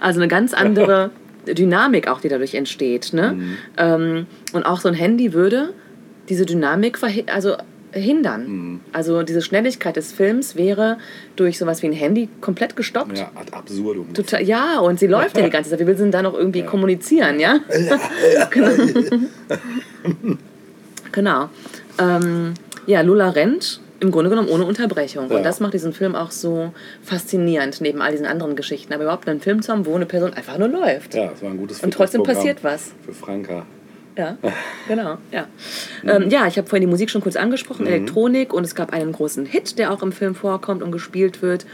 [0.00, 1.10] Also eine ganz andere
[1.46, 3.12] Dynamik auch, die dadurch entsteht.
[3.12, 3.32] Ne?
[3.32, 3.56] Mhm.
[3.76, 5.70] Ähm, und auch so ein Handy würde
[6.28, 6.98] diese Dynamik
[7.32, 7.56] also
[8.00, 8.46] hindern.
[8.46, 8.80] Mhm.
[8.92, 10.98] Also diese Schnelligkeit des Films wäre
[11.36, 13.18] durch sowas wie ein Handy komplett gestoppt.
[13.18, 14.12] Ja, ad absurdum.
[14.14, 15.80] Total, ja, und sie läuft ja die ganze Zeit.
[15.80, 17.60] Wie will sie denn da noch irgendwie kommunizieren, ja?
[18.50, 18.70] genau.
[21.12, 21.48] genau.
[21.98, 22.54] Ähm,
[22.86, 25.30] ja, Lula rennt im Grunde genommen ohne Unterbrechung.
[25.30, 25.36] Ja.
[25.36, 28.92] Und das macht diesen Film auch so faszinierend, neben all diesen anderen Geschichten.
[28.92, 31.14] Aber überhaupt einen Film zu haben, wo eine Person einfach nur läuft.
[31.14, 32.92] Ja, das war ein gutes Und trotzdem passiert was.
[33.04, 33.66] Für Franka.
[34.16, 34.36] Ja,
[34.88, 35.18] genau.
[35.30, 35.46] Ja,
[36.04, 38.52] ähm, ja ich habe vorhin die Musik schon kurz angesprochen, Elektronik.
[38.54, 41.66] Und es gab einen großen Hit, der auch im Film vorkommt und gespielt wird.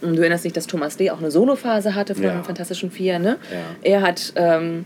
[0.00, 2.32] Und du erinnerst dich, dass Thomas Lee auch eine Solophase hatte von Ja.
[2.32, 3.18] den Fantastischen Vier.
[3.18, 3.36] Ne?
[3.52, 3.58] Ja.
[3.82, 4.84] Er hat ähm,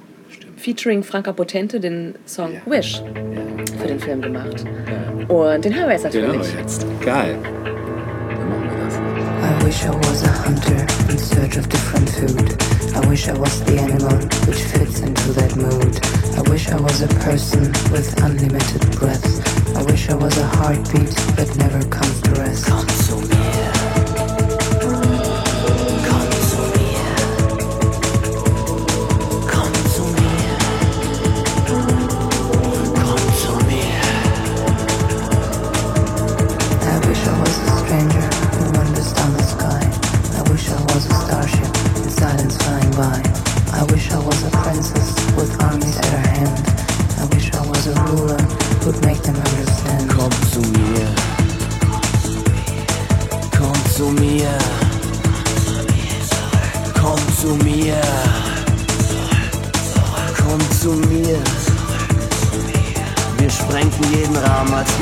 [0.57, 2.61] featuring Franka Potente den Song Ja.
[2.67, 3.03] Wish
[3.81, 4.65] für den Film gemacht.
[5.29, 6.53] Und den hören wir jetzt Den haben natürlich.
[6.55, 6.87] wir jetzt.
[7.05, 7.39] Geil.
[9.65, 10.81] Wish I was a hunter
[11.11, 12.63] in search of different food.
[12.95, 15.95] I wish I was the animal which fits into that mood.
[16.37, 19.27] I wish I was a person with unlimited breath.
[19.75, 22.67] I wish I was a heartbeat that never comes to rest.
[22.67, 23.84] Komm zu mir.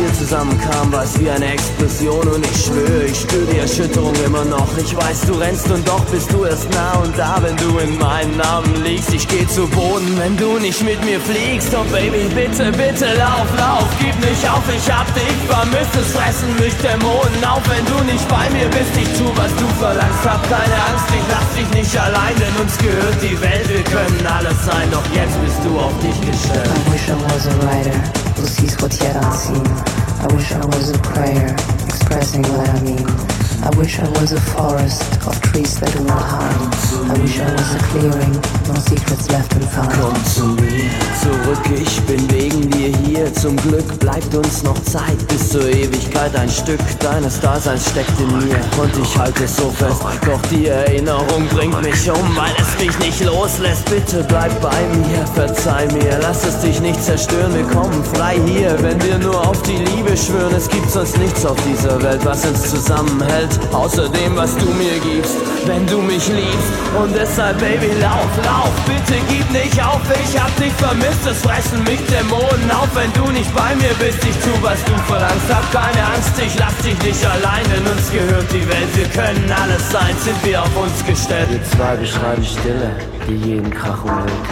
[0.02, 4.44] Wir zusammenkamen, war es wie eine Explosion und ich schwöre, ich spüre die Erschütterung immer
[4.44, 4.66] noch.
[4.76, 7.98] Ich weiß, du rennst und doch bist du erst nah und da, wenn du in
[7.98, 9.12] meinen Armen liegst.
[9.14, 11.70] Ich geh zu Boden, wenn du nicht mit mir fliegst.
[11.74, 15.94] Oh Baby, bitte, bitte lauf, lauf, gib nicht auf, ich hab dich vermisst.
[15.94, 18.92] Es fressen mich Dämonen auf, wenn du nicht bei mir bist.
[18.98, 22.76] Ich tu, was du verlangst, hab keine Angst, ich lass dich nicht allein, denn uns
[22.78, 23.68] gehört die Welt.
[23.68, 26.70] Wir können alles sein, doch jetzt bist du auf dich gestellt.
[26.72, 28.21] I wish I was a writer
[29.00, 29.66] yet unseen.
[30.18, 31.54] I wish I was a prayer
[31.86, 33.06] expressing what I mean.
[33.62, 36.62] I wish I was a forest of trees that do not harm.
[37.10, 38.34] I wish I was a clearing,
[38.72, 39.90] no secrets left unfound.
[40.00, 40.90] Komm zu mir
[41.20, 43.32] zurück, ich bin wegen dir hier.
[43.34, 46.34] Zum Glück bleibt uns noch Zeit bis zur Ewigkeit.
[46.36, 50.02] Ein Stück deines Daseins steckt in mir und ich halte es so fest.
[50.26, 53.84] Doch die Erinnerung bringt mich um, weil es mich nicht loslässt.
[53.90, 57.54] Bitte bleib bei mir, verzeih mir, lass es dich nicht zerstören.
[57.54, 60.54] Wir kommen frei hier, wenn wir nur auf die Liebe schwören.
[60.54, 63.58] Es gibt sonst nichts auf dieser Welt, was uns zusammenhält.
[63.72, 65.36] Außer dem, was du mir gibst,
[65.66, 66.72] wenn du mich liebst.
[66.98, 70.00] Und deshalb, Baby, lauf, lauf, bitte gib nicht auf.
[70.24, 74.18] Ich hab dich vermisst, es fressen mich Dämonen auf, wenn du nicht bei mir bist.
[74.24, 78.10] Ich tu, was du verlangst, hab keine Angst, ich lass dich nicht allein, denn uns
[78.10, 78.90] gehört die Welt.
[78.94, 81.48] Wir können alles sein, sind wir auf uns gestellt.
[81.50, 82.90] Wir zwei beschreiben Stille,
[83.28, 84.48] die jeden Krach umhüllt.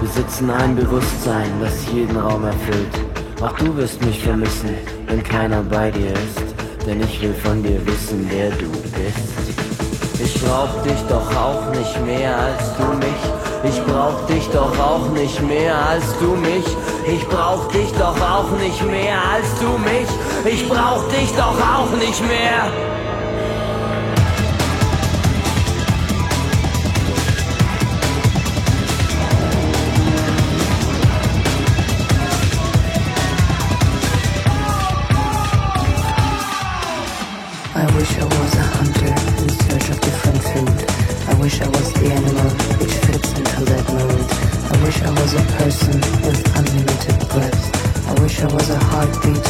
[0.00, 2.94] Besitzen ein Bewusstsein, das jeden Raum erfüllt.
[3.40, 4.70] Auch du wirst mich vermissen,
[5.06, 6.54] wenn keiner bei dir ist.
[6.86, 9.33] Denn ich will von dir wissen, wer du bist.
[10.24, 13.74] Ich brauch dich doch auch nicht mehr als du mich.
[13.74, 16.64] Ich brauch dich doch auch nicht mehr als du mich.
[17.06, 20.08] Ich brauch dich doch auch nicht mehr als du mich.
[20.50, 22.93] Ich brauch dich doch auch nicht mehr.
[45.36, 48.06] A person with unlimited breath.
[48.08, 49.43] I wish I was a heartbeat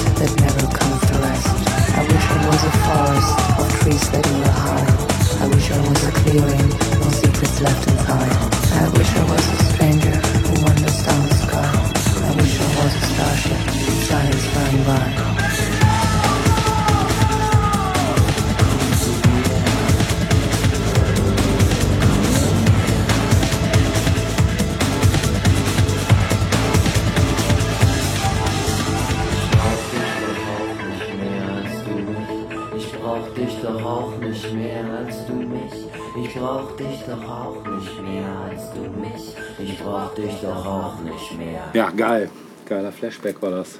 [43.05, 43.79] Flashback war das.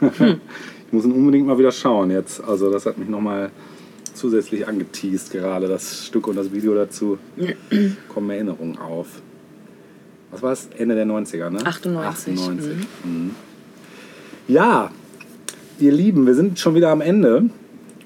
[0.20, 2.42] ich muss ihn unbedingt mal wieder schauen jetzt.
[2.44, 3.50] Also das hat mich nochmal
[4.14, 7.18] zusätzlich angeteased gerade, das Stück und das Video dazu.
[8.08, 9.08] Kommen Erinnerungen auf.
[10.30, 10.68] Was war es?
[10.78, 11.66] Ende der 90er, ne?
[11.66, 12.34] 98.
[12.34, 12.76] 98.
[13.04, 13.30] Mhm.
[14.46, 14.92] Ja,
[15.80, 17.50] ihr Lieben, wir sind schon wieder am Ende.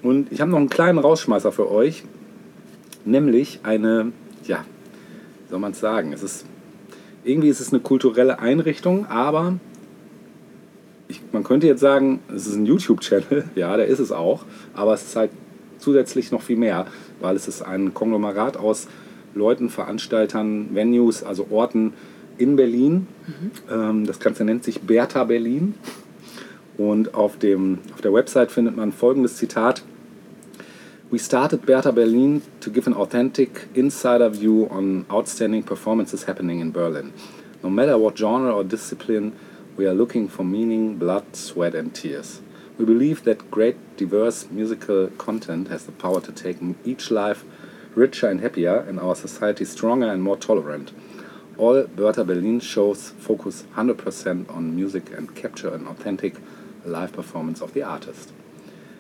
[0.03, 2.03] Und ich habe noch einen kleinen Rausschmeißer für euch.
[3.05, 4.13] Nämlich eine,
[4.45, 4.65] ja,
[5.45, 6.15] wie soll man es sagen?
[6.15, 6.47] Es ist,
[7.25, 9.59] irgendwie ist es eine kulturelle Einrichtung, aber
[11.09, 14.95] ich, man könnte jetzt sagen, es ist ein YouTube-Channel, ja, der ist es auch, aber
[14.95, 15.31] es ist halt
[15.79, 16.87] zusätzlich noch viel mehr,
[17.21, 18.89] weil es ist ein Konglomerat aus
[19.35, 21.93] Leuten, Veranstaltern, Venues, also Orten
[22.39, 23.07] in Berlin.
[23.71, 25.75] Ähm, das Ganze nennt sich Bertha Berlin.
[26.79, 29.83] Und auf, dem, auf der Website findet man folgendes Zitat.
[31.11, 36.73] We started Bertha Berlin to give an authentic insider view on outstanding performances happening in
[36.73, 37.13] Berlin.
[37.63, 39.33] No matter what genre or discipline,
[39.77, 42.41] we are looking for meaning, blood, sweat, and tears.
[42.79, 47.45] We believe that great, diverse musical content has the power to take each life
[47.95, 50.93] richer and happier and our society stronger and more tolerant.
[51.59, 56.37] All Bertha Berlin shows focus 100% on music and capture an authentic
[56.85, 58.33] live performance of the artist.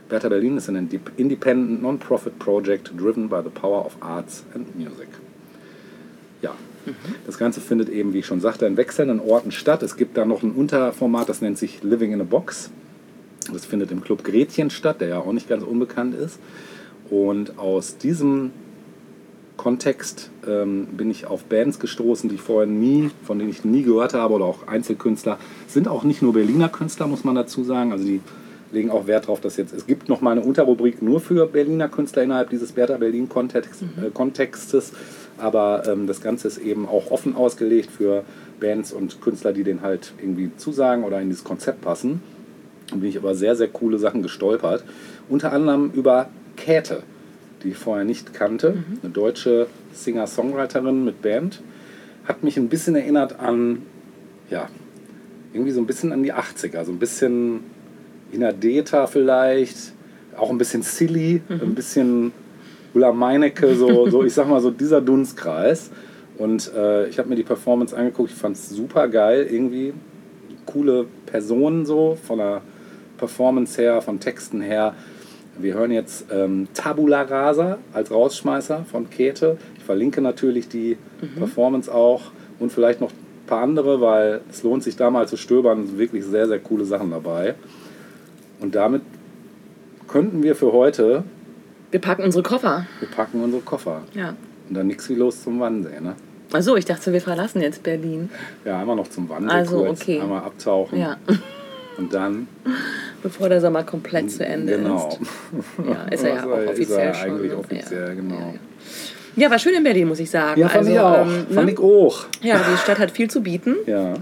[0.08, 4.74] Bertha Berlin is an inde- independent non-profit project driven by the power of arts and
[4.74, 5.08] music.
[7.26, 9.82] Das Ganze findet eben, wie ich schon sagte, in wechselnden Orten statt.
[9.82, 12.70] Es gibt da noch ein Unterformat, das nennt sich Living in a Box.
[13.52, 16.38] Das findet im Club Gretchen statt, der ja auch nicht ganz unbekannt ist.
[17.10, 18.50] Und aus diesem
[19.56, 23.82] Kontext ähm, bin ich auf Bands gestoßen, die ich vorher nie, von denen ich nie
[23.82, 25.38] gehört habe, oder auch Einzelkünstler.
[25.66, 27.92] Sind auch nicht nur Berliner Künstler, muss man dazu sagen.
[27.92, 28.20] Also die
[28.72, 31.88] legen auch Wert darauf, dass jetzt es gibt noch mal eine Unterrubrik nur für Berliner
[31.88, 34.92] Künstler innerhalb dieses Bertha Berlin Kontext, äh, Kontextes.
[35.38, 38.24] Aber ähm, das Ganze ist eben auch offen ausgelegt für
[38.60, 42.22] Bands und Künstler, die den halt irgendwie zusagen oder in dieses Konzept passen.
[42.90, 44.84] Da bin ich über sehr, sehr coole Sachen gestolpert.
[45.28, 47.02] Unter anderem über Käthe,
[47.62, 48.84] die ich vorher nicht kannte.
[49.02, 51.62] Eine deutsche Singer-Songwriterin mit Band.
[52.24, 53.82] Hat mich ein bisschen erinnert an,
[54.50, 54.68] ja,
[55.52, 56.84] irgendwie so ein bisschen an die 80er.
[56.84, 57.60] So ein bisschen
[58.32, 59.92] Inadeta vielleicht.
[60.36, 62.32] Auch ein bisschen silly, ein bisschen
[62.96, 65.90] Ulla Meinecke, so, so ich sag mal so dieser Dunstkreis.
[66.38, 69.92] Und äh, ich habe mir die Performance angeguckt, ich fand es super geil, irgendwie
[70.64, 72.62] coole Personen so, von der
[73.18, 74.94] Performance her, von Texten her.
[75.58, 79.58] Wir hören jetzt ähm, Tabula Rasa als Rausschmeißer von Käthe.
[79.76, 80.96] Ich verlinke natürlich die
[81.38, 82.22] Performance auch
[82.58, 85.82] und vielleicht noch ein paar andere, weil es lohnt sich da mal zu stöbern.
[85.82, 87.54] Es sind wirklich sehr, sehr coole Sachen dabei.
[88.60, 89.02] Und damit
[90.08, 91.24] könnten wir für heute,
[91.90, 92.86] Wir packen unsere Koffer.
[93.00, 94.02] wir packen unsere Koffer.
[94.14, 94.34] Ja.
[94.68, 96.14] Und dann nichts wie los zum Wannsee, ne?
[96.52, 98.30] Achso, ich dachte, wir verlassen jetzt Berlin.
[98.64, 100.20] Ja, einmal noch zum Wannsee Also, kurz, okay.
[100.20, 101.16] einmal abtauchen Ja.
[101.98, 102.48] und dann
[103.22, 105.08] Bevor der Sommer komplett zu Ende genau.
[105.08, 105.18] ist.
[105.88, 107.30] Ja, ist er ja auch ist offiziell er schon.
[107.30, 107.58] eigentlich ne?
[107.58, 108.14] offiziell, ja.
[108.14, 108.34] genau.
[108.34, 108.52] Ja, ja.
[109.36, 110.60] ja, war schön in Berlin, muss ich sagen.
[110.60, 111.26] Ja, fand also, ich auch.
[111.26, 111.72] ähm, fand ne?
[111.72, 112.26] ich auch.
[112.42, 113.76] Ja, die Stadt hat viel zu bieten.
[113.86, 114.14] Ja.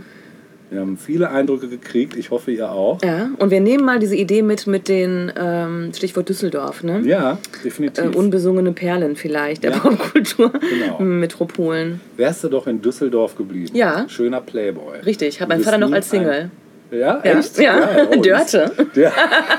[0.71, 2.17] Wir haben viele Eindrücke gekriegt.
[2.17, 2.99] Ich hoffe, ihr auch.
[3.05, 7.01] Ja, und wir nehmen mal diese Idee mit, mit den, ähm, Stichwort Düsseldorf, ne?
[7.05, 8.05] Ja, definitiv.
[8.05, 9.79] Äh, unbesungene Perlen vielleicht der Ja.
[9.79, 10.51] Popkultur.
[10.53, 10.99] Genau.
[11.03, 12.01] Metropolen.
[12.17, 13.71] Wärst du doch in Düsseldorf geblieben.
[13.77, 14.07] Ja.
[14.09, 14.99] Schöner Playboy.
[15.07, 16.51] Richtig, hat mein Vater noch als Single.
[16.91, 17.59] Ja, Ja, echt?
[17.59, 17.79] ja.
[17.79, 18.09] Geil.
[18.11, 18.73] Oh, die ist- Dörte.
[19.01, 19.13] Ja,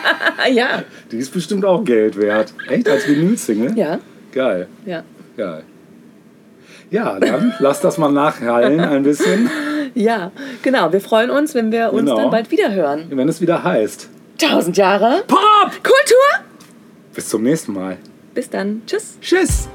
[0.52, 0.84] ja.
[1.12, 2.54] die ist bestimmt auch Geld wert.
[2.70, 2.90] Echt?
[2.90, 3.78] Als Vinyl-Single?
[3.78, 4.00] Ja,
[4.34, 4.68] Geil.
[4.86, 5.04] ja.
[5.38, 5.64] Geil.
[6.92, 9.50] Ja, dann lass das mal nachhallen ein bisschen,
[9.94, 10.32] Ja,
[10.62, 10.92] genau.
[10.92, 12.18] Wir freuen uns, wenn wir uns Genau.
[12.18, 13.06] dann bald wieder hören.
[13.10, 14.10] wenn es wieder heißt.
[14.38, 15.72] Tausend Jahre Pop!
[15.72, 16.46] Kultur!
[17.14, 17.98] Bis zum nächsten Mal.
[18.34, 18.82] Bis dann.
[18.86, 19.18] Tschüss.
[19.22, 19.70] Tschüss!